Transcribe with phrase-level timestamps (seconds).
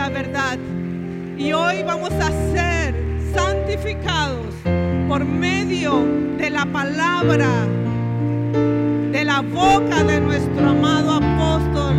[0.00, 0.58] la verdad.
[1.36, 2.94] Y hoy vamos a ser
[3.34, 4.54] santificados
[5.08, 6.06] por medio
[6.38, 7.66] de la palabra,
[9.12, 11.94] de la boca de nuestro amado apóstol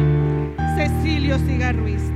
[0.75, 2.10] Cecilio Cigarruista.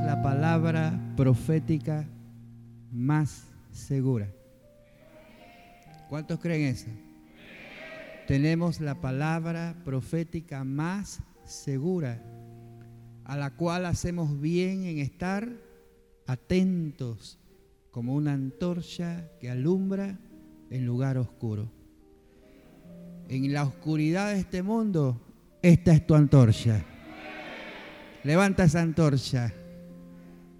[0.00, 2.06] La palabra profética
[2.92, 4.28] más segura.
[6.08, 6.88] ¿Cuántos creen eso?
[8.26, 12.22] Tenemos la palabra profética más segura
[13.24, 15.48] a la cual hacemos bien en estar
[16.26, 17.38] atentos
[17.90, 20.18] como una antorcha que alumbra
[20.70, 21.70] en lugar oscuro.
[23.28, 25.20] En la oscuridad de este mundo,
[25.62, 26.84] esta es tu antorcha.
[28.24, 29.52] Levanta esa antorcha.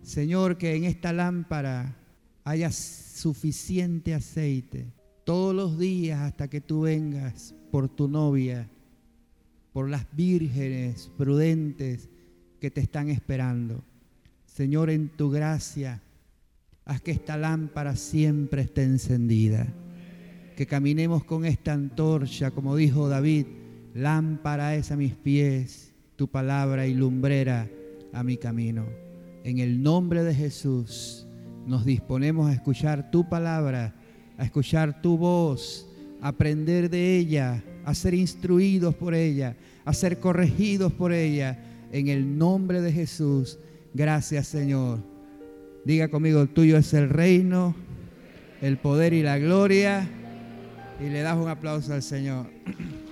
[0.07, 1.97] Señor, que en esta lámpara
[2.45, 4.87] haya suficiente aceite
[5.25, 8.69] todos los días hasta que tú vengas por tu novia,
[9.73, 12.09] por las vírgenes prudentes
[12.61, 13.83] que te están esperando.
[14.47, 16.01] Señor, en tu gracia,
[16.85, 19.67] haz que esta lámpara siempre esté encendida.
[20.57, 23.47] Que caminemos con esta antorcha, como dijo David,
[23.93, 27.69] lámpara es a mis pies, tu palabra y lumbrera
[28.13, 29.06] a mi camino.
[29.47, 31.25] En el nombre de Jesús
[31.69, 33.95] nos disponemos a escuchar tu palabra,
[34.37, 35.89] a escuchar tu voz,
[36.21, 41.61] a aprender de ella, a ser instruidos por ella, a ser corregidos por ella
[41.93, 43.61] en el nombre de Jesús.
[43.95, 44.99] Gracias Señor.
[45.85, 47.77] Diga conmigo, el tuyo es el reino,
[48.61, 50.09] el poder y la gloria.
[50.99, 52.47] Y le das un aplauso al Señor.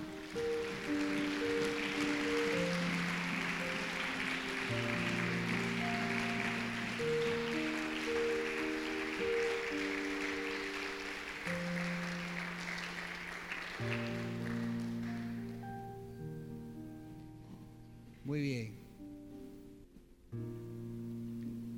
[18.24, 18.74] Muy bien.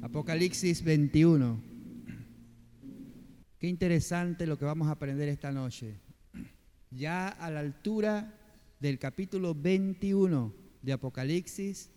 [0.03, 1.61] Apocalipsis 21.
[3.59, 5.99] Qué interesante lo que vamos a aprender esta noche.
[6.91, 8.34] Ya a la altura
[8.78, 11.91] del capítulo 21 de Apocalipsis,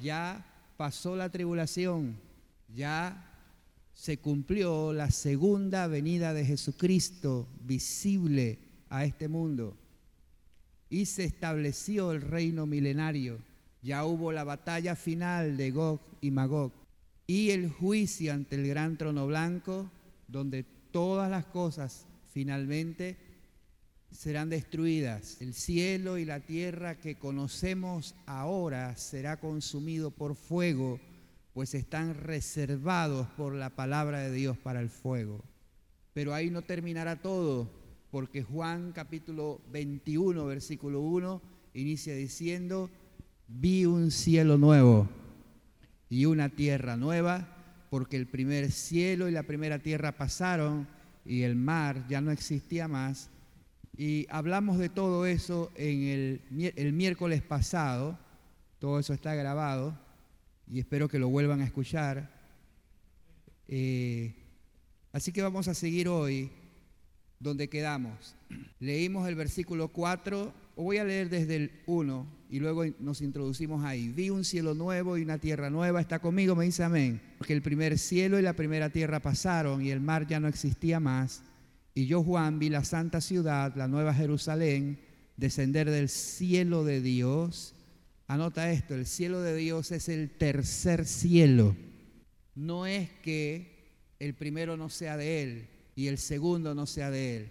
[0.00, 0.46] ya
[0.76, 2.20] pasó la tribulación,
[2.72, 3.24] ya
[3.94, 9.76] se cumplió la segunda venida de Jesucristo visible a este mundo
[10.90, 13.38] y se estableció el reino milenario
[13.82, 16.72] ya hubo la batalla final de Gog y Magog
[17.26, 19.90] y el juicio ante el gran trono blanco,
[20.26, 23.16] donde todas las cosas finalmente
[24.10, 25.40] serán destruidas.
[25.40, 30.98] El cielo y la tierra que conocemos ahora será consumido por fuego,
[31.52, 35.44] pues están reservados por la palabra de Dios para el fuego.
[36.14, 37.70] Pero ahí no terminará todo,
[38.10, 41.42] porque Juan capítulo 21, versículo 1,
[41.74, 42.90] inicia diciendo,
[43.46, 45.08] vi un cielo nuevo
[46.08, 50.86] y una tierra nueva, porque el primer cielo y la primera tierra pasaron
[51.24, 53.30] y el mar ya no existía más.
[53.96, 56.40] Y hablamos de todo eso en
[56.76, 58.18] el, miércoles pasado,
[58.78, 59.98] todo eso está grabado
[60.66, 62.30] y espero que lo vuelvan a escuchar.
[63.66, 64.34] Eh,
[65.12, 66.50] así que vamos a seguir hoy
[67.40, 68.36] donde quedamos.
[68.80, 74.08] Leímos el versículo 4 voy a leer desde el 1 y luego nos introducimos ahí.
[74.10, 76.00] Vi un cielo nuevo y una tierra nueva.
[76.00, 77.20] Está conmigo, me dice amén.
[77.38, 81.00] Porque el primer cielo y la primera tierra pasaron y el mar ya no existía
[81.00, 81.42] más.
[81.94, 85.00] Y yo, Juan, vi la santa ciudad, la nueva Jerusalén,
[85.36, 87.74] descender del cielo de Dios.
[88.28, 91.76] Anota esto, el cielo de Dios es el tercer cielo.
[92.54, 95.68] No es que el primero no sea de Él
[95.98, 97.50] y el segundo no sea de Él.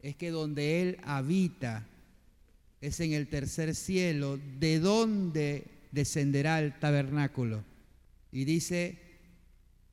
[0.00, 1.84] Es que donde Él habita
[2.80, 7.64] es en el tercer cielo, de donde descenderá el tabernáculo.
[8.30, 8.96] Y dice,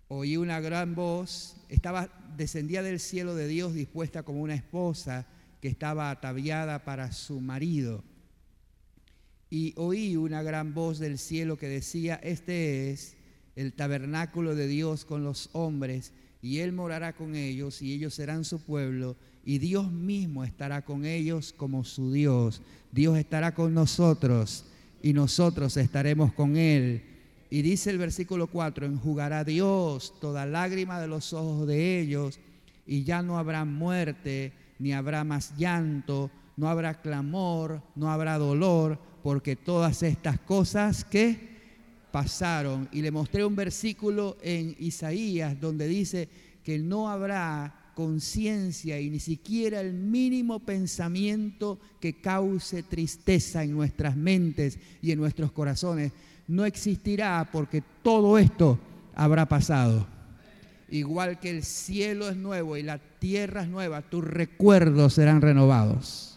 [0.09, 2.07] oí una gran voz, estaba,
[2.37, 5.25] descendía del cielo de Dios dispuesta como una esposa
[5.59, 8.03] que estaba ataviada para su marido.
[9.49, 13.15] Y oí una gran voz del cielo que decía, este es
[13.55, 18.43] el tabernáculo de Dios con los hombres, y Él morará con ellos, y ellos serán
[18.43, 19.15] su pueblo,
[19.45, 22.61] y Dios mismo estará con ellos como su Dios.
[22.91, 24.65] Dios estará con nosotros,
[25.03, 27.03] y nosotros estaremos con Él.
[27.49, 32.39] Y dice el versículo 4, enjugará Dios toda lágrima de los ojos de ellos,
[32.87, 38.99] y ya no habrá muerte, ni habrá más llanto, no habrá clamor, no habrá dolor,
[39.21, 41.50] porque todas estas cosas que
[42.11, 42.89] pasaron.
[42.91, 46.29] Y le mostré un versículo en Isaías donde dice
[46.63, 54.15] que no habrá conciencia y ni siquiera el mínimo pensamiento que cause tristeza en nuestras
[54.15, 56.11] mentes y en nuestros corazones.
[56.47, 58.79] No existirá porque todo esto
[59.15, 60.07] habrá pasado.
[60.89, 66.31] Igual que el cielo es nuevo y la tierra es nueva, tus recuerdos serán renovados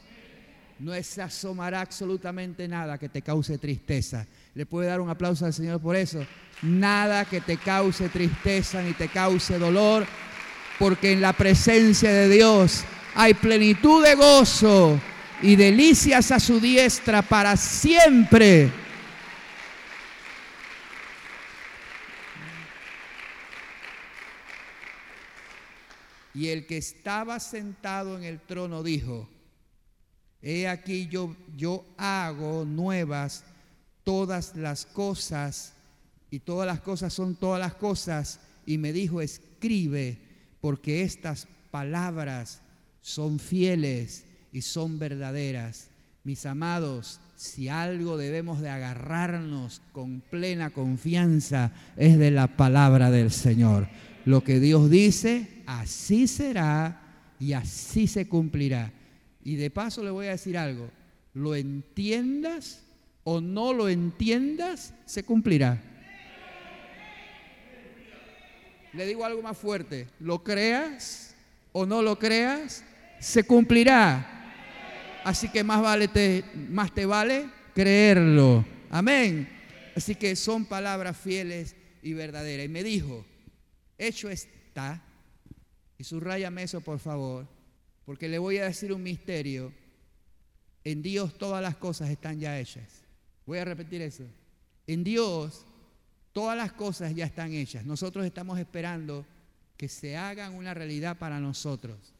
[0.78, 4.26] no se asomará absolutamente nada que te cause tristeza.
[4.54, 6.24] ¿Le puede dar un aplauso al Señor por eso?
[6.62, 10.06] Nada que te cause tristeza ni te cause dolor,
[10.78, 12.84] porque en la presencia de Dios
[13.16, 15.00] hay plenitud de gozo
[15.42, 18.70] y delicias a su diestra para siempre.
[26.32, 29.28] Y el que estaba sentado en el trono dijo,
[30.42, 33.44] He aquí yo, yo hago nuevas
[34.04, 35.72] todas las cosas,
[36.30, 40.18] y todas las cosas son todas las cosas, y me dijo, escribe,
[40.60, 42.60] porque estas palabras
[43.02, 45.88] son fieles y son verdaderas.
[46.22, 53.30] Mis amados, si algo debemos de agarrarnos con plena confianza es de la palabra del
[53.30, 53.88] Señor.
[54.24, 57.02] Lo que Dios dice, así será
[57.38, 58.92] y así se cumplirá.
[59.42, 60.88] Y de paso le voy a decir algo,
[61.34, 62.83] lo entiendas
[63.24, 65.82] o no lo entiendas, se cumplirá.
[68.92, 71.34] Le digo algo más fuerte, lo creas
[71.72, 72.84] o no lo creas,
[73.18, 74.30] se cumplirá.
[75.24, 78.64] Así que más, vale te, más te vale creerlo.
[78.90, 79.48] Amén.
[79.96, 82.66] Así que son palabras fieles y verdaderas.
[82.66, 83.24] Y me dijo,
[83.98, 85.02] hecho está,
[85.96, 87.48] y subrayame eso por favor,
[88.04, 89.72] porque le voy a decir un misterio.
[90.84, 93.03] En Dios todas las cosas están ya hechas.
[93.46, 94.24] Voy a repetir eso.
[94.86, 95.66] En Dios
[96.32, 97.86] todas las cosas ya están hechas.
[97.86, 99.24] Nosotros estamos esperando
[99.76, 102.12] que se hagan una realidad para nosotros.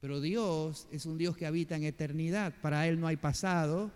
[0.00, 2.54] Pero Dios es un Dios que habita en eternidad.
[2.60, 3.90] Para Él no hay pasado,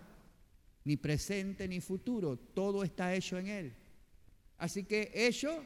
[0.84, 2.36] ni presente, ni futuro.
[2.36, 3.74] Todo está hecho en Él.
[4.58, 5.62] Así que hecho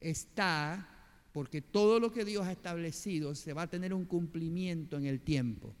[0.00, 0.88] está
[1.32, 5.20] porque todo lo que Dios ha establecido se va a tener un cumplimiento en el
[5.20, 5.74] tiempo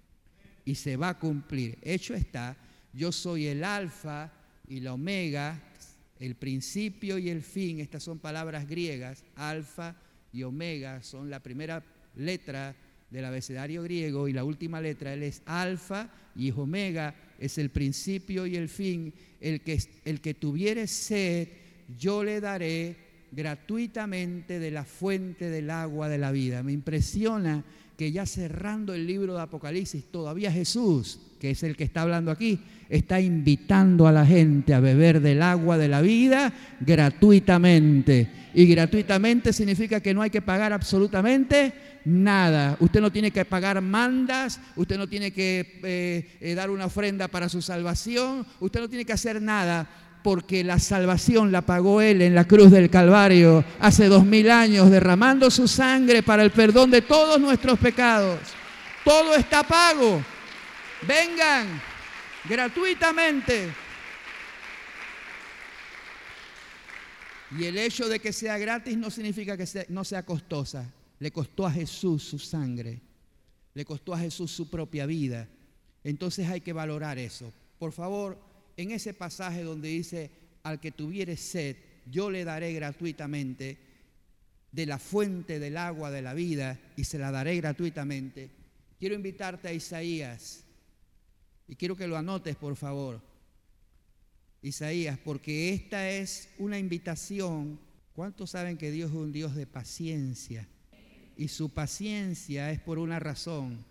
[0.64, 1.78] y se va a cumplir.
[1.82, 2.56] Hecho está,
[2.92, 4.32] yo soy el alfa
[4.70, 5.60] y la omega,
[6.20, 9.96] el principio y el fin, estas son palabras griegas, alfa
[10.32, 11.82] y omega son la primera
[12.14, 12.76] letra
[13.10, 18.46] del abecedario griego y la última letra, él es alfa y omega, es el principio
[18.46, 21.48] y el fin, el que, el que tuviere sed,
[21.98, 22.96] yo le daré
[23.32, 26.62] gratuitamente de la fuente del agua de la vida.
[26.62, 27.64] Me impresiona
[27.96, 32.30] que ya cerrando el libro de Apocalipsis, todavía Jesús, que es el que está hablando
[32.30, 38.28] aquí, está invitando a la gente a beber del agua de la vida gratuitamente.
[38.52, 41.72] Y gratuitamente significa que no hay que pagar absolutamente
[42.04, 42.76] nada.
[42.78, 47.26] Usted no tiene que pagar mandas, usted no tiene que eh, eh, dar una ofrenda
[47.28, 49.88] para su salvación, usted no tiene que hacer nada
[50.22, 54.90] porque la salvación la pagó Él en la cruz del Calvario hace dos mil años,
[54.90, 58.38] derramando su sangre para el perdón de todos nuestros pecados.
[59.04, 60.22] Todo está pago.
[61.06, 61.80] Vengan
[62.48, 63.72] gratuitamente.
[67.58, 70.92] Y el hecho de que sea gratis no significa que no sea costosa.
[71.18, 73.00] Le costó a Jesús su sangre.
[73.74, 75.48] Le costó a Jesús su propia vida.
[76.04, 77.52] Entonces hay que valorar eso.
[77.78, 78.38] Por favor,
[78.76, 80.30] en ese pasaje donde dice,
[80.62, 81.76] al que tuviere sed,
[82.06, 83.78] yo le daré gratuitamente
[84.70, 88.50] de la fuente del agua de la vida y se la daré gratuitamente.
[88.98, 90.64] Quiero invitarte a Isaías
[91.70, 93.22] y quiero que lo anotes, por favor.
[94.60, 97.78] Isaías, porque esta es una invitación.
[98.12, 100.66] ¿Cuántos saben que Dios es un Dios de paciencia?
[101.36, 103.84] Y su paciencia es por una razón,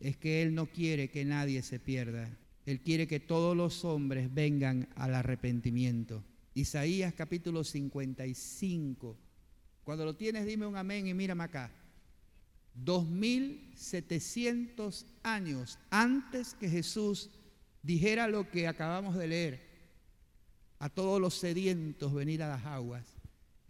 [0.00, 2.28] es que Él no quiere que nadie se pierda.
[2.66, 6.24] Él quiere que todos los hombres vengan al arrepentimiento.
[6.52, 9.16] Isaías capítulo 55.
[9.84, 11.70] Cuando lo tienes, dime un amén y mírame acá.
[12.74, 17.30] 2700 años antes que Jesús
[17.82, 19.72] dijera lo que acabamos de leer,
[20.78, 23.04] a todos los sedientos venir a las aguas.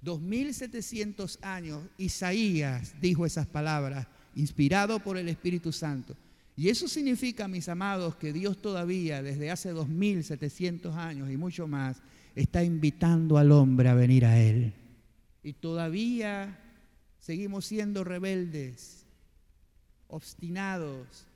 [0.00, 6.16] 2700 años Isaías dijo esas palabras, inspirado por el Espíritu Santo.
[6.56, 12.02] Y eso significa, mis amados, que Dios todavía, desde hace 2700 años y mucho más,
[12.34, 14.72] está invitando al hombre a venir a Él.
[15.42, 16.61] Y todavía
[17.22, 19.06] seguimos siendo rebeldes,
[20.08, 21.28] obstinados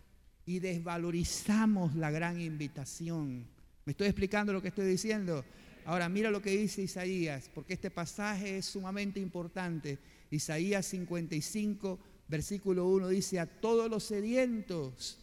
[0.45, 3.47] y desvalorizamos la gran invitación.
[3.85, 5.45] ¿Me estoy explicando lo que estoy diciendo?
[5.85, 10.01] Ahora mira lo que dice Isaías, porque este pasaje es sumamente importante.
[10.33, 15.21] Isaías 55, versículo 1 dice, a todos los sedientos,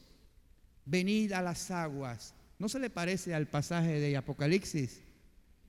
[0.86, 2.34] venid a las aguas.
[2.58, 5.02] ¿No se le parece al pasaje de Apocalipsis?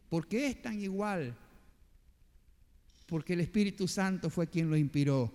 [0.08, 1.36] ¿Por qué es tan igual?
[3.06, 5.32] Porque el Espíritu Santo fue quien lo inspiró.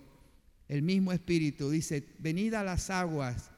[0.68, 3.50] El mismo Espíritu dice, venid a las aguas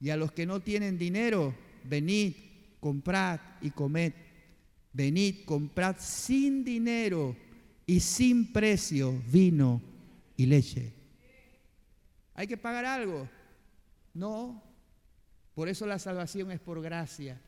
[0.00, 1.54] y a los que no tienen dinero,
[1.84, 2.34] venid,
[2.80, 4.12] comprad y comed.
[4.92, 7.36] Venid, comprad sin dinero
[7.86, 9.82] y sin precio vino
[10.36, 10.92] y leche.
[12.34, 13.28] ¿Hay que pagar algo?
[14.12, 14.62] No.
[15.54, 17.40] Por eso la salvación es por gracia.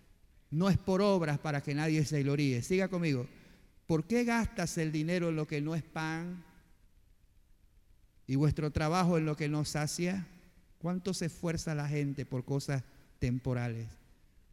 [0.51, 2.63] No es por obras para que nadie se gloríe.
[2.63, 3.27] Siga conmigo.
[3.87, 6.45] ¿Por qué gastas el dinero en lo que no es pan
[8.27, 10.27] y vuestro trabajo en lo que no sacia?
[10.79, 12.83] ¿Cuánto se esfuerza la gente por cosas
[13.19, 13.89] temporales?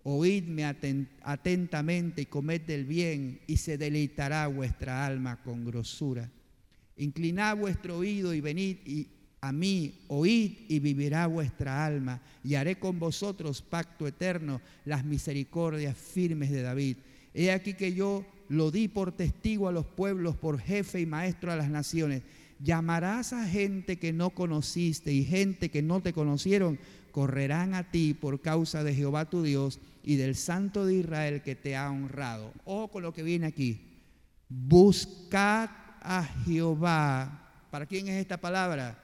[0.04, 6.30] Oídme atentamente y comed del bien, y se deleitará vuestra alma con grosura.
[6.98, 9.08] Inclinad vuestro oído y venid y
[9.42, 15.98] a mí, oíd y vivirá vuestra alma, y haré con vosotros pacto eterno, las misericordias
[15.98, 16.98] firmes de David.
[17.34, 21.52] He aquí que yo lo di por testigo a los pueblos, por jefe y maestro
[21.52, 22.24] a las naciones.
[22.60, 26.80] Llamarás a gente que no conociste y gente que no te conocieron,
[27.12, 31.56] correrán a ti por causa de Jehová tu Dios y del Santo de Israel que
[31.56, 32.54] te ha honrado.
[32.66, 33.82] Ojo con lo que viene aquí.
[34.50, 35.70] Buscad
[36.02, 37.52] a Jehová.
[37.70, 39.00] ¿Para quién es esta palabra?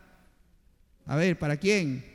[1.05, 2.05] A ver, ¿para quién?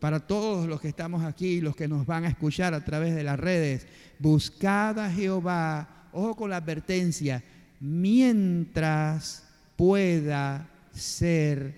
[0.00, 3.22] Para todos los que estamos aquí, los que nos van a escuchar a través de
[3.22, 3.86] las redes.
[4.18, 5.97] Buscad a Jehová.
[6.12, 7.42] Ojo con la advertencia.
[7.80, 9.44] Mientras
[9.76, 11.74] pueda ser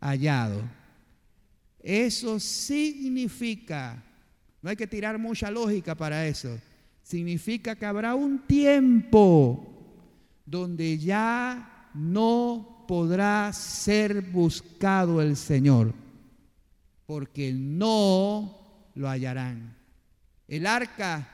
[0.00, 0.62] hallado.
[1.80, 4.02] Eso significa
[4.64, 6.58] no hay que tirar mucha lógica para eso.
[7.02, 9.62] Significa que habrá un tiempo
[10.46, 15.92] donde ya no podrá ser buscado el Señor,
[17.04, 19.76] porque no lo hallarán.
[20.48, 21.28] El arca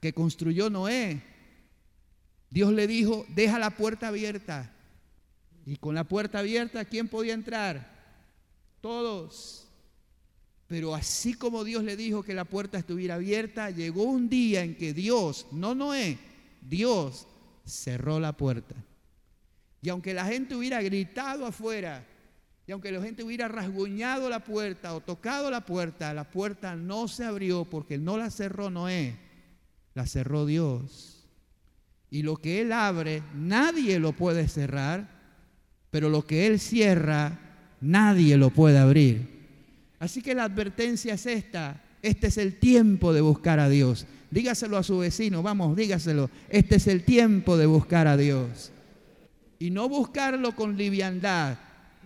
[0.00, 1.20] que construyó Noé,
[2.50, 4.72] Dios le dijo, deja la puerta abierta.
[5.66, 7.94] Y con la puerta abierta, ¿quién podía entrar?
[8.80, 9.68] Todos.
[10.66, 14.76] Pero así como Dios le dijo que la puerta estuviera abierta, llegó un día en
[14.76, 16.18] que Dios, no Noé,
[16.60, 17.26] Dios
[17.64, 18.74] cerró la puerta.
[19.80, 22.06] Y aunque la gente hubiera gritado afuera,
[22.66, 27.08] y aunque la gente hubiera rasguñado la puerta o tocado la puerta, la puerta no
[27.08, 29.16] se abrió porque no la cerró Noé,
[29.94, 31.17] la cerró Dios.
[32.10, 35.08] Y lo que Él abre, nadie lo puede cerrar,
[35.90, 37.38] pero lo que Él cierra,
[37.80, 39.38] nadie lo puede abrir.
[39.98, 41.82] Así que la advertencia es esta.
[42.02, 44.06] Este es el tiempo de buscar a Dios.
[44.30, 46.30] Dígaselo a su vecino, vamos, dígaselo.
[46.48, 48.72] Este es el tiempo de buscar a Dios.
[49.58, 51.58] Y no buscarlo con liviandad.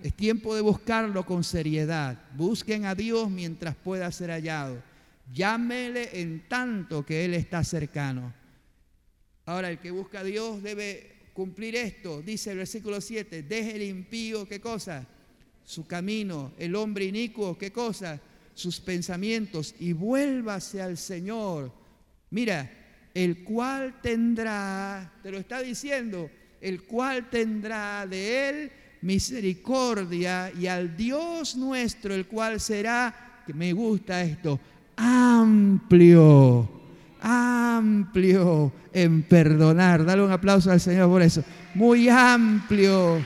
[0.02, 2.18] Es tiempo de buscarlo con seriedad.
[2.36, 4.82] Busquen a Dios mientras pueda ser hallado.
[5.32, 8.32] Llámele en tanto que Él está cercano.
[9.52, 12.22] Ahora, el que busca a Dios debe cumplir esto.
[12.22, 15.06] Dice el versículo 7, deje el impío, ¿qué cosa?
[15.64, 18.20] su camino, el hombre inicuo, ¿qué cosa?
[18.54, 21.72] Sus pensamientos y vuélvase al Señor.
[22.30, 22.70] Mira,
[23.14, 26.30] el cual tendrá, te lo está diciendo,
[26.60, 33.72] el cual tendrá de él misericordia y al Dios nuestro, el cual será, que me
[33.72, 34.60] gusta esto,
[34.96, 36.81] amplio,
[37.22, 40.04] amplio en perdonar.
[40.04, 41.42] Dale un aplauso al Señor por eso.
[41.74, 43.20] Muy amplio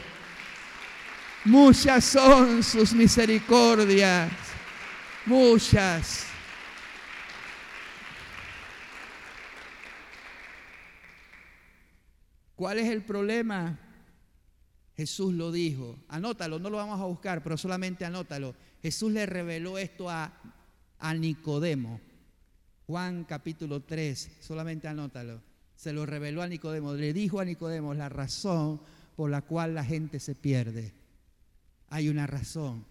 [1.47, 4.33] Muchas son sus misericordias.
[5.26, 6.26] Muchas.
[12.57, 13.79] ¿Cuál es el problema?
[14.97, 15.97] Jesús lo dijo.
[16.09, 18.57] Anótalo, no lo vamos a buscar, pero solamente anótalo.
[18.83, 20.33] Jesús le reveló esto a,
[20.99, 22.00] a Nicodemo.
[22.87, 25.43] Juan capítulo 3, solamente anótalo.
[25.75, 26.95] Se lo reveló a Nicodemo.
[26.95, 28.81] Le dijo a Nicodemo la razón
[29.16, 30.95] por la cual la gente se pierde.
[31.88, 32.85] Hay una razón.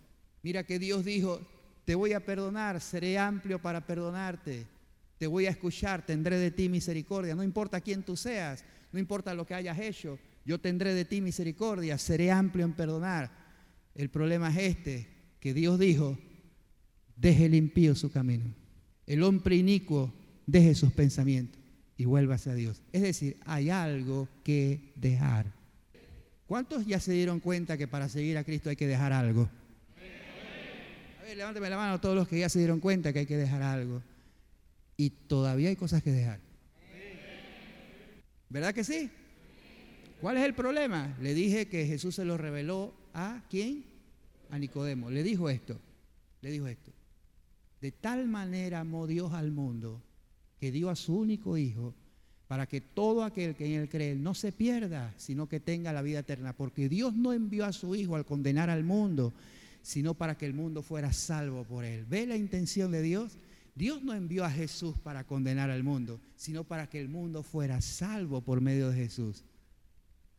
[0.44, 1.40] Mira que Dios dijo,
[1.86, 4.68] te voy a perdonar, seré amplio para perdonarte.
[5.18, 7.34] Te voy a escuchar, tendré de ti misericordia.
[7.34, 11.22] No importa quién tú seas, no importa lo que hayas hecho, yo tendré de ti
[11.22, 13.32] misericordia, seré amplio en perdonar.
[13.96, 15.08] El problema es este,
[15.40, 16.18] que Dios dijo,
[17.16, 18.65] deje limpio su camino.
[19.08, 20.14] El hombre inicuo
[20.46, 21.62] deje sus pensamientos
[21.98, 22.82] y vuélvase a Dios.
[22.92, 25.54] Es decir, hay algo que dejar.
[26.48, 29.50] ¿Cuántos ya se dieron cuenta que para seguir a Cristo hay que dejar algo?
[31.20, 33.38] A ver, levánteme la mano todos los que ya se dieron cuenta que hay que
[33.38, 34.02] dejar algo.
[34.98, 36.40] Y todavía hay cosas que dejar.
[38.50, 39.10] ¿Verdad que sí?
[40.22, 41.16] ¿Cuál es el problema?
[41.20, 43.84] Le dije que Jesús se lo reveló a quién?
[44.50, 45.10] A Nicodemo.
[45.10, 45.80] Le dijo esto.
[46.42, 46.95] Le dijo esto.
[47.82, 50.02] De tal manera amó Dios al mundo
[50.60, 51.94] que dio a su único Hijo
[52.48, 56.02] para que todo aquel que en él cree no se pierda, sino que tenga la
[56.02, 56.54] vida eterna.
[56.54, 59.34] Porque Dios no envió a su Hijo al condenar al mundo,
[59.82, 62.06] sino para que el mundo fuera salvo por él.
[62.06, 63.38] ¿Ve la intención de Dios?
[63.76, 67.82] Dios no envió a Jesús para condenar al mundo, sino para que el mundo fuera
[67.82, 69.44] salvo por medio de Jesús.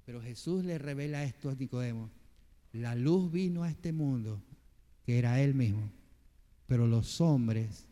[0.05, 2.11] Pero Jesús le revela esto a Nicodemo.
[2.73, 4.43] La luz vino a este mundo,
[5.05, 5.91] que era Él mismo.
[6.67, 7.87] Pero los hombres,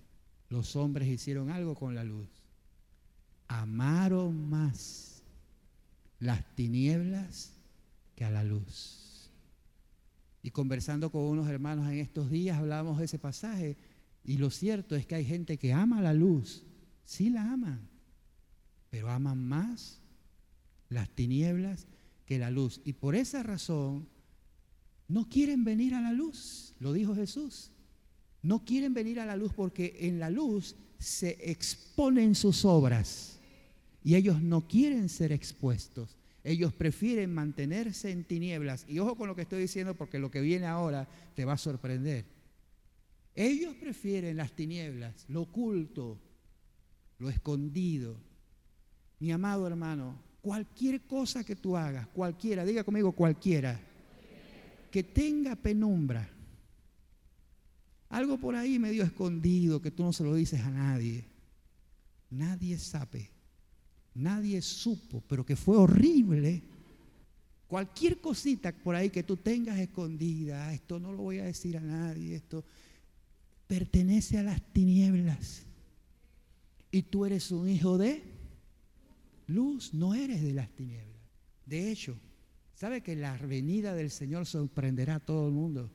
[0.48, 2.28] los hombres hicieron algo con la luz.
[3.48, 5.22] Amaron más
[6.18, 7.52] las tinieblas
[8.16, 9.30] que a la luz.
[10.42, 13.76] Y conversando con unos hermanos en estos días hablábamos de ese pasaje
[14.24, 16.64] y lo cierto es que hay gente que ama la luz,
[17.04, 17.88] sí la aman,
[18.90, 20.00] pero aman más
[20.88, 21.86] las tinieblas
[22.24, 22.80] que la luz.
[22.84, 24.08] Y por esa razón
[25.08, 27.70] no quieren venir a la luz, lo dijo Jesús.
[28.44, 33.40] No quieren venir a la luz porque en la luz se exponen sus obras
[34.04, 36.18] y ellos no quieren ser expuestos.
[36.44, 38.84] Ellos prefieren mantenerse en tinieblas.
[38.86, 41.58] Y ojo con lo que estoy diciendo porque lo que viene ahora te va a
[41.58, 42.26] sorprender.
[43.34, 46.20] Ellos prefieren las tinieblas, lo oculto,
[47.18, 48.20] lo escondido.
[49.20, 53.80] Mi amado hermano, cualquier cosa que tú hagas, cualquiera, diga conmigo cualquiera,
[54.90, 56.28] que tenga penumbra,
[58.14, 61.24] algo por ahí medio escondido que tú no se lo dices a nadie,
[62.30, 63.28] nadie sabe,
[64.14, 66.62] nadie supo, pero que fue horrible.
[67.66, 71.80] Cualquier cosita por ahí que tú tengas escondida, esto no lo voy a decir a
[71.80, 72.64] nadie, esto
[73.66, 75.64] pertenece a las tinieblas.
[76.92, 78.22] Y tú eres un hijo de
[79.48, 81.18] luz, no eres de las tinieblas.
[81.66, 82.16] De hecho,
[82.76, 85.90] ¿sabe que la venida del Señor sorprenderá a todo el mundo?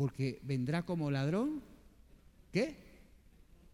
[0.00, 1.60] Porque vendrá como ladrón.
[2.50, 2.74] ¿Qué?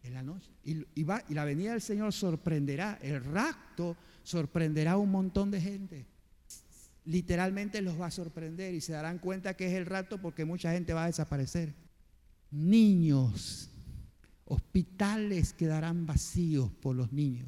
[0.02, 0.50] En la noche.
[0.64, 6.04] Y, la venida del Señor sorprenderá, el rapto sorprenderá a un montón de gente.
[7.04, 10.72] Literalmente los va a sorprender y se darán cuenta que es el rapto porque mucha
[10.72, 11.72] gente va a desaparecer
[12.50, 13.70] niños,
[14.46, 17.46] hospitales quedarán vacíos por los niños,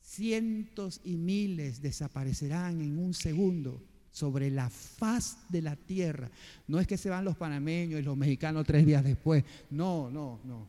[0.00, 3.82] cientos y miles desaparecerán en un segundo
[4.14, 6.30] sobre la faz de la tierra.
[6.66, 10.40] No es que se van los panameños y los mexicanos tres días después, no, no,
[10.44, 10.66] no.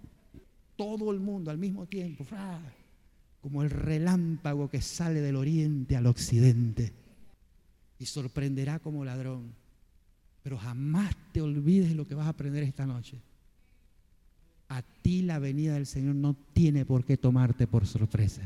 [0.76, 2.26] Todo el mundo al mismo tiempo,
[3.40, 6.92] como el relámpago que sale del oriente al occidente
[8.00, 9.54] y sorprenderá como ladrón.
[10.44, 13.22] Pero jamás te olvides lo que vas a aprender esta noche
[14.70, 18.42] a ti la venida del Señor no tiene por qué tomarte por sorpresa.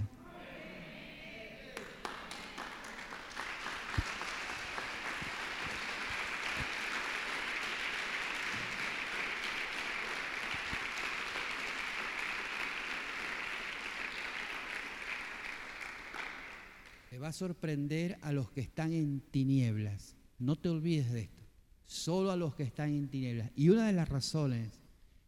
[17.29, 20.15] A sorprender a los que están en tinieblas.
[20.37, 21.43] No te olvides de esto.
[21.85, 23.51] Solo a los que están en tinieblas.
[23.55, 24.79] Y una de las razones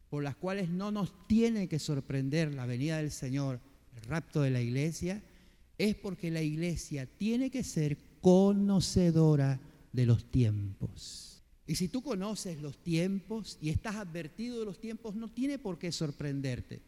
[0.10, 3.62] por las cuales no nos tiene que sorprender la venida del Señor,
[3.96, 5.24] el rapto de la iglesia,
[5.78, 9.60] es porque la iglesia tiene que ser conocedora
[9.94, 11.44] de los tiempos.
[11.66, 15.80] Y si tú conoces los tiempos y estás advertido de los tiempos, no tiene por
[15.80, 16.82] qué sorprenderte.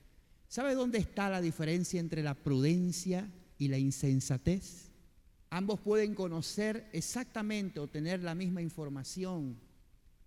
[0.48, 4.93] ¿Sabe dónde está la diferencia entre la prudencia y la insensatez?
[5.54, 9.56] Ambos pueden conocer exactamente o tener la misma información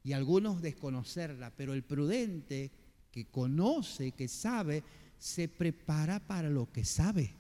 [0.05, 2.71] y algunos desconocerla, pero el prudente
[3.11, 4.85] que conoce, que sabe,
[5.19, 7.35] se prepara para lo que sabe.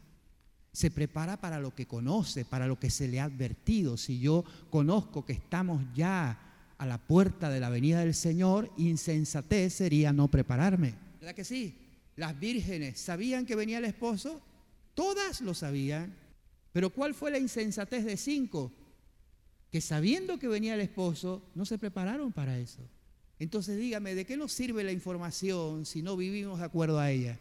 [0.72, 3.96] Se prepara para lo que conoce, para lo que se le ha advertido.
[3.96, 9.74] Si yo conozco que estamos ya a la puerta de la venida del Señor, insensatez
[9.74, 10.94] sería no prepararme.
[11.20, 11.86] ¿Verdad que sí?
[12.16, 14.40] las vírgenes sabían que venía el esposo,
[14.94, 16.14] todas lo sabían,
[16.76, 18.70] pero ¿cuál fue la insensatez de cinco?
[19.72, 22.86] Que sabiendo que venía el esposo, no se prepararon para eso.
[23.38, 27.40] Entonces dígame, ¿de qué nos sirve la información si no vivimos de acuerdo a ella?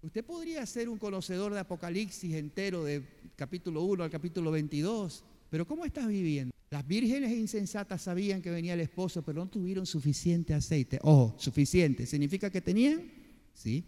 [0.00, 3.04] Usted podría ser un conocedor de Apocalipsis entero, de
[3.36, 6.54] capítulo 1 al capítulo 22, pero ¿cómo estás viviendo?
[6.70, 10.98] Las vírgenes insensatas sabían que venía el esposo, pero no tuvieron suficiente aceite.
[11.02, 12.06] Ojo, suficiente.
[12.06, 13.12] ¿Significa que tenían?
[13.52, 13.84] Sí.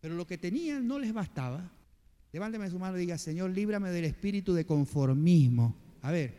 [0.00, 1.70] Pero lo que tenían no les bastaba.
[2.32, 5.76] Levánteme su mano y diga, Señor, líbrame del espíritu de conformismo.
[6.00, 6.34] A ver,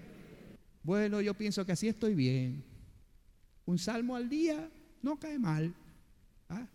[0.81, 2.63] bueno, yo pienso que así estoy bien.
[3.65, 4.69] Un salmo al día
[5.01, 5.73] no cae mal.
[6.49, 6.67] ¿Ah?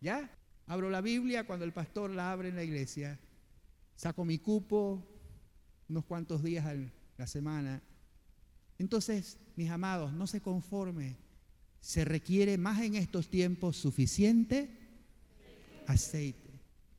[0.00, 0.30] ¿Ya?
[0.66, 3.20] Abro la Biblia cuando el pastor la abre en la iglesia.
[3.94, 5.06] Saco mi cupo
[5.88, 6.74] unos cuantos días a
[7.18, 7.82] la semana.
[8.78, 11.16] Entonces, mis amados, no se conforme.
[11.80, 14.70] Se requiere más en estos tiempos suficiente
[15.86, 16.45] aceite.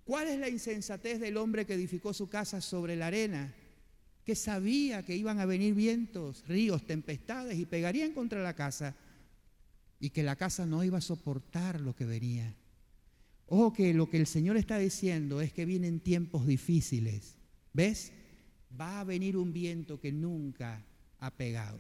[0.08, 3.54] ¿Cuál es la insensatez del hombre que edificó su casa sobre la arena?
[4.24, 8.96] Que sabía que iban a venir vientos, ríos, tempestades y pegarían contra la casa
[10.00, 12.56] y que la casa no iba a soportar lo que venía.
[13.48, 17.36] Ojo que lo que el Señor está diciendo es que vienen tiempos difíciles.
[17.74, 18.14] ¿Ves?
[18.80, 20.86] Va a venir un viento que nunca
[21.20, 21.80] ha pegado.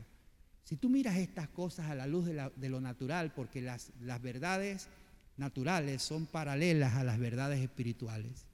[0.66, 4.90] Si tú miras estas cosas a la luz de, lo natural, porque las, las verdades
[5.38, 8.45] naturales son paralelas a las verdades espirituales.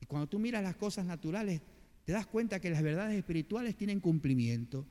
[0.00, 1.60] Y cuando tú miras las cosas naturales,
[2.04, 4.86] te das cuenta que las verdades espirituales tienen cumplimiento.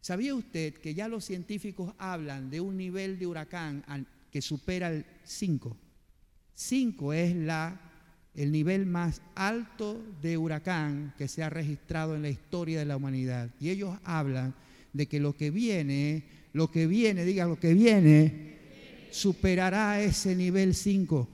[0.00, 3.84] ¿Sabía usted que ya los científicos hablan de un nivel de huracán
[4.30, 5.76] que supera el 5?
[6.54, 7.80] 5 es la,
[8.34, 12.96] el nivel más alto de huracán que se ha registrado en la historia de la
[12.96, 13.50] humanidad.
[13.60, 14.54] Y ellos hablan
[14.92, 18.55] de que lo que viene, lo que viene, diga lo que viene,
[19.16, 21.28] superará ese nivel 5.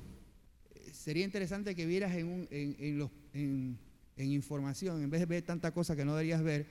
[0.92, 3.78] Sería interesante que vieras en, en,
[4.16, 6.66] en información, en vez de ver tanta cosa que no deberías ver,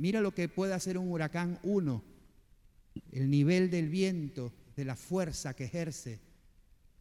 [0.00, 2.02] Mira lo que puede hacer un huracán 1,
[3.12, 6.20] el nivel del viento, de la fuerza que ejerce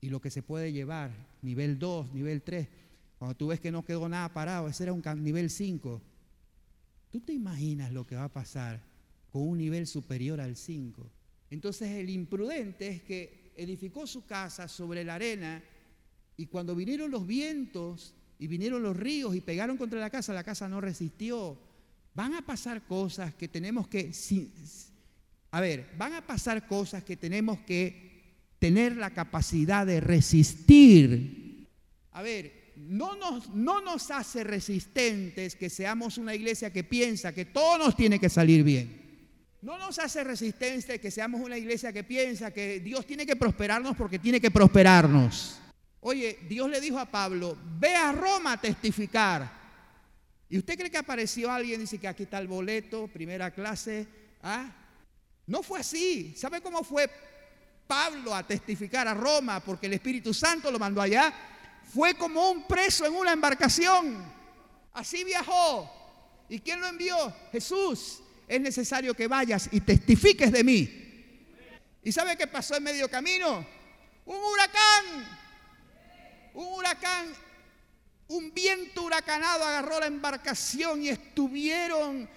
[0.01, 1.11] y lo que se puede llevar.
[1.41, 2.67] Nivel 2, nivel 3.
[3.17, 6.01] Cuando tú ves que no quedó nada parado, ese era un nivel 5.
[7.09, 8.81] ¿Tú te imaginas lo que va a pasar
[9.29, 11.09] con un nivel superior al 5?
[11.51, 15.63] Entonces el imprudente es que edificó su casa sobre la arena
[16.37, 20.43] y cuando vinieron los vientos y vinieron los ríos y pegaron contra la casa, la
[20.43, 21.57] casa no resistió
[22.19, 24.11] van a pasar cosas que tenemos que,
[25.51, 31.67] a ver, van a pasar cosas que tenemos que tener la capacidad de resistir.
[32.11, 37.45] A ver, no nos, no nos hace resistentes que seamos una iglesia que piensa que
[37.45, 38.98] todo nos tiene que salir bien.
[39.61, 43.95] No nos hace resistentes que seamos una iglesia que piensa que Dios tiene que prosperarnos
[43.97, 45.59] porque tiene que prosperarnos.
[45.99, 49.59] Oye, Dios le dijo a Pablo, ve a Roma a testificar.
[50.49, 54.07] ¿Y usted cree que apareció alguien y dice que aquí está el boleto, primera clase?
[54.41, 54.71] ¿Ah?
[55.45, 56.33] No fue así.
[56.37, 57.09] ¿Sabe cómo fue
[57.85, 61.33] Pablo a testificar a Roma porque el Espíritu Santo lo mandó allá?
[61.93, 64.23] Fue como un preso en una embarcación.
[64.93, 65.91] Así viajó.
[66.47, 67.15] ¿Y quién lo envió?
[67.51, 68.21] Jesús.
[68.49, 70.89] Es necesario que vayas y testifiques de mí.
[72.03, 73.65] ¿Y sabe qué pasó en medio camino?
[74.25, 75.39] Un huracán.
[76.53, 77.33] Un huracán
[78.29, 82.29] un viento huracanado agarró la embarcación y estuvieron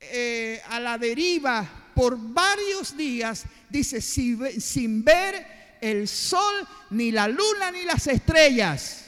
[0.00, 7.70] eh, a la deriva por varios días, dice, sin, ver el sol, ni la luna,
[7.70, 9.04] ni las estrellas.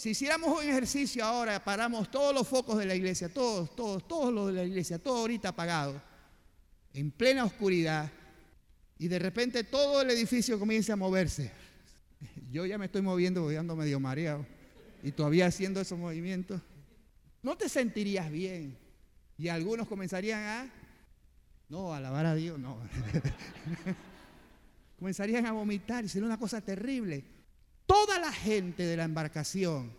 [0.00, 4.32] Si hiciéramos un ejercicio ahora, paramos todos los focos de la iglesia, todos, todos, todos
[4.32, 6.00] los de la iglesia, todo ahorita apagado,
[6.94, 8.10] en plena oscuridad,
[8.98, 11.52] y de repente todo el edificio comienza a moverse.
[12.50, 14.46] Yo ya me estoy moviendo, voy ando medio mareado
[15.02, 16.62] y todavía haciendo esos movimientos,
[17.42, 18.78] no te sentirías bien.
[19.36, 20.70] Y algunos comenzarían a,
[21.68, 22.78] no, alabar a Dios, no.
[24.98, 27.39] comenzarían a vomitar y sería una cosa terrible.
[27.90, 29.90] Toda la gente de la embarcación,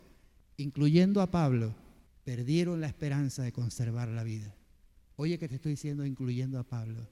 [0.56, 1.74] incluyendo a Pablo,
[2.24, 4.56] perdieron la esperanza de conservar la vida.
[5.16, 7.06] Oye que te estoy diciendo incluyendo a Pablo,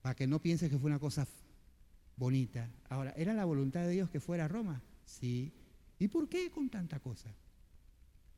[0.00, 1.28] para que no pienses que fue una cosa
[2.16, 2.66] bonita.
[2.88, 4.82] Ahora, ¿era la voluntad de Dios que fuera a Roma?
[5.04, 5.52] Sí.
[5.98, 7.28] ¿Y por qué con tanta cosa?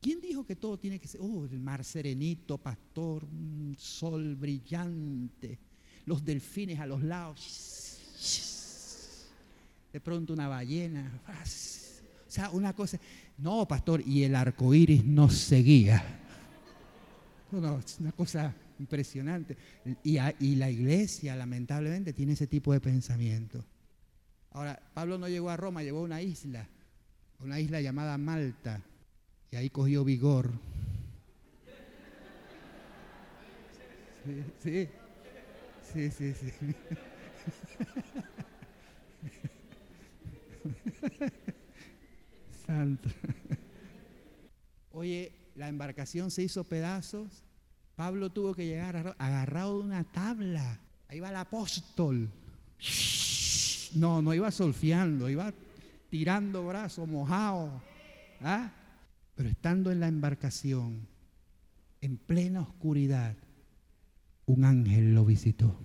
[0.01, 3.25] ¿Quién dijo que todo tiene que ser, oh, el mar serenito, pastor,
[3.77, 5.59] sol brillante,
[6.05, 7.39] los delfines a los lados,
[9.91, 12.99] de pronto una ballena, o sea, una cosa,
[13.37, 16.03] no, pastor, y el arco iris nos seguía.
[17.51, 19.57] No, es una cosa impresionante.
[20.03, 23.65] Y, y la iglesia, lamentablemente, tiene ese tipo de pensamiento.
[24.51, 26.67] Ahora, Pablo no llegó a Roma, llegó a una isla
[27.43, 28.81] una isla llamada Malta
[29.51, 30.51] y ahí cogió vigor.
[34.61, 34.87] Sí,
[35.91, 36.33] sí, sí, sí.
[36.33, 36.75] sí.
[42.65, 43.09] Santo.
[44.91, 47.43] Oye, la embarcación se hizo pedazos.
[47.95, 50.79] Pablo tuvo que llegar agarrado de una tabla.
[51.07, 52.29] Ahí va el apóstol.
[53.95, 55.53] No, no iba solfiando, iba
[56.09, 57.81] tirando brazos, mojado.
[58.41, 58.71] ¿ah?
[59.35, 61.07] Pero estando en la embarcación,
[62.01, 63.35] en plena oscuridad,
[64.45, 65.77] un ángel lo visitó.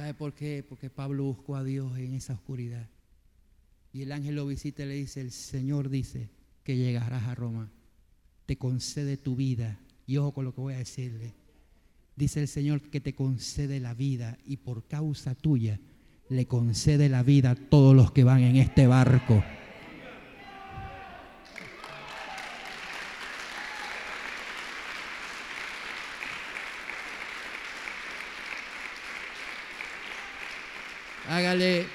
[0.00, 0.64] ¿Sabe por qué?
[0.66, 2.88] Porque Pablo buscó a Dios en esa oscuridad.
[3.92, 6.30] Y el ángel lo visita y le dice, el Señor dice
[6.64, 7.70] que llegarás a Roma.
[8.46, 9.78] Te concede tu vida.
[10.06, 11.34] Y ojo con lo que voy a decirle.
[12.16, 15.78] Dice el Señor que te concede la vida y por causa tuya
[16.30, 19.44] le concede la vida a todos los que van en este barco.
[31.30, 31.86] Hágale,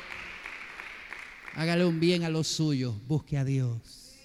[1.56, 4.16] hágale un bien a los suyos, busque a Dios,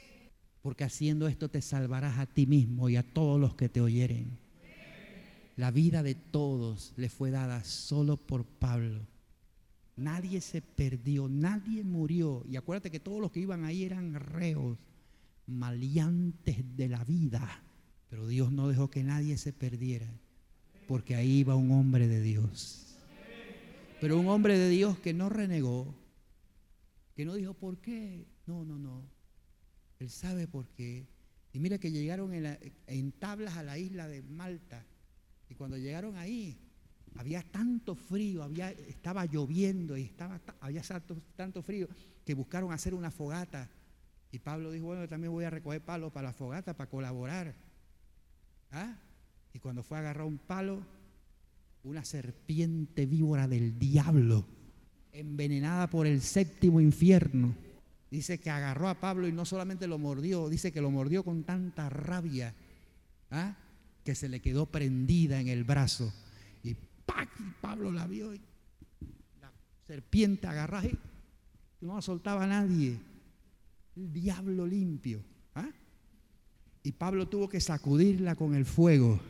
[0.62, 4.38] porque haciendo esto te salvarás a ti mismo y a todos los que te oyeren.
[5.56, 9.00] La vida de todos le fue dada solo por Pablo.
[9.96, 12.44] Nadie se perdió, nadie murió.
[12.46, 14.78] Y acuérdate que todos los que iban ahí eran reos,
[15.48, 17.64] maleantes de la vida.
[18.10, 20.06] Pero Dios no dejó que nadie se perdiera,
[20.86, 22.89] porque ahí iba un hombre de Dios.
[24.00, 25.94] Pero un hombre de Dios que no renegó,
[27.14, 28.26] que no dijo por qué.
[28.46, 29.02] No, no, no.
[29.98, 31.06] Él sabe por qué.
[31.52, 34.86] Y mira que llegaron en, tablas a la isla de Malta.
[35.50, 36.58] Y cuando llegaron ahí,
[37.16, 40.82] había tanto frío, había, estaba lloviendo y estaba, había
[41.36, 41.86] tanto, frío
[42.24, 43.68] que buscaron hacer una fogata.
[44.32, 47.54] Y Pablo dijo, bueno, yo también voy a recoger palos para la fogata, para colaborar.
[48.70, 48.96] ¿Ah?
[49.52, 50.86] Y cuando fue a agarrar un palo,
[51.84, 54.44] una serpiente víbora del diablo,
[55.12, 57.54] envenenada por el séptimo infierno.
[58.10, 61.44] Dice que agarró a Pablo y no solamente lo mordió, dice que lo mordió con
[61.44, 62.54] tanta rabia
[63.30, 63.56] ¿ah?
[64.04, 66.12] que se le quedó prendida en el brazo.
[66.62, 66.76] Y
[67.60, 68.40] Pablo la vio y
[69.40, 69.52] la
[69.86, 72.98] serpiente agarró y no la soltaba a nadie.
[73.96, 75.22] El diablo limpio.
[75.54, 75.70] ¿ah?
[76.82, 79.20] Y Pablo tuvo que sacudirla con el fuego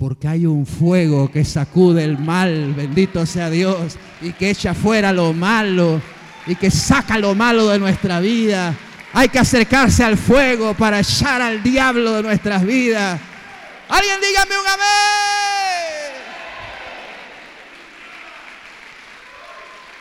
[0.00, 5.12] porque hay un fuego que sacude el mal, bendito sea Dios, y que echa fuera
[5.12, 6.00] lo malo,
[6.46, 8.74] y que saca lo malo de nuestra vida.
[9.12, 13.20] Hay que acercarse al fuego para echar al diablo de nuestras vidas.
[13.90, 16.12] Alguien dígame un amén.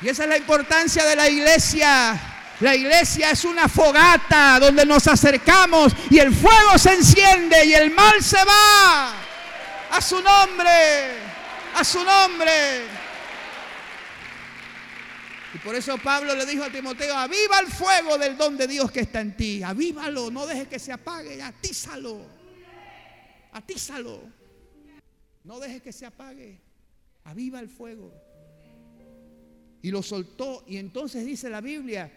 [0.02, 2.18] Y esa es la importancia de la iglesia.
[2.62, 7.92] La iglesia es una fogata donde nos acercamos y el fuego se enciende y el
[7.92, 9.29] mal se va.
[9.92, 10.70] A su nombre.
[11.76, 12.52] A su nombre.
[15.54, 18.92] Y por eso Pablo le dijo a Timoteo, aviva el fuego del don de Dios
[18.92, 19.64] que está en ti.
[19.64, 22.22] Avívalo, no dejes que se apague, atízalo.
[23.52, 24.22] Atízalo.
[25.44, 26.62] No dejes que se apague.
[27.24, 28.14] Aviva el fuego.
[29.82, 30.64] Y lo soltó.
[30.68, 32.12] Y entonces dice la Biblia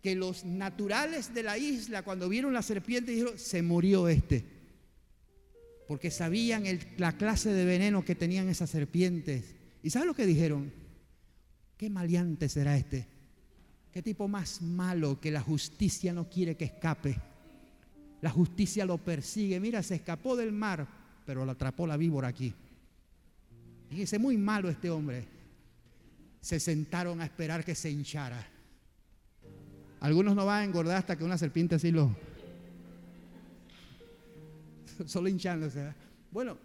[0.00, 4.55] que los naturales de la isla, cuando vieron la serpiente, dijeron, se murió este
[5.86, 6.64] porque sabían
[6.98, 9.54] la clase de veneno que tenían esas serpientes.
[9.82, 10.72] ¿Y saben lo que dijeron?
[11.76, 13.06] Qué maleante será este.
[13.92, 17.16] Qué tipo más malo que la justicia no quiere que escape.
[18.20, 19.60] La justicia lo persigue.
[19.60, 20.86] Mira, se escapó del mar,
[21.24, 22.52] pero lo atrapó la víbora aquí.
[23.88, 25.24] Fíjese, muy malo este hombre.
[26.40, 28.44] Se sentaron a esperar que se hinchara.
[30.00, 32.14] Algunos no van a engordar hasta que una serpiente así lo,
[35.06, 35.92] solo hinchándose.
[36.30, 36.56] Bueno,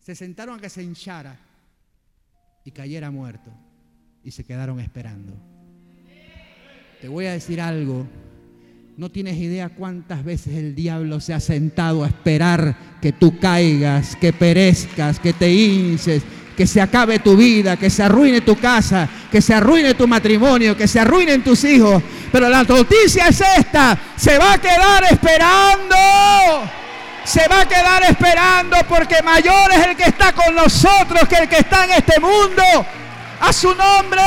[0.00, 1.36] se sentaron a que se hinchara
[2.64, 3.50] y cayera muerto.
[4.22, 5.34] Y se quedaron esperando.
[7.00, 8.06] Te voy a decir algo.
[8.96, 14.16] No tienes idea cuántas veces el diablo se ha sentado a esperar que tú caigas,
[14.16, 16.22] que perezcas, que te hinches,
[16.56, 20.76] que se acabe tu vida, que se arruine tu casa, que se arruine tu matrimonio,
[20.76, 22.02] que se arruinen tus hijos.
[22.32, 25.96] Pero la noticia es esta, se va a quedar esperando
[27.26, 31.48] se va a quedar esperando porque mayor es el que está con nosotros que el
[31.48, 32.62] que está en este mundo.
[33.40, 34.22] A su nombre.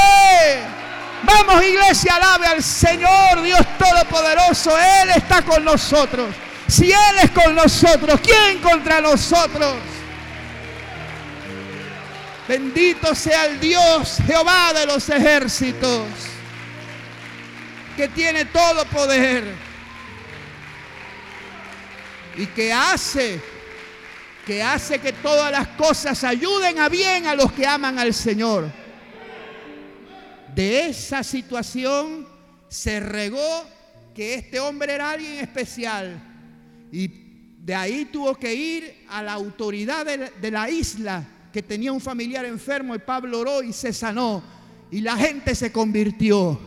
[1.24, 4.78] Vamos iglesia, alabe al Señor Dios Todopoderoso.
[4.78, 6.36] Él está con nosotros.
[6.68, 9.76] Si Él es con nosotros, ¿quién contra nosotros?
[12.48, 16.06] Bendito sea el Dios Jehová de los ejércitos,
[17.96, 19.69] que tiene todo poder
[22.38, 23.42] y que hace
[24.46, 28.72] que hace que todas las cosas ayuden a bien a los que aman al Señor.
[30.56, 32.28] De esa situación
[32.68, 33.64] se regó
[34.16, 36.20] que este hombre era alguien especial
[36.92, 37.08] y
[37.60, 42.44] de ahí tuvo que ir a la autoridad de la, isla que tenía un familiar
[42.46, 44.42] enfermo y Pablo oró y se sanó
[44.90, 46.60] y la gente se convirtió.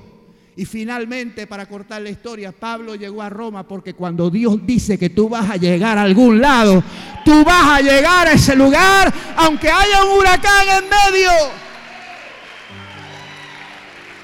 [0.54, 5.08] Y finalmente, para cortar la historia, Pablo llegó a Roma porque cuando Dios dice que
[5.08, 6.84] tú vas a llegar a algún lado,
[7.24, 11.30] tú vas a llegar a ese lugar aunque haya un huracán en medio.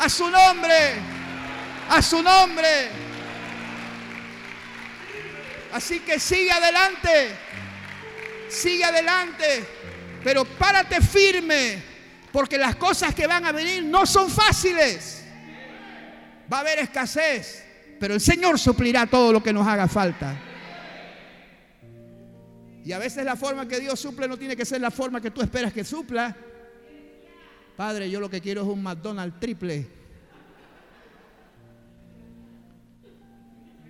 [0.01, 0.93] A su nombre,
[1.89, 2.69] a su nombre.
[5.73, 7.37] Así que sigue adelante,
[8.51, 9.67] sigue adelante,
[10.23, 11.83] pero párate firme,
[12.31, 15.18] porque las cosas que van a venir no son fáciles.
[16.53, 17.65] Va a haber escasez,
[18.01, 20.37] pero el Señor suplirá todo lo que nos haga falta.
[22.85, 25.31] Y a veces la forma que Dios suple no tiene que ser la forma que
[25.31, 26.35] tú esperas que supla.
[27.77, 29.87] Padre, yo lo que quiero es un McDonald's triple.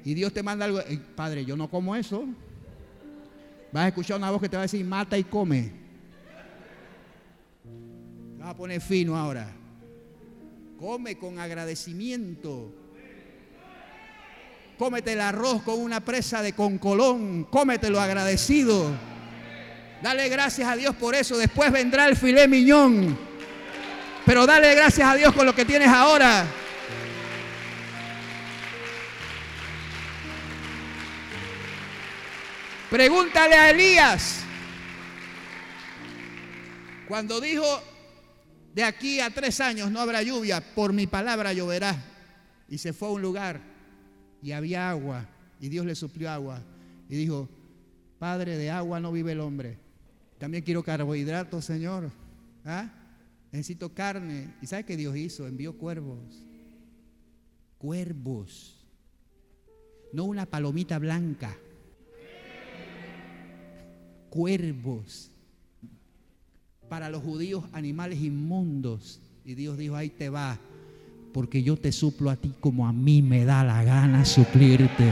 [0.04, 0.80] Y Dios te manda algo.
[1.14, 2.24] Padre, yo no como eso.
[3.70, 5.70] Vas a escuchar una voz que te va a decir, mata y come.
[8.38, 9.54] Vas a poner fino ahora.
[10.78, 12.72] Come con agradecimiento.
[14.78, 17.44] Cómete el arroz con una presa de concolón.
[17.50, 18.96] Cómetelo agradecido.
[20.00, 21.36] Dale gracias a Dios por eso.
[21.36, 23.18] Después vendrá el filé miñón.
[24.24, 26.46] Pero dale gracias a Dios con lo que tienes ahora.
[32.88, 34.44] Pregúntale a Elías.
[37.08, 37.82] Cuando dijo,
[38.74, 41.96] de aquí a tres años no habrá lluvia, por mi palabra lloverá.
[42.68, 43.60] Y se fue a un lugar
[44.42, 45.26] y había agua
[45.60, 46.62] y Dios le suplió agua.
[47.08, 47.48] Y dijo,
[48.18, 49.78] Padre, de agua no vive el hombre.
[50.38, 52.10] También quiero carbohidratos, Señor.
[52.64, 52.92] ¿Ah?
[53.50, 54.54] Necesito carne.
[54.60, 55.46] ¿Y sabe qué Dios hizo?
[55.46, 56.44] Envió cuervos.
[57.78, 58.86] Cuervos.
[60.12, 61.56] No una palomita blanca.
[64.30, 65.32] Cuervos
[66.88, 69.20] para los judíos animales inmundos.
[69.44, 70.58] Y Dios dijo, ahí te va,
[71.32, 75.10] porque yo te suplo a ti como a mí me da la gana suplirte.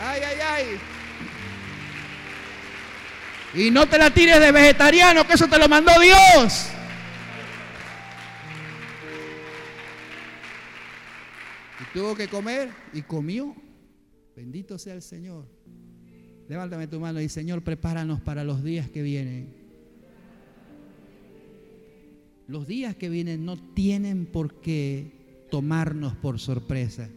[0.00, 0.64] Ay, ay, ay.
[3.54, 6.68] Y no te la tires de vegetariano, que eso te lo mandó Dios.
[11.80, 13.54] Y tuvo que comer y comió.
[14.36, 15.46] Bendito sea el Señor.
[16.48, 19.54] Levántame tu mano y Señor, prepáranos para los días que vienen.
[22.46, 27.08] Los días que vienen no tienen por qué tomarnos por sorpresa.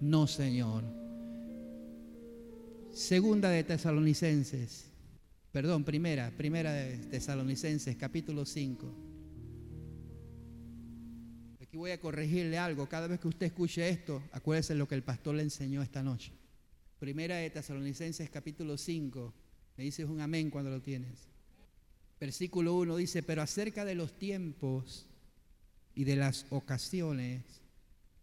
[0.00, 0.84] No, Señor.
[2.90, 4.90] Segunda de Tesalonicenses,
[5.50, 9.03] perdón, primera, primera de Tesalonicenses, capítulo 5.
[11.74, 12.88] Aquí voy a corregirle algo.
[12.88, 16.30] Cada vez que usted escuche esto, acuérdese lo que el pastor le enseñó esta noche.
[17.00, 19.34] Primera de Tesalonicenses capítulo 5.
[19.76, 21.26] Me dices un amén cuando lo tienes.
[22.20, 25.08] Versículo 1 dice, pero acerca de los tiempos
[25.96, 27.42] y de las ocasiones,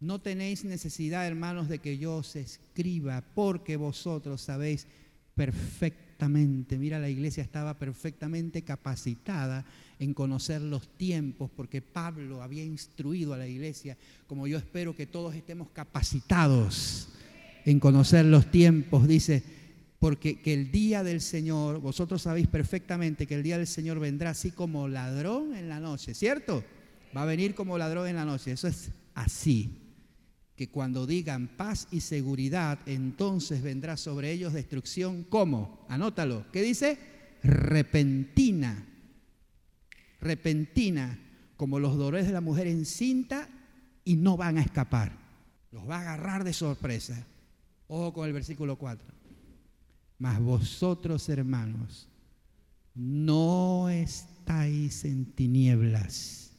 [0.00, 4.86] no tenéis necesidad, hermanos, de que yo os escriba, porque vosotros sabéis
[5.34, 9.66] perfectamente, mira, la iglesia estaba perfectamente capacitada
[10.02, 15.06] en conocer los tiempos, porque Pablo había instruido a la iglesia, como yo espero que
[15.06, 17.08] todos estemos capacitados
[17.64, 19.44] en conocer los tiempos, dice,
[20.00, 24.30] porque que el día del Señor, vosotros sabéis perfectamente que el día del Señor vendrá
[24.30, 26.64] así como ladrón en la noche, ¿cierto?
[27.16, 29.70] Va a venir como ladrón en la noche, eso es así.
[30.56, 35.22] Que cuando digan paz y seguridad, entonces vendrá sobre ellos destrucción.
[35.28, 35.86] ¿Cómo?
[35.88, 36.44] Anótalo.
[36.50, 36.98] ¿Qué dice?
[37.44, 38.88] Repentina
[40.22, 41.18] repentina
[41.56, 43.48] como los dolores de la mujer encinta
[44.04, 45.12] y no van a escapar.
[45.70, 47.26] Los va a agarrar de sorpresa.
[47.88, 49.06] Ojo con el versículo 4.
[50.18, 52.08] Mas vosotros, hermanos,
[52.94, 56.52] no estáis en tinieblas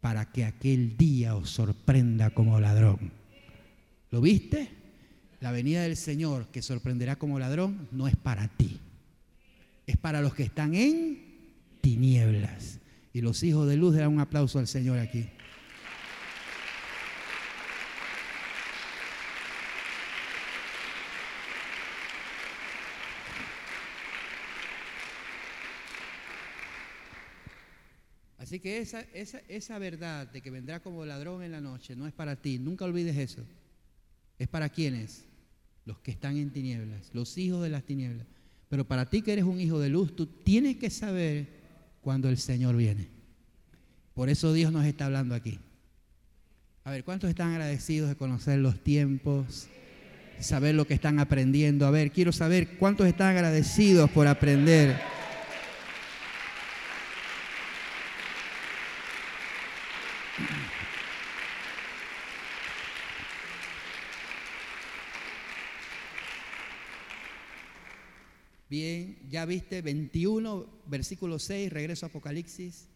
[0.00, 3.10] para que aquel día os sorprenda como ladrón.
[4.10, 4.78] ¿Lo viste?
[5.40, 8.78] la venida del Señor que sorprenderá como ladrón no es para ti.
[9.86, 11.18] Es para los que están en
[11.80, 12.78] tinieblas.
[13.18, 15.28] Y los hijos de luz dan un aplauso al Señor aquí.
[28.38, 32.06] Así que esa, esa, esa verdad de que vendrá como ladrón en la noche no
[32.06, 32.60] es para ti.
[32.60, 33.42] Nunca olvides eso.
[34.38, 35.24] Es para quienes?
[35.84, 38.28] Los que están en tinieblas, los hijos de las tinieblas.
[38.68, 41.57] Pero para ti que eres un hijo de luz, tú tienes que saber
[42.08, 43.06] cuando el Señor viene.
[44.14, 45.58] Por eso Dios nos está hablando aquí.
[46.84, 49.68] A ver, ¿cuántos están agradecidos de conocer los tiempos?
[50.40, 51.86] Saber lo que están aprendiendo.
[51.86, 54.98] A ver, quiero saber cuántos están agradecidos por aprender.
[68.70, 72.88] Bien, ya viste 21, versículo 6, regreso a Apocalipsis.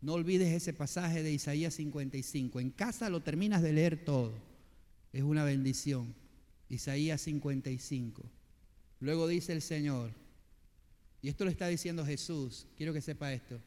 [0.00, 2.60] No olvides ese pasaje de Isaías 55.
[2.60, 4.34] En casa lo terminas de leer todo.
[5.12, 6.14] Es una bendición.
[6.68, 8.22] Isaías 55.
[9.00, 10.12] Luego dice el Señor,
[11.22, 13.60] y esto lo está diciendo Jesús, quiero que sepa esto.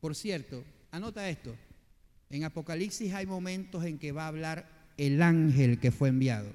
[0.00, 1.56] Por cierto, anota esto.
[2.28, 6.50] En Apocalipsis hay momentos en que va a hablar el ángel que fue enviado.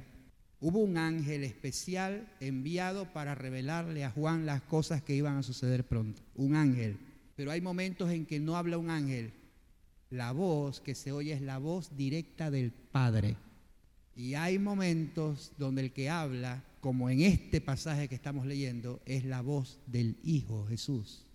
[0.63, 5.87] Hubo un ángel especial enviado para revelarle a Juan las cosas que iban a suceder
[5.87, 6.21] pronto.
[6.35, 6.97] Un ángel.
[7.35, 9.33] Pero hay momentos en que no habla un ángel.
[10.11, 13.37] La voz que se oye es la voz directa del Padre.
[14.15, 19.25] Y hay momentos donde el que habla, como en este pasaje que estamos leyendo, es
[19.25, 21.25] la voz del Hijo Jesús.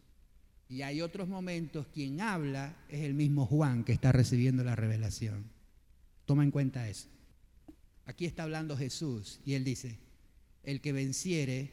[0.68, 5.50] Y hay otros momentos, quien habla es el mismo Juan que está recibiendo la revelación.
[6.26, 7.08] Toma en cuenta eso.
[8.06, 9.98] Aquí está hablando Jesús y él dice,
[10.62, 11.72] el que venciere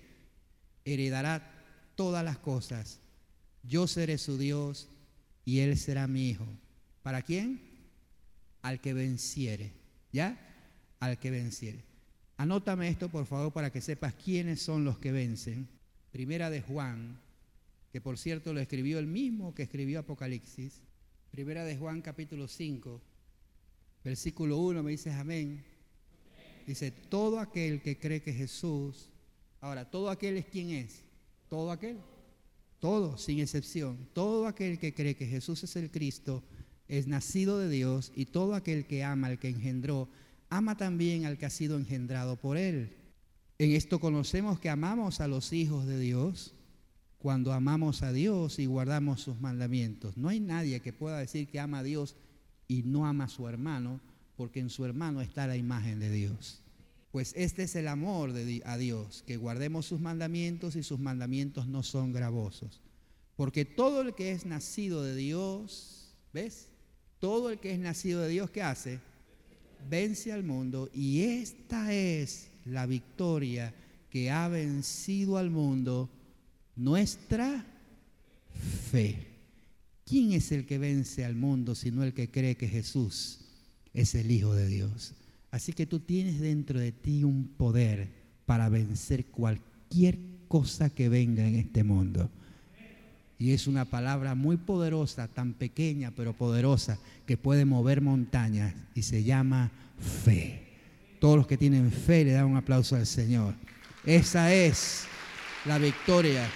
[0.83, 1.51] heredará
[1.95, 2.99] todas las cosas.
[3.63, 4.89] Yo seré su Dios
[5.45, 6.45] y él será mi hijo.
[7.03, 7.61] ¿Para quién?
[8.61, 9.71] Al que venciere.
[10.11, 10.39] ¿Ya?
[10.99, 11.83] Al que venciere.
[12.37, 15.67] Anótame esto, por favor, para que sepas quiénes son los que vencen.
[16.11, 17.19] Primera de Juan,
[17.91, 20.81] que por cierto lo escribió el mismo que escribió Apocalipsis.
[21.31, 23.01] Primera de Juan capítulo 5,
[24.03, 25.63] versículo 1, me dices amén.
[26.65, 29.09] Dice, todo aquel que cree que Jesús,
[29.59, 31.03] ahora, todo aquel es quien es,
[31.49, 31.97] todo aquel,
[32.79, 36.43] todo, sin excepción, todo aquel que cree que Jesús es el Cristo,
[36.87, 40.09] es nacido de Dios y todo aquel que ama al que engendró,
[40.49, 42.95] ama también al que ha sido engendrado por él.
[43.57, 46.53] En esto conocemos que amamos a los hijos de Dios
[47.19, 50.17] cuando amamos a Dios y guardamos sus mandamientos.
[50.17, 52.15] No hay nadie que pueda decir que ama a Dios
[52.67, 54.01] y no ama a su hermano
[54.43, 56.59] porque en su hermano está la imagen de Dios.
[57.13, 61.65] Pues este es el amor de, a Dios, que guardemos sus mandamientos y sus mandamientos
[61.65, 62.81] no son gravosos.
[63.37, 66.67] Porque todo el que es nacido de Dios, ¿ves?
[67.21, 68.99] Todo el que es nacido de Dios, ¿qué hace?
[69.89, 73.73] Vence al mundo y esta es la victoria
[74.09, 76.09] que ha vencido al mundo,
[76.75, 77.65] nuestra
[78.91, 79.25] fe.
[80.05, 83.39] ¿Quién es el que vence al mundo sino el que cree que Jesús
[83.93, 85.13] es el Hijo de Dios.
[85.51, 88.09] Así que tú tienes dentro de ti un poder
[88.45, 90.17] para vencer cualquier
[90.47, 92.29] cosa que venga en este mundo.
[93.37, 99.03] Y es una palabra muy poderosa, tan pequeña pero poderosa, que puede mover montañas y
[99.03, 100.63] se llama fe.
[101.19, 103.53] Todos los que tienen fe le dan un aplauso al Señor.
[104.05, 105.05] Esa es
[105.65, 106.49] la victoria.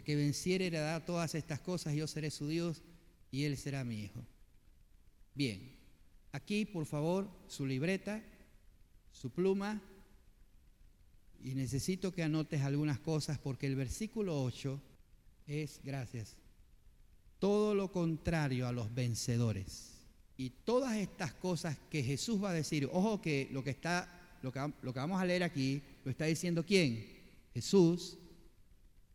[0.00, 2.80] El que venciere heredará todas estas cosas, yo seré su Dios
[3.30, 4.24] y él será mi hijo.
[5.34, 5.76] Bien,
[6.32, 8.24] aquí por favor su libreta,
[9.12, 9.82] su pluma,
[11.44, 14.80] y necesito que anotes algunas cosas porque el versículo 8
[15.46, 16.34] es, gracias,
[17.38, 19.98] todo lo contrario a los vencedores.
[20.38, 24.50] Y todas estas cosas que Jesús va a decir, ojo que lo que está, lo
[24.50, 27.06] que, lo que vamos a leer aquí, lo está diciendo quién?
[27.52, 28.16] Jesús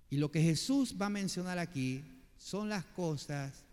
[0.10, 2.04] y lo que Jesús va a mencionar aquí
[2.38, 3.64] son las cosas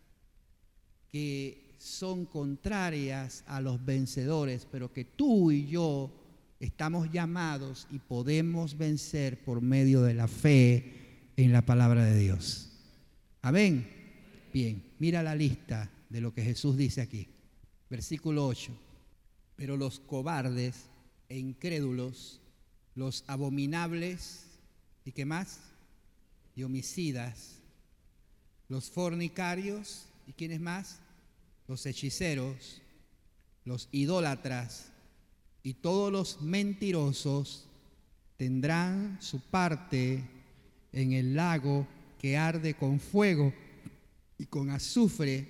[1.10, 6.10] que son contrarias a los vencedores, pero que tú y yo
[6.60, 12.70] estamos llamados y podemos vencer por medio de la fe en la palabra de Dios.
[13.42, 13.86] Amén.
[14.54, 17.28] Bien, mira la lista de lo que Jesús dice aquí.
[17.90, 18.72] Versículo 8.
[19.56, 20.88] Pero los cobardes
[21.28, 22.40] e incrédulos,
[22.94, 24.46] los abominables,
[25.04, 25.60] ¿Y qué más?
[26.54, 27.58] Y homicidas,
[28.68, 31.00] los fornicarios, ¿y quiénes más?
[31.68, 32.82] Los hechiceros,
[33.64, 34.92] los idólatras
[35.62, 37.66] y todos los mentirosos
[38.36, 40.24] tendrán su parte
[40.92, 41.86] en el lago
[42.18, 43.52] que arde con fuego
[44.38, 45.46] y con azufre,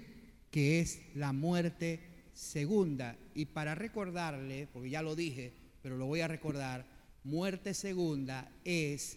[0.51, 2.01] que es la muerte
[2.35, 3.17] segunda.
[3.35, 6.87] Y para recordarle, porque ya lo dije, pero lo voy a recordar,
[7.25, 9.17] muerte segunda es,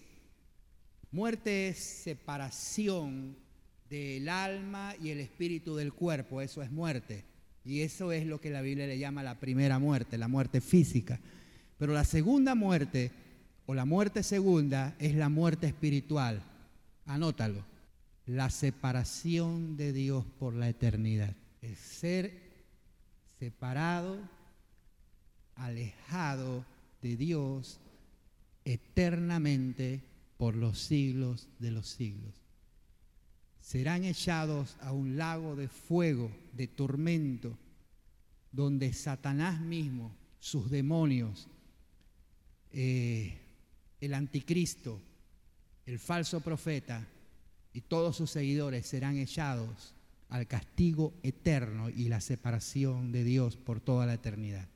[1.16, 3.38] muerte es separación
[3.90, 7.24] del alma y el espíritu del cuerpo, eso es muerte.
[7.64, 11.22] Y eso es lo que la Biblia le llama la primera muerte, la muerte física.
[11.78, 13.12] Pero la segunda muerte,
[13.66, 16.44] o la muerte segunda, es la muerte espiritual.
[17.06, 17.64] Anótalo.
[18.26, 21.34] La separación de Dios por la eternidad.
[21.62, 22.34] Es ser
[23.40, 24.20] separado,
[25.56, 26.66] alejado
[27.02, 27.80] de Dios
[28.66, 30.02] eternamente
[30.38, 32.46] por los siglos de los siglos
[33.66, 37.58] serán echados a un lago de fuego, de tormento,
[38.52, 41.48] donde Satanás mismo, sus demonios,
[42.72, 43.40] eh,
[44.00, 45.02] el anticristo,
[45.88, 47.08] el falso profeta
[47.74, 49.96] y todos sus seguidores serán echados
[50.30, 54.68] al castigo eterno y la separación de Dios por toda la eternidad.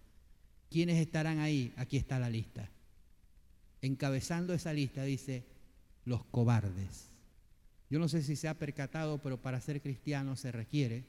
[0.72, 1.74] ¿Quiénes estarán ahí?
[1.78, 2.72] Aquí está la lista.
[3.82, 5.46] Encabezando esa lista dice
[6.06, 7.10] los cobardes.
[7.90, 11.06] Yo no sé si se ha percatado, pero para ser cristiano se requiere,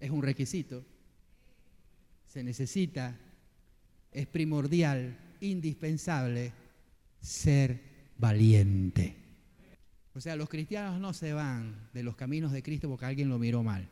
[0.00, 0.84] es un requisito,
[2.26, 3.16] se necesita,
[4.12, 6.52] es primordial, indispensable
[7.20, 7.80] ser
[8.18, 9.16] valiente.
[10.14, 13.38] O sea, los cristianos no se van de los caminos de Cristo porque alguien lo
[13.38, 13.88] miró mal.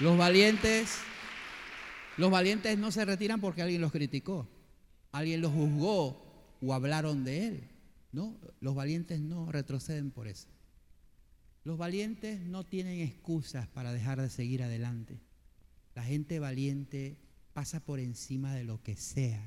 [0.00, 0.98] Los valientes
[2.20, 4.46] los valientes no se retiran porque alguien los criticó,
[5.10, 7.68] alguien los juzgó o hablaron de él.
[8.12, 10.48] No, los valientes no retroceden por eso.
[11.64, 15.18] Los valientes no tienen excusas para dejar de seguir adelante.
[15.94, 17.16] La gente valiente
[17.54, 19.42] pasa por encima de lo que sea,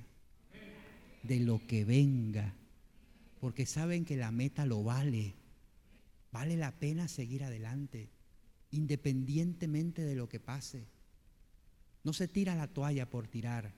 [1.22, 2.56] de lo que venga,
[3.39, 5.36] porque saben que la meta lo vale.
[6.32, 8.10] Vale la pena seguir adelante,
[8.74, 10.88] independientemente de lo que pase.
[12.03, 13.71] No se tira la toalla por tirar.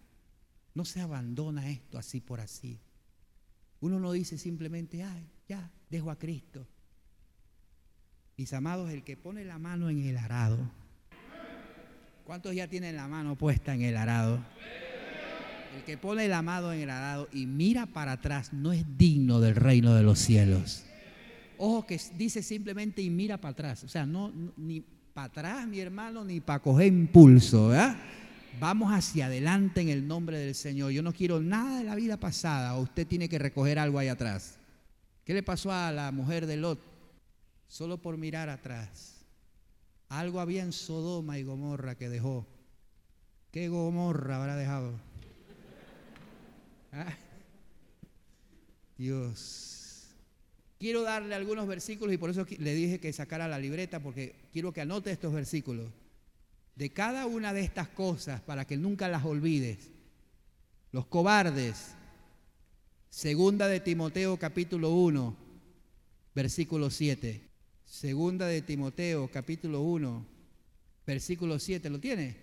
[0.73, 2.79] No se abandona esto así por así.
[3.81, 6.65] Uno no dice simplemente, ay, ya, dejo a Cristo.
[8.37, 10.57] Mis amados, el que pone la mano en el arado,
[12.25, 14.43] ¿cuántos ya tienen la mano puesta en el arado?
[15.75, 19.41] El que pone la mano en el arado y mira para atrás no es digno
[19.41, 20.85] del reino de los cielos.
[21.57, 23.83] Ojo que dice simplemente y mira para atrás.
[23.83, 24.81] O sea, no, ni
[25.13, 27.69] para atrás, mi hermano, ni para coger impulso.
[27.69, 27.95] ¿verdad?
[28.59, 30.91] Vamos hacia adelante en el nombre del Señor.
[30.91, 34.57] Yo no quiero nada de la vida pasada usted tiene que recoger algo ahí atrás.
[35.23, 36.79] ¿Qué le pasó a la mujer de Lot?
[37.67, 39.25] Solo por mirar atrás.
[40.09, 42.45] Algo había en Sodoma y Gomorra que dejó.
[43.51, 44.93] ¿Qué Gomorra habrá dejado?
[46.91, 47.15] ¿Ah?
[48.97, 49.74] Dios.
[50.77, 54.73] Quiero darle algunos versículos y por eso le dije que sacara la libreta porque quiero
[54.73, 55.89] que anote estos versículos
[56.75, 59.89] de cada una de estas cosas para que nunca las olvides.
[60.91, 61.93] Los cobardes,
[63.09, 65.35] segunda de Timoteo capítulo 1,
[66.33, 67.41] versículo 7.
[67.85, 70.25] Segunda de Timoteo capítulo 1,
[71.05, 72.35] versículo 7, ¿lo tiene?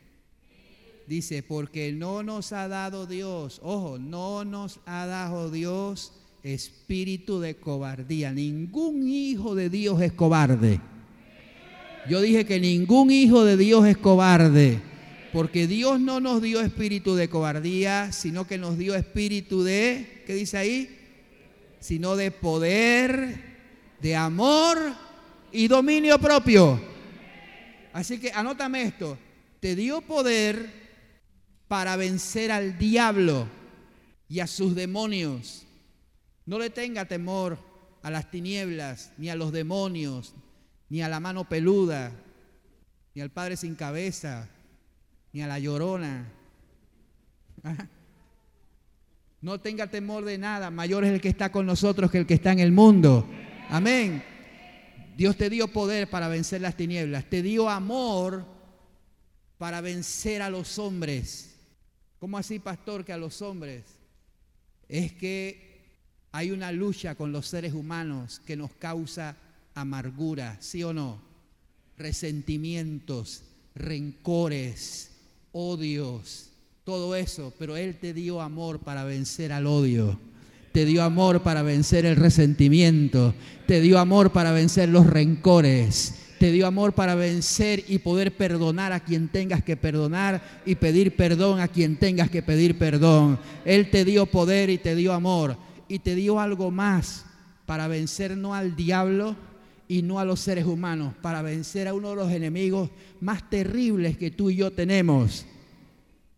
[1.06, 7.56] Dice, porque no nos ha dado Dios, ojo, no nos ha dado Dios espíritu de
[7.56, 8.32] cobardía.
[8.32, 10.80] Ningún hijo de Dios es cobarde.
[12.08, 14.80] Yo dije que ningún hijo de Dios es cobarde,
[15.32, 20.34] porque Dios no nos dio espíritu de cobardía, sino que nos dio espíritu de, ¿qué
[20.34, 20.98] dice ahí?
[21.78, 23.52] Sino de poder,
[24.00, 24.78] de amor
[25.52, 26.80] y dominio propio.
[27.92, 29.16] Así que anótame esto,
[29.60, 30.82] te dio poder
[31.68, 33.46] para vencer al diablo
[34.28, 35.66] y a sus demonios.
[36.46, 37.58] No le tenga temor
[38.02, 40.34] a las tinieblas, ni a los demonios,
[40.88, 42.12] ni a la mano peluda,
[43.14, 44.48] ni al padre sin cabeza,
[45.32, 46.28] ni a la llorona.
[49.40, 52.34] No tenga temor de nada, mayor es el que está con nosotros que el que
[52.34, 53.26] está en el mundo.
[53.70, 54.22] Amén.
[55.16, 58.46] Dios te dio poder para vencer las tinieblas, te dio amor
[59.58, 61.56] para vencer a los hombres.
[62.18, 63.84] ¿Cómo así, pastor, que a los hombres?
[64.88, 65.71] Es que
[66.32, 69.36] hay una lucha con los seres humanos que nos causa
[69.74, 71.20] amargura, ¿sí o no?
[71.98, 73.42] Resentimientos,
[73.74, 75.10] rencores,
[75.52, 76.48] odios,
[76.84, 80.18] todo eso, pero Él te dio amor para vencer al odio.
[80.72, 83.34] Te dio amor para vencer el resentimiento.
[83.66, 86.14] Te dio amor para vencer los rencores.
[86.38, 91.14] Te dio amor para vencer y poder perdonar a quien tengas que perdonar y pedir
[91.14, 93.38] perdón a quien tengas que pedir perdón.
[93.66, 95.56] Él te dio poder y te dio amor.
[95.92, 97.26] Y te dio algo más
[97.66, 99.36] para vencer no al diablo
[99.86, 102.88] y no a los seres humanos, para vencer a uno de los enemigos
[103.20, 105.44] más terribles que tú y yo tenemos,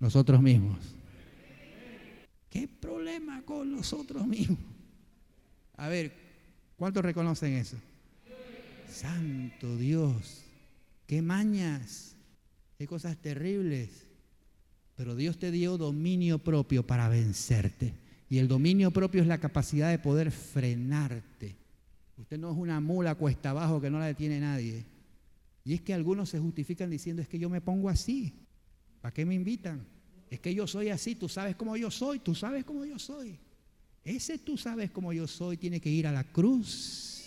[0.01, 0.79] nosotros mismos.
[2.51, 4.59] ¿Qué problema con nosotros mismos?
[5.77, 6.13] A ver,
[6.75, 7.77] ¿cuántos reconocen eso?
[8.91, 10.43] Santo Dios,
[11.07, 12.17] qué mañas,
[12.77, 14.09] qué cosas terribles.
[14.97, 18.03] Pero Dios te dio dominio propio para vencerte.
[18.29, 21.57] Y el dominio propio es la capacidad de poder frenarte.
[22.17, 24.85] Usted no es una mula cuesta abajo que no la detiene nadie.
[25.65, 28.33] Y es que algunos se justifican diciendo es que yo me pongo así.
[29.01, 29.85] ¿Para qué me invitan?
[30.31, 33.39] Es que yo soy así, tú sabes cómo yo soy, tú sabes cómo yo soy.
[34.05, 37.23] Ese tú sabes cómo yo soy tiene que ir a la cruz.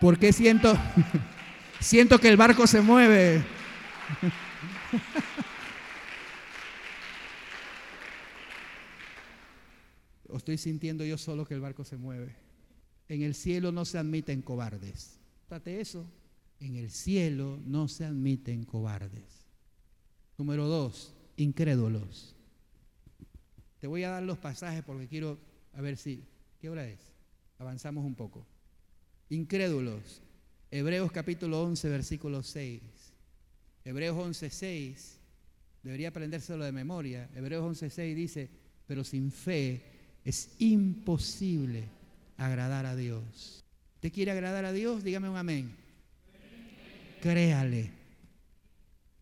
[0.00, 0.76] ¿Por qué siento,
[1.80, 3.42] siento que el barco se mueve?
[10.34, 12.34] ¿O estoy sintiendo yo solo que el barco se mueve?
[13.08, 15.20] En el cielo no se admiten cobardes.
[15.44, 16.04] Fíjate eso.
[16.58, 19.46] En el cielo no se admiten cobardes.
[20.36, 22.34] Número dos, incrédulos.
[23.78, 25.38] Te voy a dar los pasajes porque quiero,
[25.72, 26.24] a ver si,
[26.60, 26.98] ¿qué hora es?
[27.60, 28.44] Avanzamos un poco.
[29.28, 30.20] Incrédulos.
[30.72, 32.82] Hebreos capítulo 11, versículo 6.
[33.84, 35.20] Hebreos 11, 6.
[35.84, 37.30] Debería aprendérselo de memoria.
[37.36, 38.50] Hebreos 11, 6 dice,
[38.88, 39.93] pero sin fe
[40.24, 41.84] es imposible
[42.36, 43.64] agradar a Dios.
[43.96, 45.04] ¿Usted quiere agradar a Dios?
[45.04, 45.84] Dígame un amén
[47.24, 47.90] créale.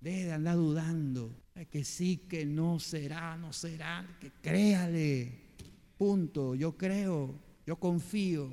[0.00, 1.30] Deje de andar dudando.
[1.70, 4.04] Que sí, que no será, no será.
[4.20, 5.30] Que créale.
[5.96, 6.56] Punto.
[6.56, 7.32] Yo creo.
[7.64, 8.50] Yo confío.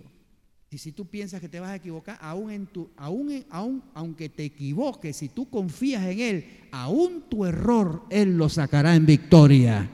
[0.70, 4.30] Y si tú piensas que te vas a equivocar, aún en tu, aún, aún, aunque
[4.30, 9.89] te equivoques, si tú confías en Él, aún tu error Él lo sacará en victoria.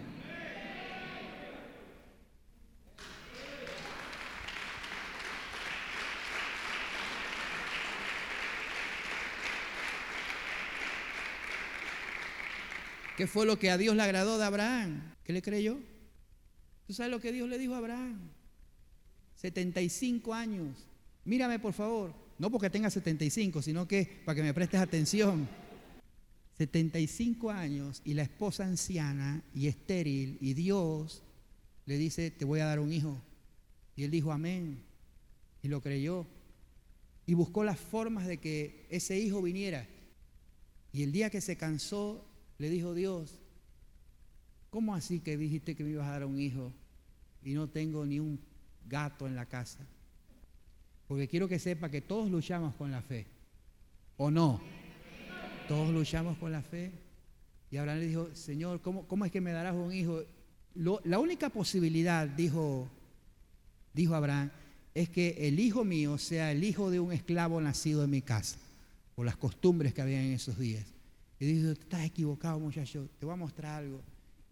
[13.17, 15.13] ¿Qué fue lo que a Dios le agradó de Abraham?
[15.23, 15.77] ¿Qué le creyó?
[16.85, 18.29] ¿Tú sabes lo que Dios le dijo a Abraham?
[19.35, 20.85] 75 años.
[21.23, 22.13] Mírame por favor.
[22.37, 25.47] No porque tenga 75, sino que para que me prestes atención.
[26.57, 31.21] 75 años y la esposa anciana y estéril y Dios
[31.85, 33.21] le dice, te voy a dar un hijo.
[33.95, 34.83] Y él dijo, amén.
[35.61, 36.25] Y lo creyó.
[37.25, 39.87] Y buscó las formas de que ese hijo viniera.
[40.91, 42.25] Y el día que se cansó
[42.57, 43.39] le dijo Dios,
[44.69, 46.71] ¿cómo así que dijiste que me ibas a dar un hijo
[47.43, 48.39] y no tengo ni un
[48.87, 49.85] gato en la casa?
[51.07, 53.27] Porque quiero que sepa que todos luchamos con la fe.
[54.17, 54.61] ¿O no?
[55.67, 56.91] Todos luchamos con la fe.
[57.69, 60.23] Y Abraham le dijo, Señor, ¿cómo, es que me darás un hijo?
[60.75, 62.89] la única posibilidad, dijo,
[63.93, 64.51] dijo Abraham,
[64.93, 68.57] es que el hijo mío sea el hijo de un esclavo nacido en mi casa,
[69.15, 70.94] por las costumbres que había en esos días.
[71.39, 74.01] Y dijo, estás equivocado muchacho, te voy a mostrar algo.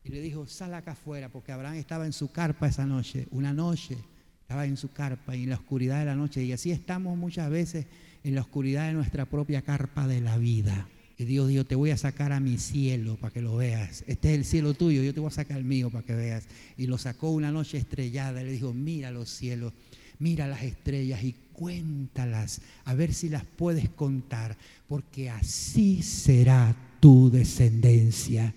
[0.03, 3.53] Y le dijo, sal acá afuera, porque Abraham estaba en su carpa esa noche, una
[3.53, 3.97] noche,
[4.41, 6.43] estaba en su carpa y en la oscuridad de la noche.
[6.43, 7.85] Y así estamos muchas veces
[8.23, 10.87] en la oscuridad de nuestra propia carpa de la vida.
[11.17, 14.03] Y Dios dijo, te voy a sacar a mi cielo para que lo veas.
[14.07, 16.45] Este es el cielo tuyo, yo te voy a sacar el mío para que veas.
[16.75, 18.41] Y lo sacó una noche estrellada.
[18.41, 19.73] Y le dijo, mira los cielos,
[20.19, 27.29] mira las estrellas y cuéntalas, a ver si las puedes contar, porque así será tu
[27.29, 28.53] descendencia.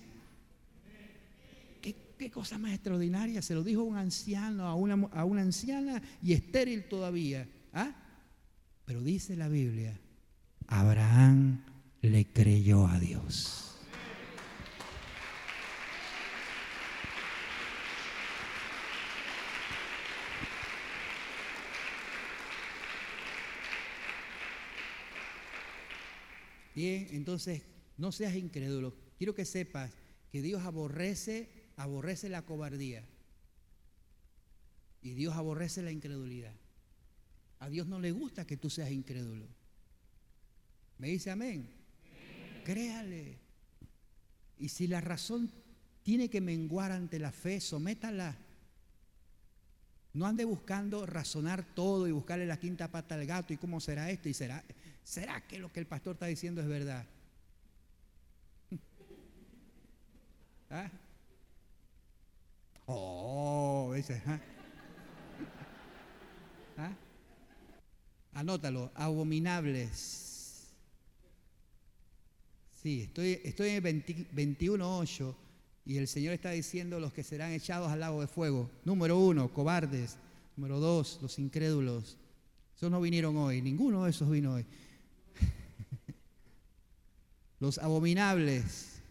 [1.81, 3.41] ¿Qué, cosa más extraordinaria?
[3.41, 7.47] Se lo dijo un anciano a una, a una anciana y estéril todavía.
[7.73, 7.95] ¿ah?
[8.85, 9.99] Pero dice la Biblia,
[10.67, 11.61] Abraham
[12.01, 13.66] le creyó a Dios.
[26.77, 27.63] Bien, entonces
[27.97, 28.93] no seas incrédulo.
[29.17, 29.91] Quiero que sepas
[30.31, 33.03] que Dios aborrece, aborrece la cobardía.
[35.01, 36.53] Y Dios aborrece la incredulidad.
[37.57, 39.47] A Dios no le gusta que tú seas incrédulo.
[40.99, 41.67] ¿Me dice amén?
[42.63, 43.39] Créale.
[44.59, 45.51] Y si la razón
[46.03, 48.37] tiene que menguar ante la fe, sométala.
[50.13, 54.11] No ande buscando razonar todo y buscarle la quinta pata al gato y cómo será
[54.11, 54.63] esto y será,
[55.07, 57.05] ¿será que lo que el pastor está diciendo es verdad?
[60.69, 60.91] ¿Ah?
[62.85, 64.39] Oh, ¿ah?
[66.77, 66.93] ¿Ah?
[68.33, 70.73] Anótalo, abominables.
[72.75, 75.35] Sí, estoy, estoy en 21.8
[75.85, 78.69] y el Señor está diciendo los que serán echados al lago de fuego.
[78.83, 80.17] Número uno, cobardes.
[80.57, 82.17] Número dos, los incrédulos.
[82.75, 84.65] Esos no vinieron hoy, ninguno de esos vino hoy.
[87.59, 89.01] Los abominables.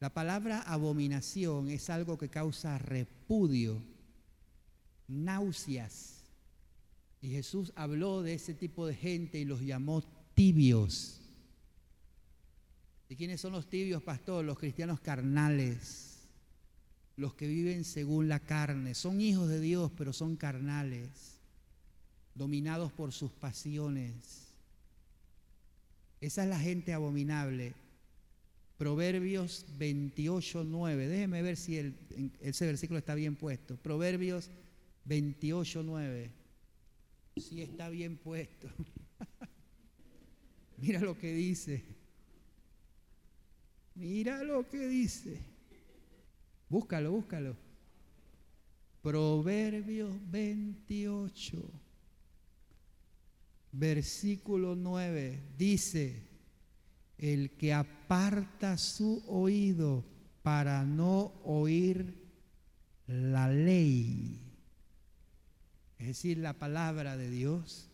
[0.00, 3.80] La palabra abominación es algo que causa repudio,
[5.08, 6.24] náuseas.
[7.22, 10.02] Y Jesús habló de ese tipo de gente y los llamó
[10.34, 11.20] tibios.
[13.08, 14.44] ¿Y quiénes son los tibios, pastor?
[14.44, 16.18] Los cristianos carnales,
[17.16, 18.94] los que viven según la carne.
[18.94, 21.38] Son hijos de Dios, pero son carnales,
[22.34, 24.48] dominados por sus pasiones.
[26.20, 27.74] Esa es la gente abominable.
[28.76, 31.08] Proverbios 28, 9.
[31.08, 31.94] Déjeme ver si
[32.40, 33.76] ese versículo está bien puesto.
[33.76, 34.50] Proverbios
[35.04, 36.30] 28, 9.
[37.36, 38.68] Si está bien puesto.
[40.78, 41.84] Mira lo que dice.
[43.94, 45.38] Mira lo que dice.
[46.68, 47.56] Búscalo, búscalo.
[49.02, 51.70] Proverbios 28,
[53.70, 55.40] versículo 9.
[55.56, 56.33] Dice,
[57.18, 60.04] el que aparta su oído
[60.42, 62.22] para no oír
[63.06, 64.40] la ley,
[65.98, 67.88] es decir, la palabra de Dios,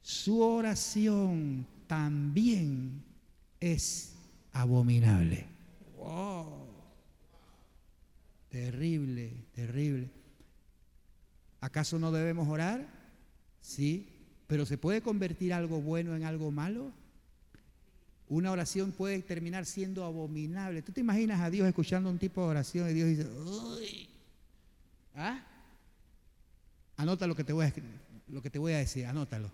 [0.00, 3.04] su oración también
[3.60, 4.14] es
[4.52, 5.46] abominable.
[5.98, 6.66] Wow.
[8.48, 10.10] Terrible, terrible.
[11.60, 12.86] ¿Acaso no debemos orar?
[13.60, 14.08] Sí,
[14.46, 16.92] pero ¿se puede convertir algo bueno en algo malo?
[18.32, 20.80] Una oración puede terminar siendo abominable.
[20.80, 24.08] ¿Tú te imaginas a Dios escuchando un tipo de oración y Dios dice, Uy.
[25.14, 25.44] ¿Ah?
[26.96, 27.74] Anota lo que, te voy a,
[28.28, 29.50] lo que te voy a decir, anótalo.